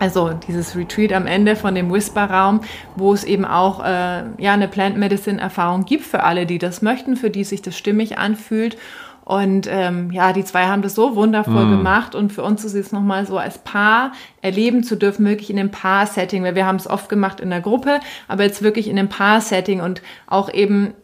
Also 0.01 0.31
dieses 0.47 0.77
Retreat 0.77 1.13
am 1.13 1.27
Ende 1.27 1.57
von 1.57 1.75
dem 1.75 1.93
Whisper-Raum, 1.93 2.61
wo 2.95 3.13
es 3.13 3.25
eben 3.25 3.45
auch 3.45 3.85
äh, 3.85 4.23
ja 4.39 4.53
eine 4.53 4.69
Plant 4.69 4.97
Medicine-Erfahrung 4.97 5.87
gibt 5.87 6.05
für 6.05 6.23
alle, 6.23 6.47
die 6.47 6.59
das 6.59 6.83
möchten, 6.83 7.17
für 7.17 7.31
die 7.31 7.43
sich 7.43 7.63
das 7.63 7.77
stimmig 7.77 8.17
anfühlt 8.19 8.77
und 9.29 9.69
ähm, 9.71 10.11
ja, 10.11 10.33
die 10.33 10.43
zwei 10.43 10.69
haben 10.69 10.81
das 10.81 10.95
so 10.95 11.15
wundervoll 11.15 11.67
mm. 11.67 11.71
gemacht 11.77 12.15
und 12.15 12.33
für 12.33 12.43
uns 12.43 12.65
ist 12.65 12.73
es 12.73 12.93
nochmal 12.93 13.27
so 13.27 13.37
als 13.37 13.59
Paar 13.59 14.13
erleben 14.41 14.83
zu 14.83 14.97
dürfen, 14.97 15.27
wirklich 15.27 15.51
in 15.51 15.59
einem 15.59 15.71
Paar-Setting, 15.71 16.45
weil 16.45 16.55
wir 16.55 16.65
haben 16.65 16.77
es 16.77 16.89
oft 16.89 17.11
gemacht 17.11 17.39
in 17.39 17.51
der 17.51 17.61
Gruppe, 17.61 18.01
aber 18.27 18.45
jetzt 18.45 18.63
wirklich 18.63 18.89
in 18.89 18.99
einem 18.99 19.11
Paar-Setting 19.11 19.83
und 19.83 20.01
auch 20.29 20.51
eben 20.51 20.95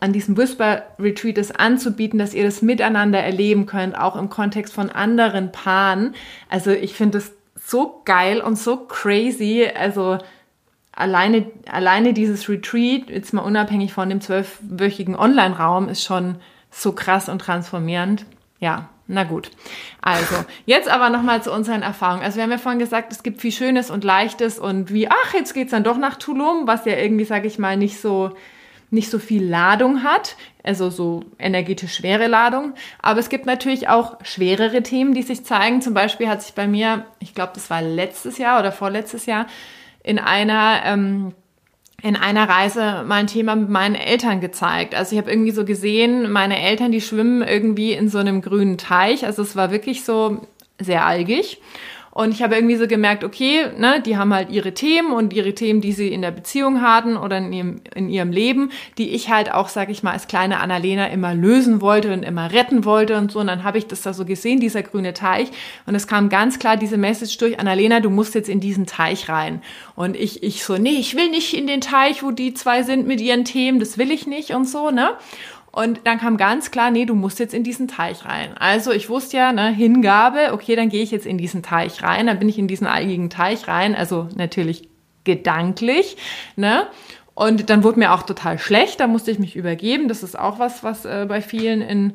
an 0.00 0.12
diesem 0.12 0.36
Whisper 0.36 0.82
Retreat 0.98 1.38
es 1.38 1.52
anzubieten, 1.52 2.18
dass 2.18 2.34
ihr 2.34 2.42
das 2.42 2.60
miteinander 2.60 3.20
erleben 3.20 3.66
könnt, 3.66 3.96
auch 3.96 4.16
im 4.16 4.30
Kontext 4.30 4.74
von 4.74 4.90
anderen 4.90 5.52
Paaren. 5.52 6.16
Also 6.48 6.72
ich 6.72 6.94
finde 6.94 7.18
es 7.18 7.30
so 7.54 8.02
geil 8.04 8.40
und 8.40 8.58
so 8.58 8.78
crazy. 8.78 9.68
Also 9.78 10.18
alleine, 10.90 11.46
alleine 11.70 12.14
dieses 12.14 12.48
Retreat, 12.48 13.10
jetzt 13.10 13.32
mal 13.32 13.42
unabhängig 13.42 13.92
von 13.92 14.08
dem 14.08 14.20
zwölfwöchigen 14.20 15.14
Online-Raum, 15.14 15.88
ist 15.88 16.02
schon 16.02 16.34
so 16.70 16.92
krass 16.92 17.28
und 17.28 17.40
transformierend. 17.40 18.24
Ja, 18.58 18.88
na 19.06 19.24
gut. 19.24 19.50
Also, 20.00 20.36
jetzt 20.66 20.88
aber 20.88 21.10
nochmal 21.10 21.42
zu 21.42 21.52
unseren 21.52 21.82
Erfahrungen. 21.82 22.22
Also, 22.22 22.36
wir 22.36 22.44
haben 22.44 22.52
ja 22.52 22.58
vorhin 22.58 22.78
gesagt, 22.78 23.12
es 23.12 23.22
gibt 23.22 23.40
viel 23.40 23.50
Schönes 23.50 23.90
und 23.90 24.04
Leichtes 24.04 24.58
und 24.58 24.92
wie, 24.92 25.08
ach, 25.08 25.34
jetzt 25.34 25.52
geht's 25.52 25.72
dann 25.72 25.82
doch 25.82 25.98
nach 25.98 26.16
Tulum, 26.16 26.66
was 26.66 26.84
ja 26.84 26.96
irgendwie, 26.96 27.24
sage 27.24 27.48
ich 27.48 27.58
mal, 27.58 27.76
nicht 27.76 28.00
so, 28.00 28.30
nicht 28.90 29.10
so 29.10 29.18
viel 29.18 29.44
Ladung 29.44 30.04
hat, 30.04 30.36
also 30.62 30.90
so 30.90 31.24
energetisch 31.38 31.96
schwere 31.96 32.26
Ladung. 32.26 32.74
Aber 33.00 33.18
es 33.20 33.28
gibt 33.28 33.46
natürlich 33.46 33.88
auch 33.88 34.18
schwerere 34.22 34.82
Themen, 34.82 35.14
die 35.14 35.22
sich 35.22 35.44
zeigen. 35.44 35.80
Zum 35.80 35.94
Beispiel 35.94 36.28
hat 36.28 36.42
sich 36.42 36.54
bei 36.54 36.68
mir, 36.68 37.06
ich 37.18 37.34
glaube, 37.34 37.52
das 37.54 37.70
war 37.70 37.82
letztes 37.82 38.38
Jahr 38.38 38.60
oder 38.60 38.72
vorletztes 38.72 39.26
Jahr, 39.26 39.46
in 40.02 40.18
einer 40.18 40.82
ähm, 40.84 41.34
in 42.02 42.16
einer 42.16 42.48
Reise 42.48 43.04
mal 43.06 43.16
ein 43.16 43.26
Thema 43.26 43.56
mit 43.56 43.68
meinen 43.68 43.94
Eltern 43.94 44.40
gezeigt. 44.40 44.94
Also 44.94 45.12
ich 45.14 45.20
habe 45.20 45.30
irgendwie 45.30 45.50
so 45.50 45.64
gesehen, 45.64 46.30
meine 46.30 46.60
Eltern, 46.60 46.92
die 46.92 47.00
schwimmen 47.00 47.42
irgendwie 47.42 47.92
in 47.92 48.08
so 48.08 48.18
einem 48.18 48.40
grünen 48.40 48.78
Teich. 48.78 49.24
Also 49.26 49.42
es 49.42 49.56
war 49.56 49.70
wirklich 49.70 50.04
so 50.04 50.46
sehr 50.78 51.04
algig. 51.04 51.60
Und 52.20 52.32
ich 52.32 52.42
habe 52.42 52.54
irgendwie 52.54 52.76
so 52.76 52.86
gemerkt, 52.86 53.24
okay, 53.24 53.68
ne, 53.78 54.02
die 54.04 54.18
haben 54.18 54.34
halt 54.34 54.50
ihre 54.50 54.74
Themen 54.74 55.10
und 55.10 55.32
ihre 55.32 55.54
Themen, 55.54 55.80
die 55.80 55.92
sie 55.92 56.08
in 56.08 56.20
der 56.20 56.30
Beziehung 56.30 56.82
hatten 56.82 57.16
oder 57.16 57.38
in 57.38 57.50
ihrem, 57.50 57.80
in 57.94 58.10
ihrem 58.10 58.30
Leben, 58.30 58.72
die 58.98 59.08
ich 59.08 59.30
halt 59.30 59.50
auch, 59.50 59.70
sag 59.70 59.88
ich 59.88 60.02
mal, 60.02 60.12
als 60.12 60.26
kleine 60.26 60.60
Annalena 60.60 61.06
immer 61.06 61.34
lösen 61.34 61.80
wollte 61.80 62.12
und 62.12 62.22
immer 62.22 62.52
retten 62.52 62.84
wollte 62.84 63.16
und 63.16 63.32
so. 63.32 63.40
Und 63.40 63.46
dann 63.46 63.64
habe 63.64 63.78
ich 63.78 63.86
das 63.86 64.02
da 64.02 64.12
so 64.12 64.26
gesehen, 64.26 64.60
dieser 64.60 64.82
grüne 64.82 65.14
Teich. 65.14 65.48
Und 65.86 65.94
es 65.94 66.06
kam 66.06 66.28
ganz 66.28 66.58
klar 66.58 66.76
diese 66.76 66.98
Message 66.98 67.38
durch, 67.38 67.58
Annalena, 67.58 68.00
du 68.00 68.10
musst 68.10 68.34
jetzt 68.34 68.50
in 68.50 68.60
diesen 68.60 68.84
Teich 68.84 69.30
rein. 69.30 69.62
Und 69.96 70.14
ich, 70.14 70.42
ich 70.42 70.62
so, 70.62 70.76
nee, 70.76 70.98
ich 70.98 71.16
will 71.16 71.30
nicht 71.30 71.54
in 71.54 71.66
den 71.66 71.80
Teich, 71.80 72.22
wo 72.22 72.32
die 72.32 72.52
zwei 72.52 72.82
sind 72.82 73.06
mit 73.06 73.22
ihren 73.22 73.46
Themen, 73.46 73.80
das 73.80 73.96
will 73.96 74.10
ich 74.10 74.26
nicht 74.26 74.50
und 74.50 74.68
so, 74.68 74.90
ne? 74.90 75.12
Und 75.72 76.00
dann 76.04 76.18
kam 76.18 76.36
ganz 76.36 76.70
klar, 76.70 76.90
nee, 76.90 77.04
du 77.04 77.14
musst 77.14 77.38
jetzt 77.38 77.54
in 77.54 77.62
diesen 77.62 77.86
Teich 77.86 78.24
rein. 78.24 78.56
Also 78.58 78.90
ich 78.90 79.08
wusste 79.08 79.36
ja, 79.36 79.52
ne, 79.52 79.70
Hingabe, 79.70 80.52
okay, 80.52 80.74
dann 80.74 80.88
gehe 80.88 81.02
ich 81.02 81.12
jetzt 81.12 81.26
in 81.26 81.38
diesen 81.38 81.62
Teich 81.62 82.02
rein, 82.02 82.26
dann 82.26 82.38
bin 82.38 82.48
ich 82.48 82.58
in 82.58 82.66
diesen 82.66 82.86
algigen 82.86 83.30
Teich 83.30 83.68
rein, 83.68 83.94
also 83.94 84.28
natürlich 84.34 84.88
gedanklich, 85.24 86.16
ne? 86.56 86.86
Und 87.34 87.70
dann 87.70 87.84
wurde 87.84 88.00
mir 88.00 88.12
auch 88.12 88.24
total 88.24 88.58
schlecht, 88.58 89.00
da 89.00 89.06
musste 89.06 89.30
ich 89.30 89.38
mich 89.38 89.56
übergeben. 89.56 90.08
Das 90.08 90.22
ist 90.22 90.38
auch 90.38 90.58
was, 90.58 90.82
was 90.82 91.06
äh, 91.06 91.24
bei 91.26 91.40
vielen 91.40 91.80
in 91.80 92.12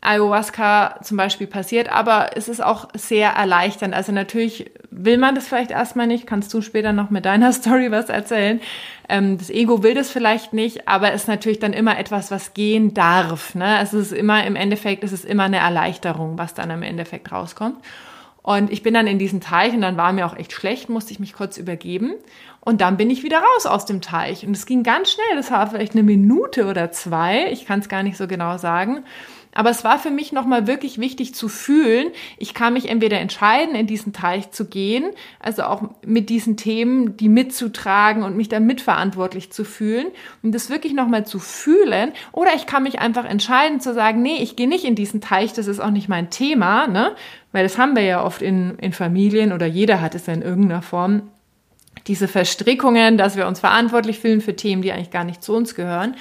Ayahuasca 0.00 1.00
zum 1.02 1.16
Beispiel 1.16 1.48
passiert, 1.48 1.88
aber 1.88 2.36
es 2.36 2.48
ist 2.48 2.62
auch 2.62 2.88
sehr 2.94 3.30
erleichternd. 3.30 3.94
Also 3.94 4.12
natürlich 4.12 4.70
will 4.90 5.18
man 5.18 5.34
das 5.34 5.48
vielleicht 5.48 5.72
erstmal 5.72 6.06
nicht, 6.06 6.26
kannst 6.26 6.54
du 6.54 6.60
später 6.60 6.92
noch 6.92 7.10
mit 7.10 7.24
deiner 7.24 7.52
Story 7.54 7.90
was 7.90 8.08
erzählen. 8.08 8.60
Ähm, 9.08 9.38
das 9.38 9.50
Ego 9.50 9.82
will 9.82 9.94
das 9.94 10.10
vielleicht 10.10 10.52
nicht, 10.52 10.86
aber 10.86 11.12
es 11.12 11.22
ist 11.22 11.28
natürlich 11.28 11.58
dann 11.58 11.72
immer 11.72 11.98
etwas, 11.98 12.30
was 12.30 12.54
gehen 12.54 12.94
darf. 12.94 13.54
Ne? 13.54 13.80
Es 13.80 13.92
ist 13.92 14.12
immer 14.12 14.44
im 14.44 14.54
Endeffekt, 14.54 15.02
es 15.02 15.12
ist 15.12 15.24
immer 15.24 15.44
eine 15.44 15.58
Erleichterung, 15.58 16.38
was 16.38 16.54
dann 16.54 16.70
im 16.70 16.82
Endeffekt 16.82 17.32
rauskommt. 17.32 17.76
Und 18.42 18.72
ich 18.72 18.82
bin 18.82 18.94
dann 18.94 19.06
in 19.06 19.18
diesen 19.18 19.42
Teich 19.42 19.74
und 19.74 19.82
dann 19.82 19.98
war 19.98 20.12
mir 20.12 20.24
auch 20.24 20.36
echt 20.36 20.52
schlecht, 20.52 20.88
musste 20.88 21.12
ich 21.12 21.18
mich 21.18 21.34
kurz 21.34 21.58
übergeben. 21.58 22.14
Und 22.60 22.80
dann 22.80 22.96
bin 22.96 23.10
ich 23.10 23.22
wieder 23.22 23.38
raus 23.40 23.66
aus 23.66 23.84
dem 23.84 24.00
Teich. 24.00 24.46
Und 24.46 24.56
es 24.56 24.64
ging 24.64 24.82
ganz 24.82 25.10
schnell, 25.10 25.36
das 25.36 25.50
war 25.50 25.66
vielleicht 25.66 25.92
eine 25.92 26.02
Minute 26.02 26.66
oder 26.66 26.90
zwei, 26.90 27.50
ich 27.50 27.66
kann 27.66 27.80
es 27.80 27.90
gar 27.90 28.02
nicht 28.02 28.16
so 28.16 28.26
genau 28.26 28.56
sagen. 28.56 29.04
Aber 29.54 29.70
es 29.70 29.84
war 29.84 29.98
für 29.98 30.10
mich 30.10 30.32
nochmal 30.32 30.66
wirklich 30.66 30.98
wichtig 30.98 31.34
zu 31.34 31.48
fühlen, 31.48 32.08
ich 32.36 32.54
kann 32.54 32.72
mich 32.72 32.88
entweder 32.88 33.18
entscheiden, 33.18 33.74
in 33.74 33.86
diesen 33.86 34.12
Teich 34.12 34.50
zu 34.50 34.66
gehen, 34.66 35.10
also 35.40 35.62
auch 35.64 35.82
mit 36.04 36.28
diesen 36.30 36.56
Themen, 36.56 37.16
die 37.16 37.28
mitzutragen 37.28 38.22
und 38.22 38.36
mich 38.36 38.48
da 38.48 38.60
mitverantwortlich 38.60 39.50
zu 39.50 39.64
fühlen 39.64 40.06
und 40.42 40.54
das 40.54 40.70
wirklich 40.70 40.94
nochmal 40.94 41.26
zu 41.26 41.38
fühlen. 41.38 42.12
Oder 42.32 42.54
ich 42.54 42.66
kann 42.66 42.82
mich 42.82 43.00
einfach 43.00 43.24
entscheiden 43.24 43.80
zu 43.80 43.94
sagen, 43.94 44.22
nee, 44.22 44.36
ich 44.42 44.56
gehe 44.56 44.68
nicht 44.68 44.84
in 44.84 44.94
diesen 44.94 45.20
Teich, 45.20 45.52
das 45.52 45.66
ist 45.66 45.80
auch 45.80 45.90
nicht 45.90 46.08
mein 46.08 46.30
Thema, 46.30 46.86
ne? 46.86 47.14
Weil 47.50 47.62
das 47.62 47.78
haben 47.78 47.96
wir 47.96 48.02
ja 48.02 48.22
oft 48.22 48.42
in, 48.42 48.78
in 48.78 48.92
Familien 48.92 49.52
oder 49.52 49.66
jeder 49.66 50.00
hat 50.02 50.14
es 50.14 50.26
ja 50.26 50.34
in 50.34 50.42
irgendeiner 50.42 50.82
Form 50.82 51.22
diese 52.06 52.28
Verstrickungen, 52.28 53.18
dass 53.18 53.36
wir 53.36 53.46
uns 53.46 53.60
verantwortlich 53.60 54.18
fühlen 54.18 54.40
für 54.40 54.54
Themen, 54.54 54.82
die 54.82 54.92
eigentlich 54.92 55.10
gar 55.10 55.24
nicht 55.24 55.42
zu 55.42 55.54
uns 55.54 55.74
gehören. 55.74 56.14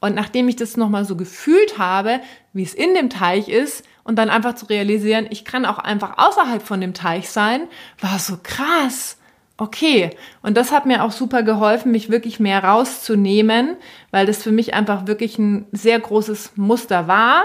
Und 0.00 0.14
nachdem 0.14 0.48
ich 0.48 0.56
das 0.56 0.76
nochmal 0.76 1.04
so 1.04 1.16
gefühlt 1.16 1.78
habe, 1.78 2.20
wie 2.52 2.62
es 2.62 2.74
in 2.74 2.94
dem 2.94 3.10
Teich 3.10 3.48
ist, 3.48 3.84
und 4.06 4.16
dann 4.16 4.30
einfach 4.30 4.54
zu 4.54 4.66
realisieren, 4.66 5.26
ich 5.30 5.44
kann 5.44 5.66
auch 5.66 5.78
einfach 5.78 6.16
außerhalb 6.16 6.62
von 6.62 6.80
dem 6.80 6.94
Teich 6.94 7.28
sein, 7.28 7.62
war 8.00 8.20
so 8.20 8.38
krass. 8.40 9.18
Okay. 9.56 10.10
Und 10.42 10.56
das 10.56 10.70
hat 10.70 10.86
mir 10.86 11.02
auch 11.02 11.10
super 11.10 11.42
geholfen, 11.42 11.90
mich 11.90 12.08
wirklich 12.08 12.38
mehr 12.38 12.62
rauszunehmen, 12.62 13.76
weil 14.12 14.26
das 14.26 14.42
für 14.44 14.52
mich 14.52 14.74
einfach 14.74 15.08
wirklich 15.08 15.38
ein 15.38 15.66
sehr 15.72 15.98
großes 15.98 16.52
Muster 16.54 17.08
war, 17.08 17.42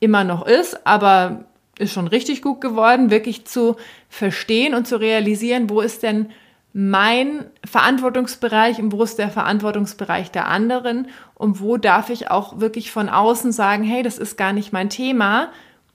immer 0.00 0.24
noch 0.24 0.44
ist, 0.46 0.84
aber 0.84 1.44
ist 1.78 1.92
schon 1.92 2.08
richtig 2.08 2.42
gut 2.42 2.60
geworden, 2.60 3.10
wirklich 3.10 3.44
zu 3.44 3.76
verstehen 4.08 4.74
und 4.74 4.88
zu 4.88 4.98
realisieren, 4.98 5.70
wo 5.70 5.80
ist 5.80 6.02
denn 6.02 6.30
mein 6.72 7.46
Verantwortungsbereich 7.64 8.78
und 8.78 8.92
wo 8.92 9.02
ist 9.02 9.18
der 9.18 9.30
Verantwortungsbereich 9.30 10.30
der 10.30 10.46
anderen 10.46 11.08
und 11.34 11.60
wo 11.60 11.76
darf 11.76 12.10
ich 12.10 12.30
auch 12.30 12.60
wirklich 12.60 12.92
von 12.92 13.08
außen 13.08 13.52
sagen, 13.52 13.82
hey, 13.82 14.02
das 14.02 14.18
ist 14.18 14.36
gar 14.36 14.52
nicht 14.52 14.72
mein 14.72 14.88
Thema 14.88 15.48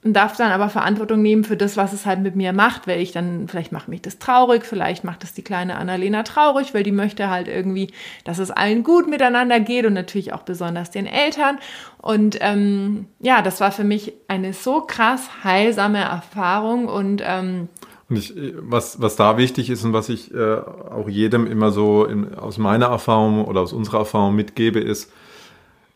und 0.06 0.14
darf 0.14 0.38
dann 0.38 0.52
aber 0.52 0.70
Verantwortung 0.70 1.24
nehmen 1.24 1.44
für 1.44 1.58
das, 1.58 1.78
was 1.78 1.92
es 1.92 2.06
halt 2.06 2.20
mit 2.20 2.36
mir 2.36 2.54
macht, 2.54 2.88
weil 2.88 3.02
ich 3.02 3.12
dann, 3.12 3.48
vielleicht 3.48 3.72
macht 3.72 3.88
mich 3.88 4.04
das 4.04 4.20
traurig, 4.20 4.64
vielleicht 4.64 5.04
macht 5.04 5.24
es 5.24 5.34
die 5.34 5.42
kleine 5.42 5.78
Annalena 5.78 6.22
traurig, 6.22 6.76
weil 6.76 6.84
die 6.84 6.92
möchte 6.92 7.32
halt 7.32 7.48
irgendwie, 7.48 7.92
dass 8.24 8.38
es 8.38 8.52
allen 8.52 8.84
gut 8.84 9.10
miteinander 9.10 9.60
geht 9.60 9.84
und 9.84 9.94
natürlich 9.94 10.32
auch 10.32 10.44
besonders 10.44 10.92
den 10.92 11.08
Eltern. 11.08 11.58
Und 11.98 12.38
ähm, 12.42 13.08
ja, 13.20 13.42
das 13.42 13.60
war 13.62 13.72
für 13.72 13.84
mich 13.84 14.14
eine 14.28 14.54
so 14.54 14.82
krass 14.82 15.28
heilsame 15.44 16.02
Erfahrung 16.02 16.88
und 16.88 17.24
ähm, 17.26 17.68
und 18.10 18.18
ich, 18.18 18.34
was, 18.60 19.02
was 19.02 19.16
da 19.16 19.38
wichtig 19.38 19.70
ist 19.70 19.84
und 19.84 19.94
was 19.94 20.10
ich 20.10 20.34
äh, 20.34 20.58
auch 20.58 21.10
jedem 21.10 21.48
immer 21.48 21.72
so 21.72 22.06
in, 22.06 22.36
aus 22.36 22.58
meiner 22.58 22.88
Erfahrung 22.88 23.46
oder 23.46 23.62
aus 23.62 23.74
unserer 23.74 24.00
Erfahrung 24.00 24.36
mitgebe, 24.36 24.80
ist, 24.80 25.12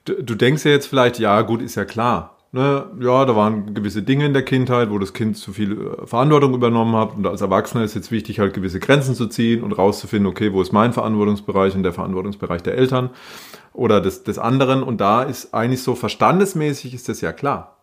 du, 0.05 0.21
du 0.23 0.35
denkst 0.35 0.65
ja 0.65 0.71
jetzt 0.71 0.87
vielleicht, 0.87 1.19
ja, 1.19 1.41
gut, 1.41 1.61
ist 1.61 1.75
ja 1.75 1.85
klar. 1.85 2.35
Ne? 2.51 2.87
Ja, 2.99 3.25
da 3.25 3.35
waren 3.35 3.75
gewisse 3.75 4.01
Dinge 4.01 4.25
in 4.25 4.33
der 4.33 4.43
Kindheit, 4.43 4.89
wo 4.89 4.97
das 4.97 5.13
Kind 5.13 5.37
zu 5.37 5.53
viel 5.53 5.73
äh, 5.73 6.07
Verantwortung 6.07 6.55
übernommen 6.55 6.95
hat. 6.95 7.15
Und 7.15 7.27
als 7.27 7.41
Erwachsener 7.41 7.83
ist 7.83 7.93
jetzt 7.93 8.11
wichtig, 8.11 8.39
halt 8.39 8.55
gewisse 8.55 8.79
Grenzen 8.79 9.13
zu 9.13 9.27
ziehen 9.27 9.61
und 9.61 9.73
rauszufinden, 9.73 10.27
okay, 10.27 10.51
wo 10.51 10.63
ist 10.63 10.71
mein 10.71 10.93
Verantwortungsbereich 10.93 11.75
und 11.75 11.83
der 11.83 11.93
Verantwortungsbereich 11.93 12.63
der 12.63 12.75
Eltern 12.75 13.11
oder 13.71 14.01
des, 14.01 14.23
des 14.23 14.39
anderen. 14.39 14.81
Und 14.81 14.99
da 14.99 15.21
ist 15.21 15.53
eigentlich 15.53 15.83
so 15.83 15.93
verstandesmäßig 15.93 16.95
ist 16.95 17.07
das 17.07 17.21
ja 17.21 17.33
klar. 17.33 17.78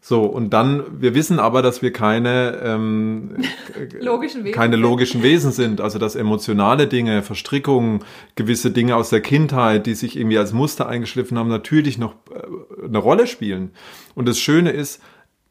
So, 0.00 0.22
und 0.22 0.50
dann, 0.50 1.00
wir 1.00 1.14
wissen 1.14 1.38
aber, 1.38 1.62
dass 1.62 1.80
wir 1.80 1.92
keine, 1.92 2.60
ähm, 2.62 3.36
Logischen 4.00 4.44
Wesen 4.44 4.54
keine 4.54 4.74
sind. 4.74 4.82
logischen 4.82 5.22
Wesen 5.22 5.52
sind. 5.52 5.80
Also, 5.80 5.98
dass 5.98 6.16
emotionale 6.16 6.88
Dinge, 6.88 7.22
Verstrickungen, 7.22 8.00
gewisse 8.34 8.72
Dinge 8.72 8.96
aus 8.96 9.10
der 9.10 9.20
Kindheit, 9.20 9.86
die 9.86 9.94
sich 9.94 10.16
irgendwie 10.16 10.38
als 10.38 10.52
Muster 10.52 10.88
eingeschliffen 10.88 11.38
haben, 11.38 11.48
natürlich 11.48 11.98
noch 11.98 12.14
äh, 12.30 12.86
eine 12.86 12.98
Rolle 12.98 13.26
spielen. 13.26 13.70
Und 14.16 14.28
das 14.28 14.40
Schöne 14.40 14.70
ist, 14.70 15.00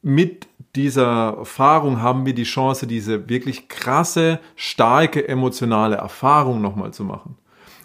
mit 0.02 0.46
dieser 0.76 1.36
Erfahrung 1.38 2.02
haben 2.02 2.26
wir 2.26 2.34
die 2.34 2.44
Chance, 2.44 2.86
diese 2.86 3.28
wirklich 3.28 3.68
krasse, 3.68 4.38
starke 4.54 5.26
emotionale 5.26 5.96
Erfahrung 5.96 6.60
nochmal 6.60 6.92
zu 6.92 7.04
machen. 7.04 7.36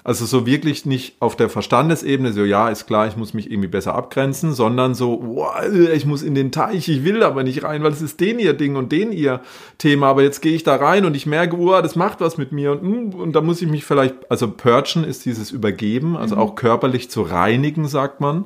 Also 0.06 0.26
so 0.26 0.46
wirklich 0.46 0.86
nicht 0.86 1.16
auf 1.22 1.38
der 1.38 1.50
Verstandesebene, 1.50 2.34
so 2.34 2.44
ja, 2.44 2.68
ist 2.68 2.88
klar, 2.88 3.08
ich 3.08 3.16
muss 3.16 3.34
mich 3.34 3.50
irgendwie 3.50 3.70
besser 3.70 3.96
abgrenzen, 3.96 4.54
sondern 4.54 4.96
so, 4.96 5.22
wow, 5.24 5.64
ich 5.94 6.06
muss 6.06 6.24
in 6.24 6.36
den 6.36 6.52
Teich, 6.52 6.90
ich 6.90 7.06
will 7.06 7.24
aber 7.24 7.44
nicht 7.44 7.64
rein, 7.64 7.84
weil 7.84 7.94
es 7.94 8.02
ist 8.02 8.20
den 8.20 8.38
ihr 8.38 8.54
Ding 8.54 8.76
und 8.76 8.92
den 8.92 9.14
ihr 9.14 9.40
Thema, 9.78 10.08
aber 10.08 10.24
jetzt 10.24 10.42
gehe 10.42 10.54
ich 10.54 10.64
da 10.64 10.76
rein 10.76 11.06
und 11.06 11.16
ich 11.16 11.26
merke, 11.26 11.58
wow, 11.58 11.82
das 11.82 11.96
macht 11.96 12.20
was 12.20 12.38
mit 12.38 12.52
mir 12.52 12.74
und, 12.74 12.82
hm, 12.82 13.14
und 13.14 13.34
da 13.34 13.40
muss 13.40 13.62
ich 13.62 13.70
mich 13.70 13.86
vielleicht, 13.86 14.30
also 14.30 14.52
purgen 14.52 15.06
ist 15.06 15.26
dieses 15.26 15.52
Übergeben, 15.52 16.18
also 16.18 16.36
auch 16.36 16.56
körperlich 16.56 17.10
zu 17.10 17.22
reinigen, 17.22 17.88
sagt 17.88 18.20
man. 18.20 18.46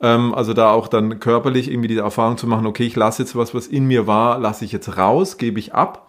Ähm, 0.00 0.32
also 0.32 0.52
da 0.52 0.70
auch 0.70 0.86
dann 0.86 1.18
körperlich 1.18 1.70
irgendwie 1.70 1.88
die 1.88 1.96
Erfahrung 1.96 2.36
zu 2.36 2.46
machen, 2.46 2.66
okay, 2.66 2.84
ich 2.84 2.94
lasse 2.94 3.22
jetzt 3.22 3.34
was, 3.34 3.52
was 3.52 3.66
in 3.66 3.86
mir 3.86 4.06
war, 4.06 4.38
lasse 4.38 4.64
ich 4.64 4.70
jetzt 4.70 4.96
raus, 4.96 5.38
gebe 5.38 5.58
ich 5.58 5.74
ab. 5.74 6.03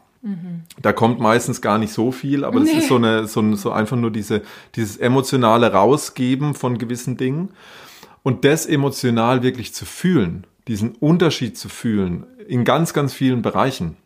Da 0.81 0.91
kommt 0.91 1.19
meistens 1.19 1.61
gar 1.61 1.77
nicht 1.77 1.93
so 1.93 2.11
viel, 2.11 2.43
aber 2.43 2.59
das 2.59 2.69
Nee. 2.71 2.79
ist 2.79 2.87
so 2.87 2.95
eine, 2.95 3.27
so, 3.27 3.41
ein- 3.41 3.55
so 3.55 3.71
einfach 3.71 3.95
nur 3.97 4.09
diese, 4.11 4.41
dieses 4.75 4.97
emotionale 4.97 5.71
Rausgeben 5.71 6.55
von 6.55 6.77
gewissen 6.79 7.15
Dingen. 7.17 7.49
Und 8.23 8.43
das 8.43 8.65
emotional 8.65 9.43
wirklich 9.43 9.73
zu 9.75 9.85
fühlen, 9.85 10.47
diesen 10.67 10.93
Unterschied 10.95 11.57
zu 11.59 11.69
fühlen, 11.69 12.25
in 12.47 12.63
ganz, 12.63 12.93
ganz 12.93 13.13
vielen 13.13 13.43
Bereichen. 13.43 13.97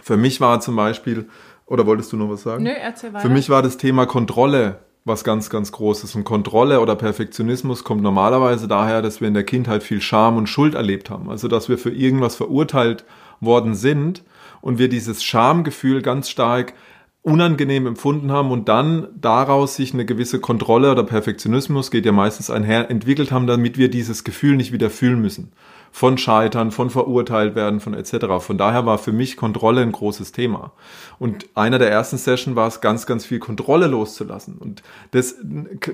Für 0.00 0.16
mich 0.16 0.40
war 0.40 0.60
zum 0.60 0.76
Beispiel, 0.76 1.28
oder 1.66 1.84
wolltest 1.86 2.12
du 2.12 2.16
noch 2.16 2.28
was 2.30 2.42
sagen? 2.42 2.62
Nö, 2.62 2.70
erzähl 2.70 3.12
weiter. 3.12 3.22
Für 3.26 3.32
mich 3.32 3.50
war 3.50 3.62
das 3.62 3.76
Thema 3.76 4.06
Kontrolle 4.06 4.78
was 5.04 5.24
ganz, 5.24 5.50
ganz 5.50 5.72
Großes. 5.72 6.14
Und 6.14 6.24
Kontrolle 6.24 6.80
oder 6.80 6.94
Perfektionismus 6.96 7.84
kommt 7.84 8.02
normalerweise 8.02 8.68
daher, 8.68 9.02
dass 9.02 9.20
wir 9.20 9.28
in 9.28 9.34
der 9.34 9.44
Kindheit 9.44 9.82
viel 9.82 10.00
Scham 10.00 10.36
und 10.36 10.48
Schuld 10.48 10.74
erlebt 10.74 11.10
haben. 11.10 11.28
Also, 11.28 11.48
dass 11.48 11.68
wir 11.68 11.76
für 11.76 11.90
irgendwas 11.90 12.36
verurteilt 12.36 13.04
worden 13.40 13.74
sind 13.74 14.22
und 14.64 14.78
wir 14.78 14.88
dieses 14.88 15.22
Schamgefühl 15.22 16.00
ganz 16.00 16.30
stark 16.30 16.72
unangenehm 17.20 17.86
empfunden 17.86 18.32
haben 18.32 18.50
und 18.50 18.70
dann 18.70 19.08
daraus 19.14 19.76
sich 19.76 19.92
eine 19.92 20.06
gewisse 20.06 20.40
Kontrolle 20.40 20.90
oder 20.90 21.04
Perfektionismus, 21.04 21.90
geht 21.90 22.06
ja 22.06 22.12
meistens 22.12 22.50
einher, 22.50 22.90
entwickelt 22.90 23.30
haben, 23.30 23.46
damit 23.46 23.76
wir 23.76 23.90
dieses 23.90 24.24
Gefühl 24.24 24.56
nicht 24.56 24.72
wieder 24.72 24.88
fühlen 24.88 25.20
müssen. 25.20 25.52
Von 25.92 26.16
Scheitern, 26.16 26.70
von 26.70 26.88
verurteilt 26.88 27.54
werden, 27.54 27.80
von 27.80 27.92
etc. 27.92 28.26
Von 28.40 28.56
daher 28.56 28.86
war 28.86 28.96
für 28.96 29.12
mich 29.12 29.36
Kontrolle 29.36 29.82
ein 29.82 29.92
großes 29.92 30.32
Thema. 30.32 30.72
Und 31.18 31.46
einer 31.54 31.78
der 31.78 31.90
ersten 31.90 32.16
Session 32.16 32.56
war 32.56 32.68
es, 32.68 32.80
ganz, 32.80 33.04
ganz 33.04 33.26
viel 33.26 33.38
Kontrolle 33.38 33.86
loszulassen. 33.86 34.56
Und 34.56 34.82
das, 35.10 35.36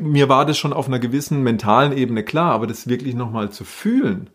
mir 0.01 0.29
war 0.29 0.47
das 0.47 0.59
schon 0.59 0.73
auf 0.73 0.87
einer 0.87 1.01
gewissen 1.01 1.43
mentalen 1.43 1.97
Ebene 1.97 2.23
klar, 2.23 2.53
aber 2.53 2.69
das 2.69 2.87
wirklich 2.87 3.17
nochmal 3.17 3.51
zu 3.51 3.65
fühlen, 3.65 4.31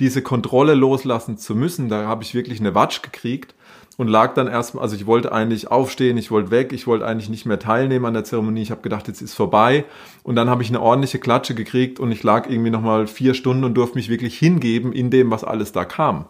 diese 0.00 0.22
Kontrolle 0.22 0.74
loslassen 0.74 1.38
zu 1.38 1.54
müssen, 1.54 1.88
da 1.88 2.06
habe 2.06 2.24
ich 2.24 2.34
wirklich 2.34 2.58
eine 2.58 2.74
Watsch 2.74 3.02
gekriegt 3.02 3.54
und 4.00 4.08
lag 4.08 4.32
dann 4.32 4.46
erstmal, 4.46 4.82
also 4.82 4.96
ich 4.96 5.06
wollte 5.06 5.30
eigentlich 5.30 5.70
aufstehen, 5.70 6.16
ich 6.16 6.30
wollte 6.30 6.50
weg, 6.50 6.72
ich 6.72 6.86
wollte 6.86 7.06
eigentlich 7.06 7.28
nicht 7.28 7.44
mehr 7.44 7.58
teilnehmen 7.58 8.06
an 8.06 8.14
der 8.14 8.24
Zeremonie. 8.24 8.62
Ich 8.62 8.70
habe 8.70 8.80
gedacht, 8.80 9.08
jetzt 9.08 9.20
ist 9.20 9.34
vorbei. 9.34 9.84
Und 10.22 10.36
dann 10.36 10.48
habe 10.48 10.62
ich 10.62 10.70
eine 10.70 10.80
ordentliche 10.80 11.18
Klatsche 11.18 11.54
gekriegt 11.54 12.00
und 12.00 12.10
ich 12.10 12.22
lag 12.22 12.48
irgendwie 12.48 12.70
nochmal 12.70 13.06
vier 13.06 13.34
Stunden 13.34 13.62
und 13.62 13.74
durfte 13.74 13.98
mich 13.98 14.08
wirklich 14.08 14.38
hingeben 14.38 14.94
in 14.94 15.10
dem, 15.10 15.30
was 15.30 15.44
alles 15.44 15.72
da 15.72 15.84
kam. 15.84 16.24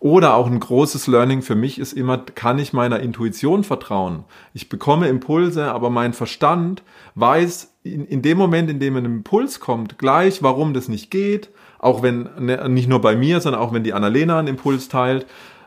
Oder 0.00 0.34
auch 0.34 0.48
ein 0.48 0.58
großes 0.58 1.06
Learning 1.06 1.42
für 1.42 1.54
mich 1.54 1.78
ist 1.78 1.92
immer, 1.92 2.18
kann 2.18 2.58
ich 2.58 2.72
meiner 2.72 2.98
Intuition 2.98 3.62
vertrauen? 3.62 4.24
Ich 4.52 4.68
bekomme 4.68 5.06
Impulse, 5.06 5.70
aber 5.70 5.90
mein 5.90 6.14
Verstand 6.14 6.82
weiß 7.14 7.74
in, 7.84 8.08
in 8.08 8.22
dem 8.22 8.38
Moment, 8.38 8.68
in 8.68 8.80
dem 8.80 8.96
ein 8.96 9.04
Impuls 9.04 9.60
kommt, 9.60 9.98
gleich, 9.98 10.42
warum 10.42 10.74
das 10.74 10.88
nicht 10.88 11.12
geht. 11.12 11.50
Auch 11.78 12.02
wenn, 12.02 12.28
ne, 12.40 12.68
nicht 12.68 12.88
nur 12.88 13.00
bei 13.00 13.14
mir, 13.14 13.40
sondern 13.40 13.62
auch 13.62 13.72
wenn 13.72 13.84
die 13.84 13.92
Annalena 13.92 14.40
einen 14.40 14.48
Impuls 14.48 14.88
teilt 14.88 15.26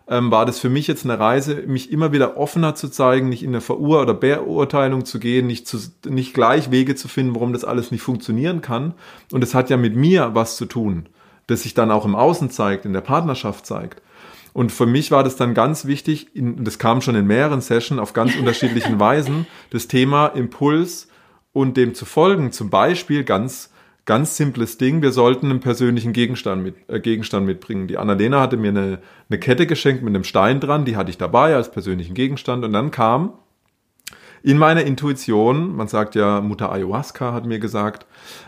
ähm, 0.09 0.31
war 0.31 0.45
das 0.45 0.59
für 0.59 0.69
mich 0.69 0.87
jetzt 0.87 1.05
eine 1.05 1.19
Reise, 1.19 1.63
mich 1.67 1.91
immer 1.91 2.11
wieder 2.11 2.37
offener 2.37 2.75
zu 2.75 2.89
zeigen, 2.89 3.29
nicht 3.29 3.43
in 3.43 3.49
eine 3.49 3.61
Verur- 3.61 4.01
oder 4.01 4.13
Beurteilung 4.13 5.05
zu 5.05 5.19
gehen, 5.19 5.47
nicht, 5.47 5.67
zu, 5.67 5.77
nicht 6.07 6.33
gleich 6.33 6.71
Wege 6.71 6.95
zu 6.95 7.07
finden, 7.07 7.35
warum 7.35 7.53
das 7.53 7.65
alles 7.65 7.91
nicht 7.91 8.01
funktionieren 8.01 8.61
kann. 8.61 8.93
Und 9.31 9.43
es 9.43 9.53
hat 9.53 9.69
ja 9.69 9.77
mit 9.77 9.95
mir 9.95 10.31
was 10.33 10.55
zu 10.55 10.65
tun, 10.65 11.07
das 11.47 11.63
sich 11.63 11.73
dann 11.73 11.91
auch 11.91 12.05
im 12.05 12.15
Außen 12.15 12.49
zeigt, 12.49 12.85
in 12.85 12.93
der 12.93 13.01
Partnerschaft 13.01 13.65
zeigt. 13.65 14.01
Und 14.53 14.71
für 14.71 14.87
mich 14.87 15.11
war 15.11 15.23
das 15.23 15.35
dann 15.35 15.53
ganz 15.53 15.85
wichtig, 15.85 16.35
in, 16.35 16.63
das 16.63 16.79
kam 16.79 17.01
schon 17.01 17.15
in 17.15 17.27
mehreren 17.27 17.61
Sessions 17.61 18.01
auf 18.01 18.13
ganz 18.13 18.35
unterschiedlichen 18.35 18.99
Weisen, 18.99 19.45
das 19.69 19.87
Thema 19.87 20.27
Impuls 20.27 21.09
und 21.53 21.77
dem 21.77 21.93
zu 21.93 22.05
folgen. 22.05 22.51
Zum 22.51 22.69
Beispiel 22.69 23.23
ganz 23.23 23.71
ganz 24.07 24.37
simples 24.37 24.79
Ding, 24.79 25.03
wir 25.03 25.11
sollten 25.11 25.51
einen 25.51 25.59
persönlichen 25.59 26.13
Gegenstand, 26.13 26.63
mit, 26.63 26.75
äh, 26.87 26.99
Gegenstand 26.99 27.45
mitbringen. 27.45 27.87
Die 27.87 27.99
Annalena 27.99 28.41
hatte 28.41 28.57
mir 28.57 28.69
eine, 28.69 28.99
eine 29.29 29.39
Kette 29.39 29.67
geschenkt 29.67 30.01
mit 30.01 30.15
einem 30.15 30.23
Stein 30.23 30.59
dran, 30.59 30.85
die 30.85 30.95
hatte 30.95 31.11
ich 31.11 31.19
dabei 31.19 31.53
als 31.53 31.69
persönlichen 31.69 32.15
Gegenstand 32.15 32.65
und 32.65 32.73
dann 32.73 32.89
kam 32.89 33.33
in 34.43 34.57
meiner 34.57 34.83
Intuition, 34.83 35.75
man 35.75 35.87
sagt 35.87 36.15
ja, 36.15 36.41
Mutter 36.41 36.71
Ayahuasca 36.71 37.33
hat 37.33 37.45
mir 37.45 37.59
gesagt, 37.59 38.05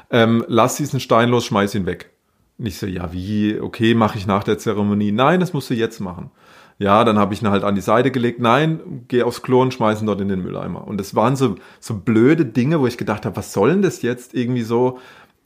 ähm, 0.09 0.45
lass 0.47 0.77
diesen 0.77 0.99
Stein 0.99 1.29
los, 1.29 1.45
schmeiß 1.45 1.75
ihn 1.75 1.85
weg. 1.85 2.11
Und 2.57 2.65
ich 2.65 2.77
so, 2.77 2.87
ja 2.87 3.11
wie, 3.11 3.59
okay, 3.59 3.95
mache 3.95 4.17
ich 4.17 4.27
nach 4.27 4.43
der 4.43 4.57
Zeremonie. 4.57 5.11
Nein, 5.11 5.39
das 5.39 5.53
musst 5.53 5.69
du 5.69 5.73
jetzt 5.73 5.99
machen. 5.99 6.31
Ja, 6.77 7.03
dann 7.03 7.19
habe 7.19 7.33
ich 7.33 7.41
ihn 7.41 7.49
halt 7.49 7.65
an 7.65 7.75
die 7.75 7.81
Seite 7.81 8.11
gelegt. 8.11 8.39
Nein, 8.39 9.03
geh 9.09 9.23
aufs 9.23 9.41
Klo 9.41 9.61
und 9.61 9.73
schmeiß 9.73 10.01
ihn 10.01 10.05
dort 10.05 10.21
in 10.21 10.29
den 10.29 10.41
Mülleimer. 10.41 10.87
Und 10.87 10.97
das 10.97 11.15
waren 11.15 11.35
so, 11.35 11.55
so 11.81 11.95
blöde 11.95 12.45
Dinge, 12.45 12.79
wo 12.79 12.87
ich 12.87 12.97
gedacht 12.97 13.25
habe, 13.25 13.35
was 13.35 13.51
soll 13.51 13.71
denn 13.71 13.81
das 13.81 14.01
jetzt 14.01 14.33
irgendwie 14.33 14.61
so? 14.61 14.99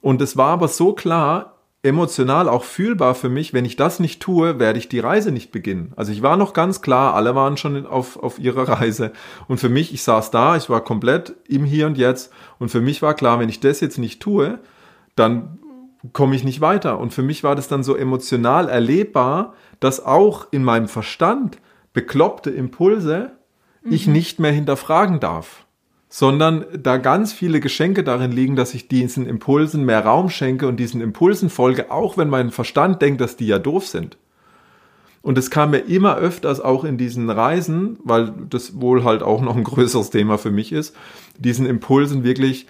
Und 0.04 0.22
es 0.22 0.36
war 0.36 0.50
aber 0.50 0.68
so 0.68 0.92
klar, 0.92 1.60
emotional 1.82 2.50
auch 2.50 2.66
fühlbar 2.66 3.16
für 3.16 3.30
mich, 3.30 3.54
wenn 3.54 3.64
ich 3.64 3.78
das 3.78 4.02
nicht 4.02 4.22
tue, 4.22 4.60
werde 4.60 4.78
ich 4.78 4.90
die 4.90 5.00
Reise 5.00 5.32
nicht 5.32 5.54
beginnen. 5.54 5.94
Also 5.96 6.12
ich 6.12 6.22
war 6.22 6.36
noch 6.36 6.52
ganz 6.52 6.82
klar, 6.82 7.14
alle 7.14 7.36
waren 7.36 7.56
schon 7.56 7.86
auf, 7.86 8.18
auf 8.22 8.38
ihrer 8.38 8.68
Reise. 8.82 9.14
Und 9.48 9.62
für 9.62 9.70
mich, 9.70 9.94
ich 9.94 10.04
saß 10.04 10.30
da, 10.30 10.58
ich 10.58 10.70
war 10.70 10.84
komplett 10.84 11.36
im 11.48 11.64
Hier 11.64 11.88
und 11.88 11.98
Jetzt. 11.98 12.34
Und 12.60 12.68
für 12.68 12.82
mich 12.82 13.02
war 13.02 13.14
klar, 13.14 13.40
wenn 13.40 13.48
ich 13.48 13.62
das 13.62 13.80
jetzt 13.80 13.98
nicht 13.98 14.22
tue, 14.22 14.60
dann 15.16 15.58
komme 16.12 16.36
ich 16.36 16.44
nicht 16.44 16.60
weiter. 16.60 17.00
Und 17.00 17.14
für 17.14 17.24
mich 17.24 17.46
war 17.46 17.56
das 17.56 17.70
dann 17.70 17.84
so 17.84 17.96
emotional 17.96 18.68
erlebbar, 18.68 19.54
dass 19.80 20.06
auch 20.06 20.48
in 20.52 20.66
meinem 20.66 20.90
Verstand 20.90 21.60
bekloppte 21.94 22.50
Impulse 22.50 23.32
ich 23.90 24.06
nicht 24.06 24.38
mehr 24.38 24.52
hinterfragen 24.52 25.22
darf 25.22 25.63
sondern 26.16 26.66
da 26.78 26.98
ganz 26.98 27.34
viele 27.34 27.60
Geschenke 27.60 28.04
darin 28.04 28.32
liegen, 28.32 28.56
dass 28.56 28.76
ich 28.76 28.88
diesen 28.88 29.26
Impulsen 29.26 29.84
mehr 29.84 30.06
Raum 30.06 30.30
schenke 30.30 30.68
und 30.68 30.78
diesen 30.78 31.02
Impulsen 31.02 31.50
folge, 31.50 31.90
auch 31.90 32.18
wenn 32.18 32.30
mein 32.30 32.52
Verstand 32.52 33.02
denkt, 33.02 33.20
dass 33.20 33.36
die 33.36 33.48
ja 33.48 33.58
doof 33.58 33.88
sind. 33.88 34.20
Und 35.24 35.40
es 35.40 35.50
kam 35.50 35.72
mir 35.72 35.80
immer 35.80 36.18
öfters 36.18 36.62
auch 36.62 36.84
in 36.84 37.00
diesen 37.00 37.32
Reisen, 37.32 37.98
weil 38.04 38.32
das 38.48 38.80
wohl 38.80 39.04
halt 39.04 39.24
auch 39.24 39.42
noch 39.42 39.56
ein 39.56 39.64
größeres 39.64 40.12
Thema 40.12 40.38
für 40.38 40.52
mich 40.52 40.72
ist, 40.72 40.96
diesen 41.40 41.66
Impulsen 41.66 42.24
wirklich 42.24 42.68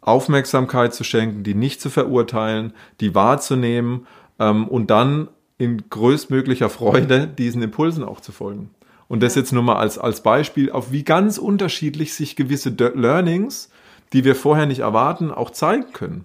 Aufmerksamkeit 0.00 0.94
zu 0.94 1.04
schenken, 1.04 1.42
die 1.42 1.54
nicht 1.54 1.82
zu 1.82 1.90
verurteilen, 1.90 2.72
die 3.00 3.14
wahrzunehmen 3.14 4.06
ähm, 4.38 4.66
und 4.66 4.90
dann 4.90 5.28
in 5.58 5.90
größtmöglicher 5.90 6.70
Freude 6.70 7.26
diesen 7.26 7.60
Impulsen 7.60 8.04
auch 8.04 8.22
zu 8.22 8.32
folgen. 8.32 8.70
Und 9.08 9.22
das 9.22 9.34
jetzt 9.34 9.52
nur 9.52 9.62
mal 9.62 9.76
als, 9.76 9.98
als 9.98 10.22
Beispiel, 10.22 10.70
auf 10.70 10.90
wie 10.92 11.04
ganz 11.04 11.38
unterschiedlich 11.38 12.14
sich 12.14 12.36
gewisse 12.36 12.70
Learnings, 12.70 13.70
die 14.12 14.24
wir 14.24 14.34
vorher 14.34 14.66
nicht 14.66 14.80
erwarten, 14.80 15.30
auch 15.30 15.50
zeigen 15.50 15.92
können. 15.92 16.24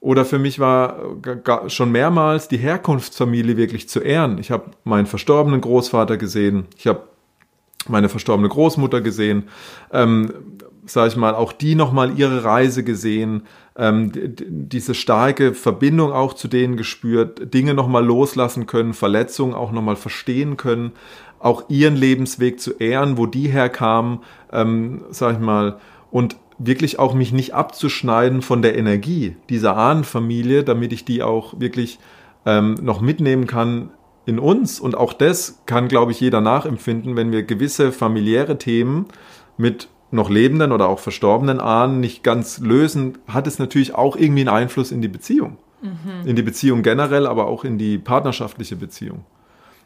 Oder 0.00 0.24
für 0.24 0.38
mich 0.38 0.58
war 0.58 0.96
schon 1.68 1.92
mehrmals 1.92 2.48
die 2.48 2.56
Herkunftsfamilie 2.56 3.56
wirklich 3.56 3.88
zu 3.88 4.00
ehren. 4.00 4.38
Ich 4.38 4.50
habe 4.50 4.72
meinen 4.82 5.06
verstorbenen 5.06 5.60
Großvater 5.60 6.16
gesehen, 6.16 6.66
ich 6.76 6.88
habe 6.88 7.04
meine 7.88 8.08
verstorbene 8.08 8.48
Großmutter 8.48 9.00
gesehen, 9.00 9.44
ähm, 9.92 10.32
sage 10.86 11.08
ich 11.08 11.16
mal, 11.16 11.34
auch 11.34 11.52
die 11.52 11.76
nochmal 11.76 12.18
ihre 12.18 12.42
Reise 12.42 12.82
gesehen, 12.82 13.42
ähm, 13.76 14.10
diese 14.14 14.94
starke 14.94 15.54
Verbindung 15.54 16.12
auch 16.12 16.34
zu 16.34 16.48
denen 16.48 16.76
gespürt, 16.76 17.54
Dinge 17.54 17.74
nochmal 17.74 18.04
loslassen 18.04 18.66
können, 18.66 18.94
Verletzungen 18.94 19.54
auch 19.54 19.72
nochmal 19.72 19.96
verstehen 19.96 20.56
können, 20.56 20.92
auch 21.42 21.64
ihren 21.68 21.96
Lebensweg 21.96 22.60
zu 22.60 22.72
ehren, 22.78 23.18
wo 23.18 23.26
die 23.26 23.48
herkamen, 23.48 24.20
ähm, 24.52 25.02
sag 25.10 25.34
ich 25.34 25.40
mal, 25.40 25.78
und 26.10 26.36
wirklich 26.58 26.98
auch 26.98 27.14
mich 27.14 27.32
nicht 27.32 27.54
abzuschneiden 27.54 28.42
von 28.42 28.62
der 28.62 28.78
Energie 28.78 29.36
dieser 29.48 29.76
Ahnenfamilie, 29.76 30.62
damit 30.62 30.92
ich 30.92 31.04
die 31.04 31.22
auch 31.22 31.58
wirklich 31.58 31.98
ähm, 32.46 32.74
noch 32.80 33.00
mitnehmen 33.00 33.46
kann 33.46 33.90
in 34.26 34.38
uns. 34.38 34.78
Und 34.78 34.96
auch 34.96 35.12
das 35.12 35.62
kann, 35.66 35.88
glaube 35.88 36.12
ich, 36.12 36.20
jeder 36.20 36.40
nachempfinden, 36.40 37.16
wenn 37.16 37.32
wir 37.32 37.42
gewisse 37.42 37.90
familiäre 37.90 38.58
Themen 38.58 39.06
mit 39.56 39.88
noch 40.12 40.30
lebenden 40.30 40.72
oder 40.72 40.88
auch 40.88 40.98
verstorbenen 40.98 41.58
Ahnen 41.58 42.00
nicht 42.00 42.22
ganz 42.22 42.60
lösen, 42.60 43.18
hat 43.26 43.46
es 43.46 43.58
natürlich 43.58 43.94
auch 43.94 44.14
irgendwie 44.14 44.42
einen 44.42 44.50
Einfluss 44.50 44.92
in 44.92 45.02
die 45.02 45.08
Beziehung. 45.08 45.56
Mhm. 45.80 46.28
In 46.28 46.36
die 46.36 46.42
Beziehung 46.42 46.82
generell, 46.82 47.26
aber 47.26 47.46
auch 47.46 47.64
in 47.64 47.78
die 47.78 47.98
partnerschaftliche 47.98 48.76
Beziehung. 48.76 49.24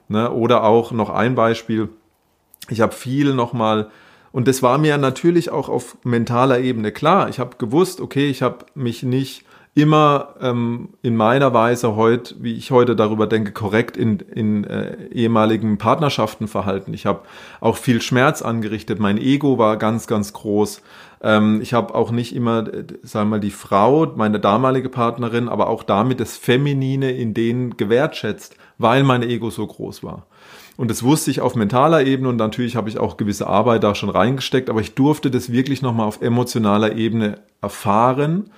Ne? 0.09 0.30
Oder 0.30 0.64
auch 0.64 0.92
noch 0.92 1.11
ein 1.11 1.34
Beispiel. 1.34 1.88
Ich 2.68 2.80
habe 2.80 2.92
viel 2.92 3.34
nochmal, 3.34 3.90
und 4.32 4.48
das 4.48 4.62
war 4.62 4.78
mir 4.78 4.98
natürlich 4.98 5.50
auch 5.50 5.68
auf 5.68 5.96
mentaler 6.04 6.61
Ebene 6.61 6.92
klar. 6.92 7.28
Ich 7.28 7.38
habe 7.38 7.57
gewusst, 7.59 8.00
okay, 8.00 8.28
ich 8.28 8.42
habe 8.42 8.66
mich 8.74 9.02
nicht 9.02 9.44
immer 9.76 10.34
ähm, 10.40 10.88
in 11.02 11.16
meiner 11.16 11.52
Weise 11.52 11.96
heute, 11.96 12.34
wie 12.40 12.54
ich 12.54 12.70
heute 12.70 12.96
darüber 12.96 13.26
denke, 13.26 13.52
korrekt 13.52 13.98
in, 13.98 14.20
in 14.20 14.64
äh, 14.64 15.09
ehemaligen 15.09 15.76
Partnerschaften 15.76 16.48
verhalten. 16.48 16.94
Ich 16.94 17.04
habe 17.04 17.20
auch 17.61 17.76
viel 17.76 18.00
Schmerz 18.00 18.40
angerichtet. 18.40 19.00
Mein 19.00 19.18
Ego 19.18 19.59
war 19.59 19.76
ganz, 19.76 20.07
ganz 20.07 20.32
groß. 20.32 20.80
Ähm, 21.20 21.61
ich 21.61 21.74
habe 21.74 21.94
auch 21.94 22.11
nicht 22.11 22.34
immer, 22.34 22.66
äh, 22.72 22.84
sagen 23.02 23.28
wir 23.28 23.36
mal, 23.36 23.40
die 23.40 23.50
Frau, 23.50 24.07
meine 24.16 24.40
damalige 24.40 24.88
Partnerin, 24.88 25.46
aber 25.46 25.68
auch 25.68 25.82
damit 25.82 26.20
das 26.20 26.38
Feminine 26.38 27.12
in 27.12 27.34
denen 27.34 27.76
gewertschätzt, 27.76 28.57
weil 28.78 29.02
mein 29.02 29.22
Ego 29.22 29.50
so 29.50 29.66
groß 29.66 30.02
war. 30.02 30.26
Und 30.76 30.90
das 30.90 31.02
wusste 31.02 31.30
ich 31.30 31.40
auf 31.40 31.54
mentaler 31.54 32.04
Ebene 32.04 32.28
und 32.28 32.36
natürlich 32.36 32.76
habe 32.76 32.88
ich 32.88 32.98
auch 32.98 33.16
gewisse 33.16 33.46
Arbeit 33.46 33.82
da 33.82 33.94
schon 33.94 34.10
reingesteckt, 34.10 34.68
aber 34.68 34.80
ich 34.80 34.94
durfte 34.94 35.30
das 35.30 35.50
wirklich 35.50 35.80
nochmal 35.80 36.06
auf 36.06 36.20
emotionaler 36.20 36.96
Ebene 36.96 37.40
erfahren 37.62 38.50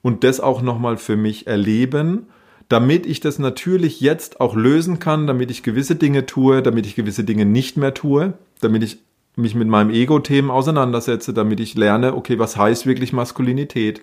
und 0.00 0.24
das 0.24 0.40
auch 0.40 0.62
nochmal 0.62 0.96
für 0.96 1.16
mich 1.16 1.46
erleben, 1.46 2.26
damit 2.68 3.06
ich 3.06 3.20
das 3.20 3.38
natürlich 3.38 4.00
jetzt 4.00 4.40
auch 4.40 4.54
lösen 4.54 4.98
kann, 4.98 5.26
damit 5.26 5.50
ich 5.50 5.62
gewisse 5.62 5.96
Dinge 5.96 6.26
tue, 6.26 6.62
damit 6.62 6.86
ich 6.86 6.94
gewisse 6.94 7.24
Dinge 7.24 7.44
nicht 7.44 7.76
mehr 7.76 7.94
tue, 7.94 8.34
damit 8.60 8.82
ich 8.82 8.98
mich 9.36 9.54
mit 9.54 9.68
meinem 9.68 9.90
Ego-Themen 9.90 10.50
auseinandersetze, 10.50 11.32
damit 11.32 11.60
ich 11.60 11.74
lerne, 11.74 12.14
okay, 12.14 12.38
was 12.38 12.56
heißt 12.56 12.86
wirklich 12.86 13.12
Maskulinität? 13.12 14.02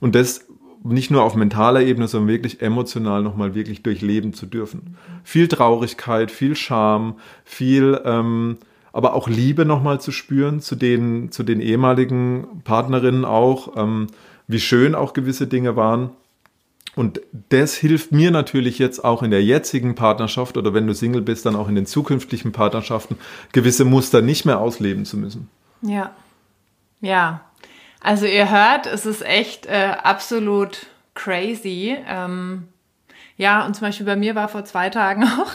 Und 0.00 0.14
das 0.14 0.46
nicht 0.82 1.10
nur 1.10 1.22
auf 1.22 1.34
mentaler 1.34 1.82
Ebene, 1.82 2.08
sondern 2.08 2.28
wirklich 2.28 2.60
emotional 2.60 3.22
nochmal 3.22 3.54
wirklich 3.54 3.82
durchleben 3.82 4.32
zu 4.32 4.46
dürfen. 4.46 4.96
Viel 5.24 5.48
Traurigkeit, 5.48 6.30
viel 6.30 6.56
Scham, 6.56 7.16
viel, 7.44 8.00
ähm, 8.04 8.58
aber 8.92 9.14
auch 9.14 9.28
Liebe 9.28 9.64
nochmal 9.64 10.00
zu 10.00 10.12
spüren 10.12 10.60
zu 10.60 10.74
den, 10.74 11.30
zu 11.30 11.42
den 11.42 11.60
ehemaligen 11.60 12.62
Partnerinnen 12.64 13.24
auch. 13.24 13.76
Ähm, 13.76 14.08
wie 14.52 14.60
schön 14.60 14.94
auch 14.94 15.12
gewisse 15.12 15.46
Dinge 15.46 15.76
waren. 15.76 16.10
Und 16.94 17.22
das 17.48 17.74
hilft 17.74 18.12
mir 18.12 18.30
natürlich 18.30 18.78
jetzt 18.78 19.02
auch 19.02 19.22
in 19.22 19.30
der 19.30 19.42
jetzigen 19.42 19.94
Partnerschaft 19.94 20.58
oder 20.58 20.74
wenn 20.74 20.86
du 20.86 20.94
Single 20.94 21.22
bist, 21.22 21.46
dann 21.46 21.56
auch 21.56 21.68
in 21.68 21.74
den 21.74 21.86
zukünftigen 21.86 22.52
Partnerschaften, 22.52 23.16
gewisse 23.52 23.86
Muster 23.86 24.20
nicht 24.20 24.44
mehr 24.44 24.60
ausleben 24.60 25.06
zu 25.06 25.16
müssen. 25.16 25.48
Ja. 25.80 26.10
Ja. 27.00 27.40
Also 28.02 28.26
ihr 28.26 28.50
hört, 28.50 28.86
es 28.86 29.06
ist 29.06 29.24
echt 29.24 29.66
äh, 29.66 29.94
absolut 30.02 30.86
crazy. 31.14 31.96
Ähm, 32.08 32.68
ja, 33.36 33.64
und 33.64 33.74
zum 33.74 33.86
Beispiel 33.86 34.06
bei 34.06 34.16
mir 34.16 34.34
war 34.34 34.48
vor 34.48 34.64
zwei 34.64 34.90
Tagen 34.90 35.24
auch 35.40 35.52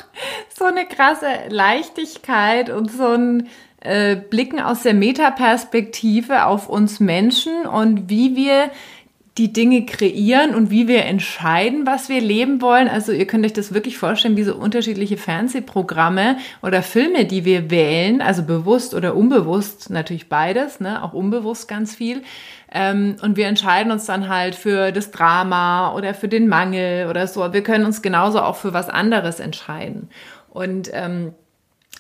so 0.54 0.66
eine 0.66 0.86
krasse 0.86 1.28
Leichtigkeit 1.50 2.70
und 2.70 2.90
so 2.92 3.08
ein 3.08 3.50
äh, 3.82 4.16
blicken 4.16 4.60
aus 4.60 4.84
der 4.84 4.94
Metaperspektive 4.94 6.46
auf 6.46 6.68
uns 6.68 7.00
Menschen 7.00 7.66
und 7.66 8.10
wie 8.10 8.36
wir 8.36 8.72
die 9.38 9.54
Dinge 9.54 9.86
kreieren 9.86 10.56
und 10.56 10.72
wie 10.72 10.88
wir 10.88 11.06
entscheiden, 11.06 11.86
was 11.86 12.10
wir 12.10 12.22
leben 12.22 12.62
wollen. 12.62 12.88
Also 12.88 13.12
ihr 13.12 13.28
könnt 13.28 13.46
euch 13.46 13.54
das 13.54 13.74
wirklich 13.74 13.98
vorstellen, 13.98 14.36
wie 14.36 14.44
so 14.44 14.56
unterschiedliche 14.56 15.18
Fernsehprogramme 15.18 16.38
oder 16.64 16.82
Filme, 16.82 17.26
die 17.26 17.46
wir 17.46 17.70
wählen, 17.70 18.22
also 18.22 18.44
bewusst 18.44 18.96
oder 18.96 19.16
unbewusst, 19.16 19.92
natürlich 19.92 20.28
beides, 20.28 20.80
ne, 20.80 21.04
auch 21.04 21.14
unbewusst 21.14 21.68
ganz 21.68 21.96
viel. 21.96 22.24
Ähm, 22.72 23.18
und 23.22 23.38
wir 23.38 23.48
entscheiden 23.48 23.92
uns 23.92 24.06
dann 24.06 24.28
halt 24.28 24.56
für 24.56 24.92
das 24.92 25.12
Drama 25.12 25.94
oder 25.94 26.16
für 26.16 26.28
den 26.28 26.48
Mangel 26.48 27.08
oder 27.08 27.28
so. 27.28 27.54
Wir 27.54 27.64
können 27.64 27.86
uns 27.86 28.02
genauso 28.02 28.42
auch 28.42 28.56
für 28.56 28.74
was 28.74 28.90
anderes 28.90 29.40
entscheiden. 29.40 30.10
Und 30.50 30.90
ähm, 30.94 31.34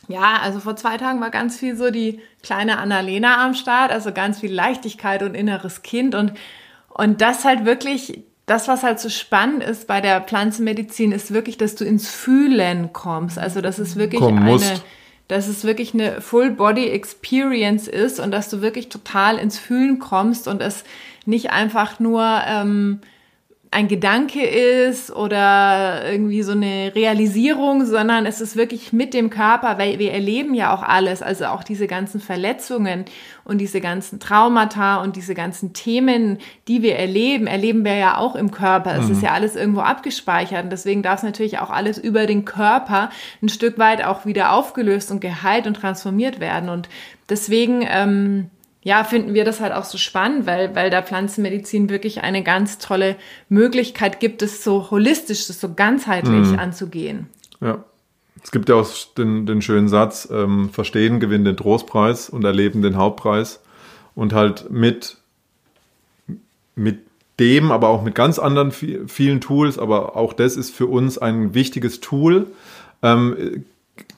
ja, 0.07 0.39
also 0.41 0.59
vor 0.59 0.75
zwei 0.75 0.97
Tagen 0.97 1.21
war 1.21 1.29
ganz 1.29 1.57
viel 1.57 1.75
so 1.75 1.91
die 1.91 2.19
kleine 2.41 2.79
Annalena 2.79 3.45
am 3.45 3.53
Start, 3.53 3.91
also 3.91 4.11
ganz 4.11 4.39
viel 4.39 4.53
Leichtigkeit 4.53 5.21
und 5.21 5.35
inneres 5.35 5.83
Kind 5.83 6.15
und, 6.15 6.33
und 6.97 7.21
das 7.21 7.45
halt 7.45 7.65
wirklich, 7.65 8.23
das, 8.47 8.67
was 8.67 8.81
halt 8.81 8.99
so 8.99 9.09
spannend 9.09 9.63
ist 9.63 9.87
bei 9.87 10.01
der 10.01 10.21
Pflanzenmedizin, 10.21 11.11
ist 11.11 11.31
wirklich, 11.33 11.57
dass 11.57 11.75
du 11.75 11.85
ins 11.85 12.09
Fühlen 12.09 12.91
kommst. 12.91 13.37
Also, 13.37 13.61
dass 13.61 13.77
es 13.77 13.95
wirklich 13.95 14.19
Komm, 14.19 14.39
eine, 14.39 14.81
dass 15.27 15.47
es 15.47 15.63
wirklich 15.63 15.93
eine 15.93 16.21
Full 16.21 16.51
Body 16.51 16.87
Experience 16.87 17.87
ist 17.87 18.19
und 18.19 18.31
dass 18.31 18.49
du 18.49 18.61
wirklich 18.61 18.89
total 18.89 19.37
ins 19.37 19.59
Fühlen 19.59 19.99
kommst 19.99 20.47
und 20.47 20.61
es 20.61 20.83
nicht 21.25 21.51
einfach 21.51 21.99
nur, 21.99 22.41
ähm, 22.47 23.01
ein 23.69 23.87
Gedanke 23.87 24.41
ist 24.43 25.11
oder 25.11 26.09
irgendwie 26.09 26.41
so 26.41 26.53
eine 26.53 26.93
Realisierung, 26.95 27.85
sondern 27.85 28.25
es 28.25 28.39
ist 28.39 28.55
wirklich 28.55 28.93
mit 28.93 29.13
dem 29.13 29.29
Körper, 29.29 29.77
weil 29.77 29.99
wir 29.99 30.13
erleben 30.13 30.53
ja 30.53 30.73
auch 30.73 30.83
alles, 30.83 31.21
also 31.21 31.45
auch 31.45 31.63
diese 31.63 31.85
ganzen 31.85 32.21
Verletzungen 32.21 33.05
und 33.43 33.57
diese 33.59 33.81
ganzen 33.81 34.19
Traumata 34.19 35.01
und 35.01 35.15
diese 35.15 35.35
ganzen 35.35 35.73
Themen, 35.73 36.37
die 36.67 36.81
wir 36.81 36.95
erleben, 36.95 37.45
erleben 37.45 37.83
wir 37.83 37.95
ja 37.95 38.17
auch 38.17 38.35
im 38.35 38.51
Körper. 38.51 38.95
Es 38.97 39.07
mhm. 39.07 39.13
ist 39.13 39.21
ja 39.21 39.31
alles 39.31 39.55
irgendwo 39.55 39.81
abgespeichert 39.81 40.63
und 40.63 40.69
deswegen 40.69 41.03
darf 41.03 41.19
es 41.19 41.23
natürlich 41.23 41.59
auch 41.59 41.69
alles 41.69 41.97
über 41.97 42.25
den 42.25 42.45
Körper 42.45 43.09
ein 43.41 43.49
Stück 43.49 43.77
weit 43.77 44.03
auch 44.03 44.25
wieder 44.25 44.53
aufgelöst 44.53 45.11
und 45.11 45.19
geheilt 45.19 45.67
und 45.67 45.75
transformiert 45.75 46.39
werden 46.39 46.69
und 46.69 46.87
deswegen 47.29 47.85
ähm, 47.85 48.49
ja, 48.83 49.03
finden 49.03 49.33
wir 49.33 49.43
das 49.43 49.59
halt 49.59 49.73
auch 49.73 49.83
so 49.83 49.97
spannend, 49.97 50.45
weil, 50.45 50.75
weil 50.75 50.89
da 50.89 51.01
Pflanzenmedizin 51.01 51.89
wirklich 51.89 52.21
eine 52.21 52.43
ganz 52.43 52.77
tolle 52.77 53.15
Möglichkeit 53.49 54.19
gibt, 54.19 54.41
es 54.41 54.63
so 54.63 54.91
holistisch, 54.91 55.47
das 55.47 55.59
so 55.59 55.73
ganzheitlich 55.73 56.47
mhm. 56.47 56.59
anzugehen. 56.59 57.27
Ja. 57.59 57.83
Es 58.43 58.51
gibt 58.51 58.69
ja 58.69 58.75
auch 58.75 58.87
den, 59.17 59.45
den 59.45 59.61
schönen 59.61 59.89
Satz, 59.89 60.29
ähm, 60.31 60.69
Verstehen 60.69 61.19
gewinnt 61.19 61.45
den 61.45 61.57
Trostpreis 61.57 62.29
und 62.29 62.45
Erleben 62.45 62.81
den 62.81 62.95
Hauptpreis. 62.95 63.61
Und 64.15 64.31
halt 64.33 64.71
mit, 64.71 65.17
mit 66.75 66.99
dem, 67.39 67.71
aber 67.71 67.89
auch 67.89 68.03
mit 68.03 68.15
ganz 68.15 68.39
anderen 68.39 68.71
vielen 68.71 69.41
Tools, 69.41 69.77
aber 69.77 70.15
auch 70.15 70.33
das 70.33 70.55
ist 70.55 70.73
für 70.73 70.87
uns 70.87 71.17
ein 71.17 71.53
wichtiges 71.53 71.99
Tool, 71.99 72.47
ähm, 73.03 73.65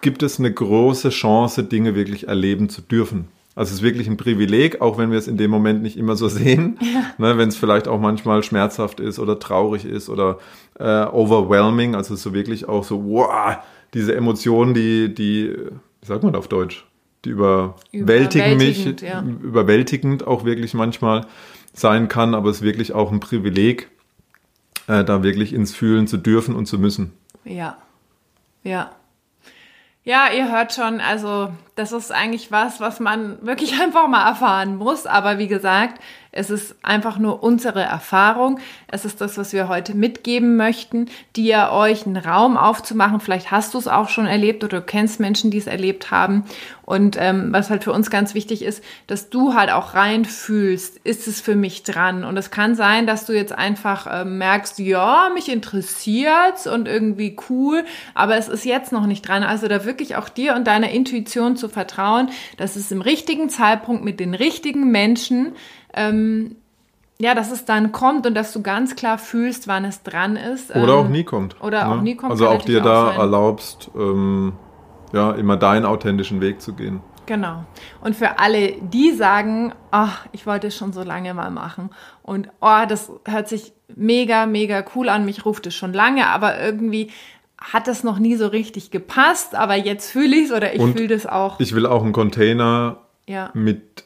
gibt 0.01 0.23
es 0.23 0.39
eine 0.39 0.53
große 0.53 1.09
Chance, 1.09 1.63
Dinge 1.63 1.95
wirklich 1.95 2.27
erleben 2.27 2.69
zu 2.69 2.81
dürfen. 2.81 3.27
Also 3.55 3.69
es 3.69 3.79
ist 3.79 3.81
wirklich 3.81 4.07
ein 4.07 4.17
Privileg, 4.17 4.79
auch 4.81 4.97
wenn 4.97 5.11
wir 5.11 5.17
es 5.17 5.27
in 5.27 5.37
dem 5.37 5.51
Moment 5.51 5.81
nicht 5.81 5.97
immer 5.97 6.15
so 6.15 6.27
sehen. 6.29 6.79
Ja. 6.81 7.11
Ne, 7.17 7.37
wenn 7.37 7.49
es 7.49 7.57
vielleicht 7.57 7.87
auch 7.87 7.99
manchmal 7.99 8.43
schmerzhaft 8.43 8.99
ist 8.99 9.19
oder 9.19 9.39
traurig 9.39 9.85
ist 9.85 10.09
oder 10.09 10.39
äh, 10.79 11.05
overwhelming, 11.05 11.95
also 11.95 12.15
so 12.15 12.33
wirklich 12.33 12.67
auch 12.69 12.83
so, 12.83 13.03
wow, 13.05 13.57
diese 13.93 14.15
Emotionen, 14.15 14.73
die, 14.73 15.13
die, 15.13 15.55
wie 16.01 16.07
sagt 16.07 16.23
man 16.23 16.35
auf 16.35 16.47
Deutsch? 16.47 16.85
Die 17.25 17.31
überwältigen 17.31 18.55
mich, 18.57 19.01
ja. 19.01 19.21
überwältigend 19.21 20.25
auch 20.25 20.45
wirklich 20.45 20.73
manchmal 20.73 21.25
sein 21.73 22.07
kann, 22.07 22.33
aber 22.33 22.49
es 22.49 22.57
ist 22.57 22.63
wirklich 22.63 22.93
auch 22.93 23.11
ein 23.11 23.19
Privileg, 23.19 23.89
äh, 24.87 25.03
da 25.03 25.21
wirklich 25.21 25.53
ins 25.53 25.75
Fühlen 25.75 26.07
zu 26.07 26.15
dürfen 26.15 26.55
und 26.55 26.65
zu 26.65 26.79
müssen. 26.79 27.11
Ja, 27.43 27.77
ja. 28.63 28.91
Ja, 30.03 30.29
ihr 30.35 30.51
hört 30.51 30.73
schon, 30.73 31.01
also 31.01 31.51
das 31.79 31.93
ist 31.93 32.11
eigentlich 32.11 32.51
was, 32.51 32.81
was 32.81 32.99
man 32.99 33.37
wirklich 33.41 33.81
einfach 33.81 34.07
mal 34.07 34.27
erfahren 34.27 34.75
muss. 34.75 35.05
Aber 35.05 35.37
wie 35.37 35.47
gesagt, 35.47 35.99
es 36.31 36.51
ist 36.51 36.75
einfach 36.83 37.17
nur 37.17 37.41
unsere 37.41 37.81
Erfahrung. 37.81 38.59
Es 38.87 39.03
ist 39.03 39.19
das, 39.19 39.37
was 39.37 39.51
wir 39.51 39.67
heute 39.67 39.95
mitgeben 39.95 40.57
möchten, 40.57 41.09
dir 41.35 41.69
euch 41.71 42.05
einen 42.05 42.17
Raum 42.17 42.55
aufzumachen. 42.55 43.19
Vielleicht 43.19 43.49
hast 43.49 43.73
du 43.73 43.79
es 43.79 43.87
auch 43.87 44.09
schon 44.09 44.27
erlebt 44.27 44.63
oder 44.63 44.81
du 44.81 44.85
kennst 44.85 45.19
Menschen, 45.19 45.49
die 45.49 45.57
es 45.57 45.65
erlebt 45.65 46.11
haben. 46.11 46.43
Und 46.83 47.17
ähm, 47.19 47.49
was 47.51 47.69
halt 47.69 47.83
für 47.83 47.93
uns 47.93 48.09
ganz 48.09 48.33
wichtig 48.33 48.63
ist, 48.63 48.83
dass 49.07 49.29
du 49.29 49.53
halt 49.53 49.71
auch 49.71 49.93
reinfühlst, 49.93 50.97
ist 51.03 51.27
es 51.27 51.41
für 51.41 51.55
mich 51.55 51.83
dran? 51.83 52.23
Und 52.23 52.35
es 52.37 52.51
kann 52.51 52.75
sein, 52.75 53.07
dass 53.07 53.25
du 53.25 53.33
jetzt 53.33 53.51
einfach 53.51 54.05
äh, 54.07 54.25
merkst, 54.25 54.79
ja, 54.79 55.29
mich 55.33 55.51
interessiert's 55.51 56.67
und 56.67 56.87
irgendwie 56.87 57.37
cool, 57.49 57.85
aber 58.13 58.37
es 58.37 58.47
ist 58.47 58.65
jetzt 58.65 58.91
noch 58.91 59.05
nicht 59.05 59.27
dran. 59.27 59.43
Also 59.43 59.67
da 59.67 59.85
wirklich 59.85 60.15
auch 60.15 60.29
dir 60.29 60.55
und 60.55 60.65
deiner 60.65 60.89
Intuition 60.89 61.57
zu 61.57 61.68
vertrauen, 61.69 62.29
dass 62.57 62.75
es 62.75 62.91
im 62.91 63.01
richtigen 63.01 63.49
Zeitpunkt 63.49 64.03
mit 64.03 64.19
den 64.19 64.33
richtigen 64.33 64.91
Menschen 64.91 65.53
ähm, 65.93 66.55
ja, 67.21 67.35
dass 67.35 67.51
es 67.51 67.65
dann 67.65 67.91
kommt 67.91 68.25
und 68.25 68.33
dass 68.33 68.53
du 68.53 68.61
ganz 68.61 68.95
klar 68.95 69.17
fühlst, 69.17 69.67
wann 69.67 69.83
es 69.83 70.03
dran 70.03 70.37
ist. 70.37 70.71
Oder 70.71 70.93
ähm, 70.93 71.05
auch 71.05 71.09
nie 71.09 71.25
kommt. 71.25 71.61
Oder 71.61 71.83
ne? 71.83 71.91
auch 71.91 72.01
nie 72.01 72.15
kommt. 72.15 72.31
Also 72.31 72.47
auch 72.47 72.61
dir 72.61 72.79
da 72.79 73.07
sein. 73.07 73.19
erlaubst, 73.19 73.91
ähm, 73.93 74.53
ja, 75.11 75.33
immer 75.33 75.57
deinen 75.57 75.85
authentischen 75.85 76.39
Weg 76.39 76.61
zu 76.61 76.73
gehen. 76.73 77.01
Genau. 77.25 77.63
Und 78.01 78.15
für 78.15 78.39
alle, 78.39 78.73
die 78.81 79.11
sagen, 79.11 79.73
ach, 79.91 80.25
ich 80.31 80.47
wollte 80.47 80.67
es 80.67 80.77
schon 80.77 80.93
so 80.93 81.03
lange 81.03 81.33
mal 81.33 81.51
machen 81.51 81.91
und 82.23 82.49
oh, 82.59 82.85
das 82.87 83.11
hört 83.25 83.47
sich 83.47 83.73
mega, 83.95 84.47
mega 84.47 84.83
cool 84.95 85.09
an, 85.09 85.25
mich 85.25 85.45
ruft 85.45 85.67
es 85.67 85.75
schon 85.75 85.93
lange, 85.93 86.25
aber 86.25 86.59
irgendwie 86.59 87.11
hat 87.61 87.87
das 87.87 88.03
noch 88.03 88.19
nie 88.19 88.35
so 88.35 88.47
richtig 88.47 88.91
gepasst, 88.91 89.55
aber 89.55 89.75
jetzt 89.75 90.11
fühle 90.11 90.35
ich 90.35 90.45
es 90.45 90.51
oder 90.51 90.73
ich 90.73 90.81
fühle 90.81 91.07
das 91.07 91.25
auch. 91.25 91.59
Ich 91.59 91.75
will 91.75 91.85
auch 91.85 92.03
einen 92.03 92.13
Container 92.13 92.97
ja. 93.27 93.51
mit 93.53 94.03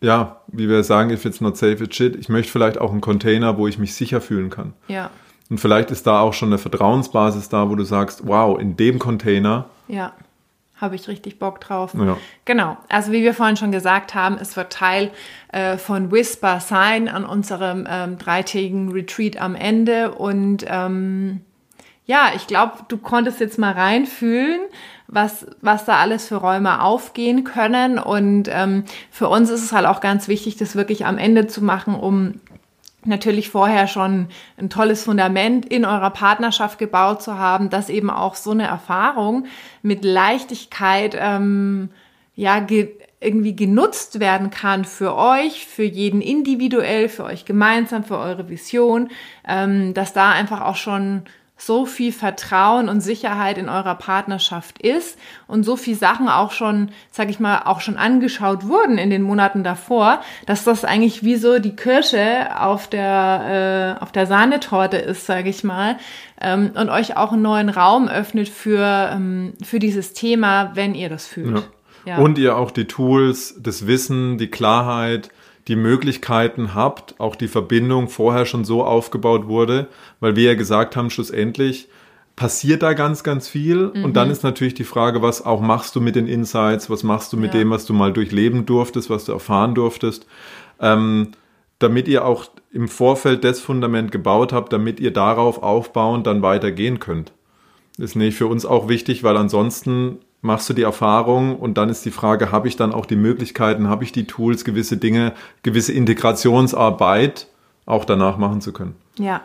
ja, 0.00 0.42
wie 0.46 0.68
wir 0.68 0.84
sagen, 0.84 1.10
if 1.10 1.24
it's 1.24 1.40
not 1.40 1.56
safe, 1.56 1.82
it's 1.82 1.96
shit. 1.96 2.14
Ich 2.16 2.28
möchte 2.28 2.52
vielleicht 2.52 2.78
auch 2.78 2.92
einen 2.92 3.00
Container, 3.00 3.58
wo 3.58 3.66
ich 3.66 3.78
mich 3.78 3.94
sicher 3.94 4.20
fühlen 4.20 4.50
kann. 4.50 4.74
Ja. 4.86 5.10
Und 5.50 5.58
vielleicht 5.58 5.90
ist 5.90 6.06
da 6.06 6.20
auch 6.20 6.34
schon 6.34 6.50
eine 6.50 6.58
Vertrauensbasis 6.58 7.48
da, 7.48 7.68
wo 7.68 7.74
du 7.74 7.84
sagst, 7.84 8.26
wow, 8.26 8.58
in 8.58 8.76
dem 8.76 8.98
Container. 8.98 9.64
Ja, 9.88 10.12
habe 10.76 10.94
ich 10.94 11.08
richtig 11.08 11.38
Bock 11.38 11.60
drauf. 11.60 11.94
Ja. 11.94 12.16
Genau. 12.44 12.76
Also 12.88 13.10
wie 13.12 13.22
wir 13.22 13.34
vorhin 13.34 13.56
schon 13.56 13.72
gesagt 13.72 14.14
haben, 14.14 14.36
es 14.40 14.56
wird 14.56 14.72
Teil 14.72 15.10
äh, 15.52 15.76
von 15.78 16.12
Whisper 16.12 16.60
sein 16.60 17.08
an 17.08 17.24
unserem 17.24 17.86
ähm, 17.90 18.18
dreitägigen 18.18 18.92
Retreat 18.92 19.40
am 19.40 19.54
Ende. 19.56 20.12
Und 20.12 20.64
ähm, 20.68 21.40
ja, 22.08 22.30
ich 22.34 22.46
glaube, 22.46 22.72
du 22.88 22.96
konntest 22.96 23.38
jetzt 23.38 23.58
mal 23.58 23.72
reinfühlen, 23.72 24.60
was, 25.08 25.46
was 25.60 25.84
da 25.84 25.98
alles 25.98 26.26
für 26.26 26.36
Räume 26.36 26.82
aufgehen 26.82 27.44
können. 27.44 27.98
Und 27.98 28.48
ähm, 28.50 28.84
für 29.10 29.28
uns 29.28 29.50
ist 29.50 29.62
es 29.62 29.72
halt 29.72 29.84
auch 29.84 30.00
ganz 30.00 30.26
wichtig, 30.26 30.56
das 30.56 30.74
wirklich 30.74 31.04
am 31.04 31.18
Ende 31.18 31.48
zu 31.48 31.62
machen, 31.62 31.94
um 31.94 32.40
natürlich 33.04 33.50
vorher 33.50 33.86
schon 33.88 34.28
ein 34.56 34.70
tolles 34.70 35.04
Fundament 35.04 35.66
in 35.66 35.84
eurer 35.84 36.08
Partnerschaft 36.08 36.78
gebaut 36.78 37.22
zu 37.22 37.38
haben, 37.38 37.68
dass 37.68 37.90
eben 37.90 38.08
auch 38.08 38.36
so 38.36 38.52
eine 38.52 38.66
Erfahrung 38.66 39.44
mit 39.82 40.02
Leichtigkeit 40.02 41.14
ähm, 41.18 41.90
ja 42.34 42.60
ge 42.60 42.94
irgendwie 43.20 43.56
genutzt 43.56 44.20
werden 44.20 44.50
kann 44.50 44.84
für 44.84 45.16
euch, 45.16 45.66
für 45.66 45.82
jeden 45.82 46.20
individuell, 46.20 47.08
für 47.08 47.24
euch 47.24 47.44
gemeinsam, 47.44 48.04
für 48.04 48.16
eure 48.16 48.48
Vision, 48.48 49.10
ähm, 49.46 49.92
dass 49.92 50.12
da 50.12 50.30
einfach 50.30 50.60
auch 50.60 50.76
schon 50.76 51.24
so 51.58 51.84
viel 51.84 52.12
Vertrauen 52.12 52.88
und 52.88 53.00
Sicherheit 53.00 53.58
in 53.58 53.68
eurer 53.68 53.96
Partnerschaft 53.96 54.80
ist 54.80 55.18
und 55.48 55.64
so 55.64 55.76
viel 55.76 55.96
Sachen 55.96 56.28
auch 56.28 56.52
schon, 56.52 56.90
sag 57.10 57.28
ich 57.28 57.40
mal, 57.40 57.62
auch 57.64 57.80
schon 57.80 57.96
angeschaut 57.96 58.66
wurden 58.68 58.96
in 58.96 59.10
den 59.10 59.22
Monaten 59.22 59.64
davor, 59.64 60.20
dass 60.46 60.64
das 60.64 60.84
eigentlich 60.84 61.24
wie 61.24 61.36
so 61.36 61.58
die 61.58 61.74
Kirsche 61.74 62.48
auf 62.58 62.88
der 62.88 63.96
äh, 63.98 64.02
auf 64.02 64.12
der 64.12 64.26
Sahnetorte 64.26 64.96
ist, 64.96 65.26
sag 65.26 65.46
ich 65.46 65.64
mal, 65.64 65.96
ähm, 66.40 66.70
und 66.74 66.88
euch 66.88 67.16
auch 67.16 67.32
einen 67.32 67.42
neuen 67.42 67.68
Raum 67.68 68.08
öffnet 68.08 68.48
für 68.48 69.10
ähm, 69.12 69.54
für 69.62 69.80
dieses 69.80 70.12
Thema, 70.12 70.70
wenn 70.74 70.94
ihr 70.94 71.08
das 71.08 71.26
fühlt. 71.26 71.58
Ja. 71.58 71.64
Ja. 72.04 72.18
Und 72.18 72.38
ihr 72.38 72.56
auch 72.56 72.70
die 72.70 72.86
Tools, 72.86 73.56
das 73.60 73.86
Wissen, 73.86 74.38
die 74.38 74.48
Klarheit, 74.48 75.28
die 75.68 75.76
Möglichkeiten 75.76 76.74
habt, 76.74 77.20
auch 77.20 77.36
die 77.36 77.48
Verbindung 77.48 78.08
vorher 78.08 78.46
schon 78.46 78.64
so 78.64 78.82
aufgebaut 78.84 79.46
wurde, 79.46 79.88
weil 80.18 80.34
wir 80.34 80.44
ja 80.44 80.54
gesagt 80.54 80.96
haben, 80.96 81.10
schlussendlich 81.10 81.88
passiert 82.36 82.82
da 82.82 82.94
ganz, 82.94 83.22
ganz 83.22 83.48
viel. 83.48 83.92
Mhm. 83.94 84.04
Und 84.04 84.16
dann 84.16 84.30
ist 84.30 84.42
natürlich 84.42 84.74
die 84.74 84.84
Frage, 84.84 85.20
was 85.22 85.44
auch 85.44 85.60
machst 85.60 85.94
du 85.94 86.00
mit 86.00 86.16
den 86.16 86.26
Insights, 86.26 86.88
was 86.88 87.02
machst 87.02 87.32
du 87.32 87.36
mit 87.36 87.52
ja. 87.52 87.60
dem, 87.60 87.70
was 87.70 87.84
du 87.84 87.92
mal 87.92 88.12
durchleben 88.12 88.64
durftest, 88.64 89.10
was 89.10 89.24
du 89.24 89.32
erfahren 89.32 89.74
durftest, 89.74 90.26
ähm, 90.80 91.32
damit 91.78 92.08
ihr 92.08 92.24
auch 92.24 92.46
im 92.72 92.88
Vorfeld 92.88 93.44
das 93.44 93.60
Fundament 93.60 94.10
gebaut 94.10 94.52
habt, 94.52 94.72
damit 94.72 95.00
ihr 95.00 95.12
darauf 95.12 95.62
aufbauend 95.62 96.26
dann 96.26 96.42
weitergehen 96.42 96.98
könnt. 96.98 97.32
Das 97.98 98.10
ist 98.10 98.16
nämlich 98.16 98.36
für 98.36 98.46
uns 98.46 98.64
auch 98.64 98.88
wichtig, 98.88 99.24
weil 99.24 99.36
ansonsten 99.36 100.18
machst 100.40 100.68
du 100.68 100.74
die 100.74 100.82
Erfahrung 100.82 101.56
und 101.56 101.78
dann 101.78 101.88
ist 101.88 102.04
die 102.04 102.10
Frage, 102.10 102.52
habe 102.52 102.68
ich 102.68 102.76
dann 102.76 102.92
auch 102.92 103.06
die 103.06 103.16
Möglichkeiten, 103.16 103.88
habe 103.88 104.04
ich 104.04 104.12
die 104.12 104.26
Tools, 104.26 104.64
gewisse 104.64 104.96
Dinge, 104.96 105.32
gewisse 105.62 105.92
Integrationsarbeit 105.92 107.48
auch 107.86 108.04
danach 108.04 108.36
machen 108.36 108.60
zu 108.60 108.72
können. 108.72 108.94
Ja. 109.16 109.40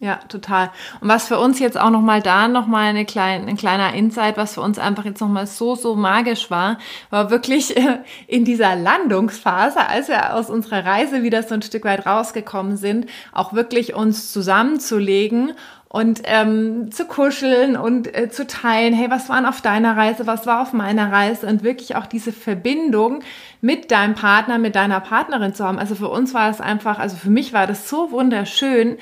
Ja, 0.00 0.16
total. 0.28 0.70
Und 1.00 1.08
was 1.08 1.28
für 1.28 1.38
uns 1.38 1.60
jetzt 1.60 1.80
auch 1.80 1.88
nochmal 1.88 2.20
da 2.20 2.46
nochmal 2.46 2.88
eine 2.88 3.06
kleine, 3.06 3.46
ein 3.46 3.56
kleiner 3.56 3.94
Insight, 3.94 4.36
was 4.36 4.52
für 4.52 4.60
uns 4.60 4.78
einfach 4.78 5.06
jetzt 5.06 5.20
nochmal 5.20 5.46
so, 5.46 5.76
so 5.76 5.94
magisch 5.94 6.50
war, 6.50 6.78
war 7.08 7.30
wirklich 7.30 7.74
äh, 7.76 8.00
in 8.26 8.44
dieser 8.44 8.76
Landungsphase, 8.76 9.88
als 9.88 10.08
wir 10.08 10.34
aus 10.34 10.50
unserer 10.50 10.84
Reise 10.84 11.22
wieder 11.22 11.42
so 11.42 11.54
ein 11.54 11.62
Stück 11.62 11.84
weit 11.84 12.04
rausgekommen 12.04 12.76
sind, 12.76 13.06
auch 13.32 13.54
wirklich 13.54 13.94
uns 13.94 14.30
zusammenzulegen 14.30 15.52
und 15.94 16.22
ähm, 16.24 16.90
zu 16.90 17.04
kuscheln 17.04 17.76
und 17.76 18.12
äh, 18.12 18.28
zu 18.28 18.48
teilen, 18.48 18.94
hey, 18.94 19.10
was 19.10 19.28
war 19.28 19.48
auf 19.48 19.60
deiner 19.60 19.96
Reise, 19.96 20.26
was 20.26 20.44
war 20.44 20.60
auf 20.60 20.72
meiner 20.72 21.12
Reise 21.12 21.46
und 21.46 21.62
wirklich 21.62 21.94
auch 21.94 22.06
diese 22.06 22.32
Verbindung 22.32 23.20
mit 23.60 23.92
deinem 23.92 24.16
Partner, 24.16 24.58
mit 24.58 24.74
deiner 24.74 24.98
Partnerin 24.98 25.54
zu 25.54 25.64
haben. 25.64 25.78
Also 25.78 25.94
für 25.94 26.08
uns 26.08 26.34
war 26.34 26.50
es 26.50 26.60
einfach, 26.60 26.98
also 26.98 27.14
für 27.14 27.30
mich 27.30 27.52
war 27.52 27.68
das 27.68 27.88
so 27.88 28.10
wunderschön, 28.10 28.98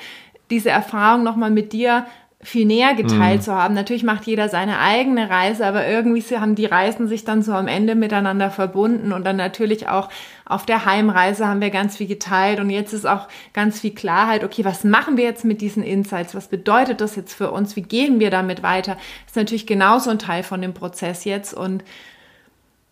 diese 0.51 0.69
Erfahrung 0.69 1.23
nochmal 1.23 1.49
mit 1.49 1.73
dir 1.73 2.05
viel 2.43 2.65
näher 2.65 2.93
geteilt 2.93 3.39
mhm. 3.39 3.43
zu 3.43 3.53
haben. 3.53 3.73
Natürlich 3.73 4.03
macht 4.03 4.25
jeder 4.25 4.49
seine 4.49 4.79
eigene 4.79 5.29
Reise, 5.29 5.65
aber 5.65 5.87
irgendwie 5.87 6.21
haben 6.37 6.55
die 6.55 6.65
Reisen 6.65 7.07
sich 7.07 7.23
dann 7.23 7.41
so 7.41 7.53
am 7.53 7.67
Ende 7.67 7.95
miteinander 7.95 8.51
verbunden 8.51 9.11
und 9.11 9.25
dann 9.25 9.37
natürlich 9.37 9.87
auch 9.87 10.09
auf 10.45 10.65
der 10.65 10.85
Heimreise 10.85 11.47
haben 11.47 11.61
wir 11.61 11.69
ganz 11.69 11.97
viel 11.97 12.07
geteilt 12.07 12.59
und 12.59 12.69
jetzt 12.69 12.93
ist 12.93 13.07
auch 13.07 13.27
ganz 13.53 13.79
viel 13.79 13.93
Klarheit, 13.93 14.43
okay, 14.43 14.65
was 14.65 14.83
machen 14.83 15.17
wir 15.17 15.23
jetzt 15.23 15.45
mit 15.45 15.61
diesen 15.61 15.83
Insights? 15.83 16.35
Was 16.35 16.47
bedeutet 16.47 17.01
das 17.01 17.15
jetzt 17.15 17.33
für 17.33 17.51
uns? 17.51 17.75
Wie 17.75 17.81
gehen 17.81 18.19
wir 18.19 18.29
damit 18.29 18.61
weiter? 18.61 18.95
Das 18.95 19.31
ist 19.31 19.35
natürlich 19.37 19.67
genauso 19.67 20.09
ein 20.09 20.19
Teil 20.19 20.43
von 20.43 20.61
dem 20.61 20.73
Prozess 20.73 21.23
jetzt 21.23 21.53
und 21.53 21.83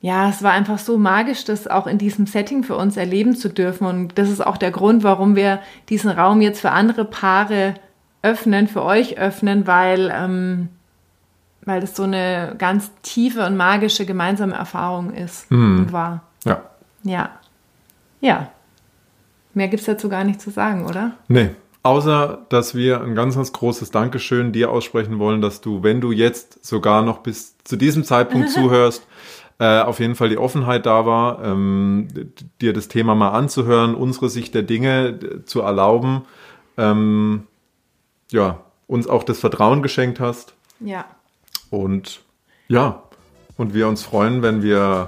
ja, 0.03 0.29
es 0.29 0.41
war 0.41 0.51
einfach 0.51 0.79
so 0.79 0.97
magisch, 0.97 1.45
das 1.45 1.67
auch 1.67 1.85
in 1.85 1.99
diesem 1.99 2.25
Setting 2.25 2.63
für 2.63 2.75
uns 2.75 2.97
erleben 2.97 3.35
zu 3.35 3.49
dürfen. 3.49 3.85
Und 3.85 4.17
das 4.17 4.31
ist 4.31 4.41
auch 4.41 4.57
der 4.57 4.71
Grund, 4.71 5.03
warum 5.03 5.35
wir 5.35 5.59
diesen 5.89 6.09
Raum 6.09 6.41
jetzt 6.41 6.59
für 6.59 6.71
andere 6.71 7.05
Paare 7.05 7.75
öffnen, 8.21 8.67
für 8.67 8.83
euch 8.83 9.17
öffnen, 9.17 9.67
weil, 9.67 10.11
ähm, 10.15 10.69
weil 11.65 11.81
das 11.81 11.95
so 11.95 12.03
eine 12.03 12.55
ganz 12.57 12.91
tiefe 13.01 13.45
und 13.45 13.57
magische 13.57 14.05
gemeinsame 14.05 14.55
Erfahrung 14.55 15.13
ist 15.13 15.49
hm. 15.49 15.79
und 15.79 15.93
war. 15.93 16.23
Ja. 16.45 16.61
Ja. 17.03 17.29
Ja. 18.19 18.51
Mehr 19.53 19.67
gibt 19.67 19.81
es 19.81 19.87
dazu 19.87 20.07
gar 20.09 20.23
nicht 20.23 20.41
zu 20.41 20.49
sagen, 20.49 20.85
oder? 20.85 21.11
Nee. 21.27 21.49
Außer, 21.83 22.45
dass 22.49 22.75
wir 22.75 23.01
ein 23.01 23.15
ganz, 23.15 23.35
ganz 23.35 23.51
großes 23.53 23.89
Dankeschön 23.89 24.51
dir 24.51 24.69
aussprechen 24.69 25.17
wollen, 25.17 25.41
dass 25.41 25.61
du, 25.61 25.81
wenn 25.81 25.99
du 25.99 26.11
jetzt 26.11 26.63
sogar 26.63 27.01
noch 27.01 27.19
bis 27.19 27.57
zu 27.63 27.75
diesem 27.75 28.03
Zeitpunkt 28.03 28.49
zuhörst, 28.51 29.07
äh, 29.57 29.81
auf 29.81 29.99
jeden 29.99 30.13
Fall 30.13 30.29
die 30.29 30.37
Offenheit 30.37 30.85
da 30.85 31.07
war, 31.07 31.43
ähm, 31.43 32.07
dir 32.61 32.73
das 32.73 32.87
Thema 32.87 33.15
mal 33.15 33.29
anzuhören, 33.29 33.95
unsere 33.95 34.29
Sicht 34.29 34.53
der 34.53 34.61
Dinge 34.61 35.43
zu 35.45 35.61
erlauben. 35.61 36.23
Ähm, 36.77 37.47
ja, 38.31 38.59
uns 38.87 39.07
auch 39.07 39.23
das 39.23 39.39
Vertrauen 39.39 39.83
geschenkt 39.83 40.19
hast. 40.19 40.53
Ja. 40.79 41.05
Und 41.69 42.21
ja, 42.67 43.03
und 43.57 43.73
wir 43.73 43.87
uns 43.87 44.03
freuen, 44.03 44.41
wenn 44.41 44.63
wir 44.63 45.07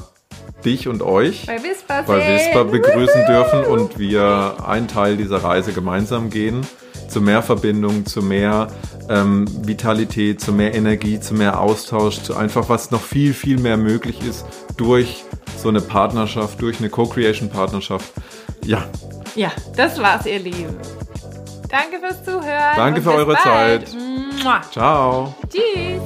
dich 0.64 0.88
und 0.88 1.02
euch 1.02 1.46
bei 1.46 1.62
Whisper, 1.64 2.04
bei 2.04 2.20
Whisper 2.20 2.66
begrüßen 2.66 3.26
dürfen 3.26 3.64
und 3.66 4.00
wir 4.00 4.58
einen 4.66 4.88
Teil 4.88 5.18
dieser 5.18 5.44
Reise 5.44 5.74
gemeinsam 5.74 6.30
gehen. 6.30 6.66
Zu 7.08 7.22
mehr 7.22 7.44
Verbindung, 7.44 8.06
zu 8.06 8.22
mehr 8.22 8.68
ähm, 9.10 9.46
Vitalität, 9.68 10.42
zu 10.42 10.52
mehr 10.52 10.74
Energie, 10.74 11.20
zu 11.20 11.34
mehr 11.34 11.60
Austausch, 11.60 12.22
zu 12.22 12.36
einfach 12.36 12.70
was 12.70 12.92
noch 12.92 13.02
viel, 13.02 13.34
viel 13.34 13.60
mehr 13.60 13.78
möglich 13.78 14.22
ist 14.26 14.46
durch 14.78 15.24
so 15.58 15.70
eine 15.70 15.82
Partnerschaft, 15.82 16.62
durch 16.62 16.80
eine 16.80 16.90
Co-Creation-Partnerschaft. 16.90 18.12
Ja. 18.66 18.86
Ja, 19.36 19.52
das 19.76 20.00
war's, 20.02 20.26
ihr 20.26 20.40
Lieben. 20.40 20.76
Danke 21.74 22.00
fürs 22.00 22.24
Zuhören. 22.24 22.76
Danke 22.76 23.02
für 23.02 23.14
eure 23.14 23.34
bald. 23.34 23.90
Zeit. 23.90 24.72
Ciao. 24.72 25.34
Tschüss. 25.50 26.04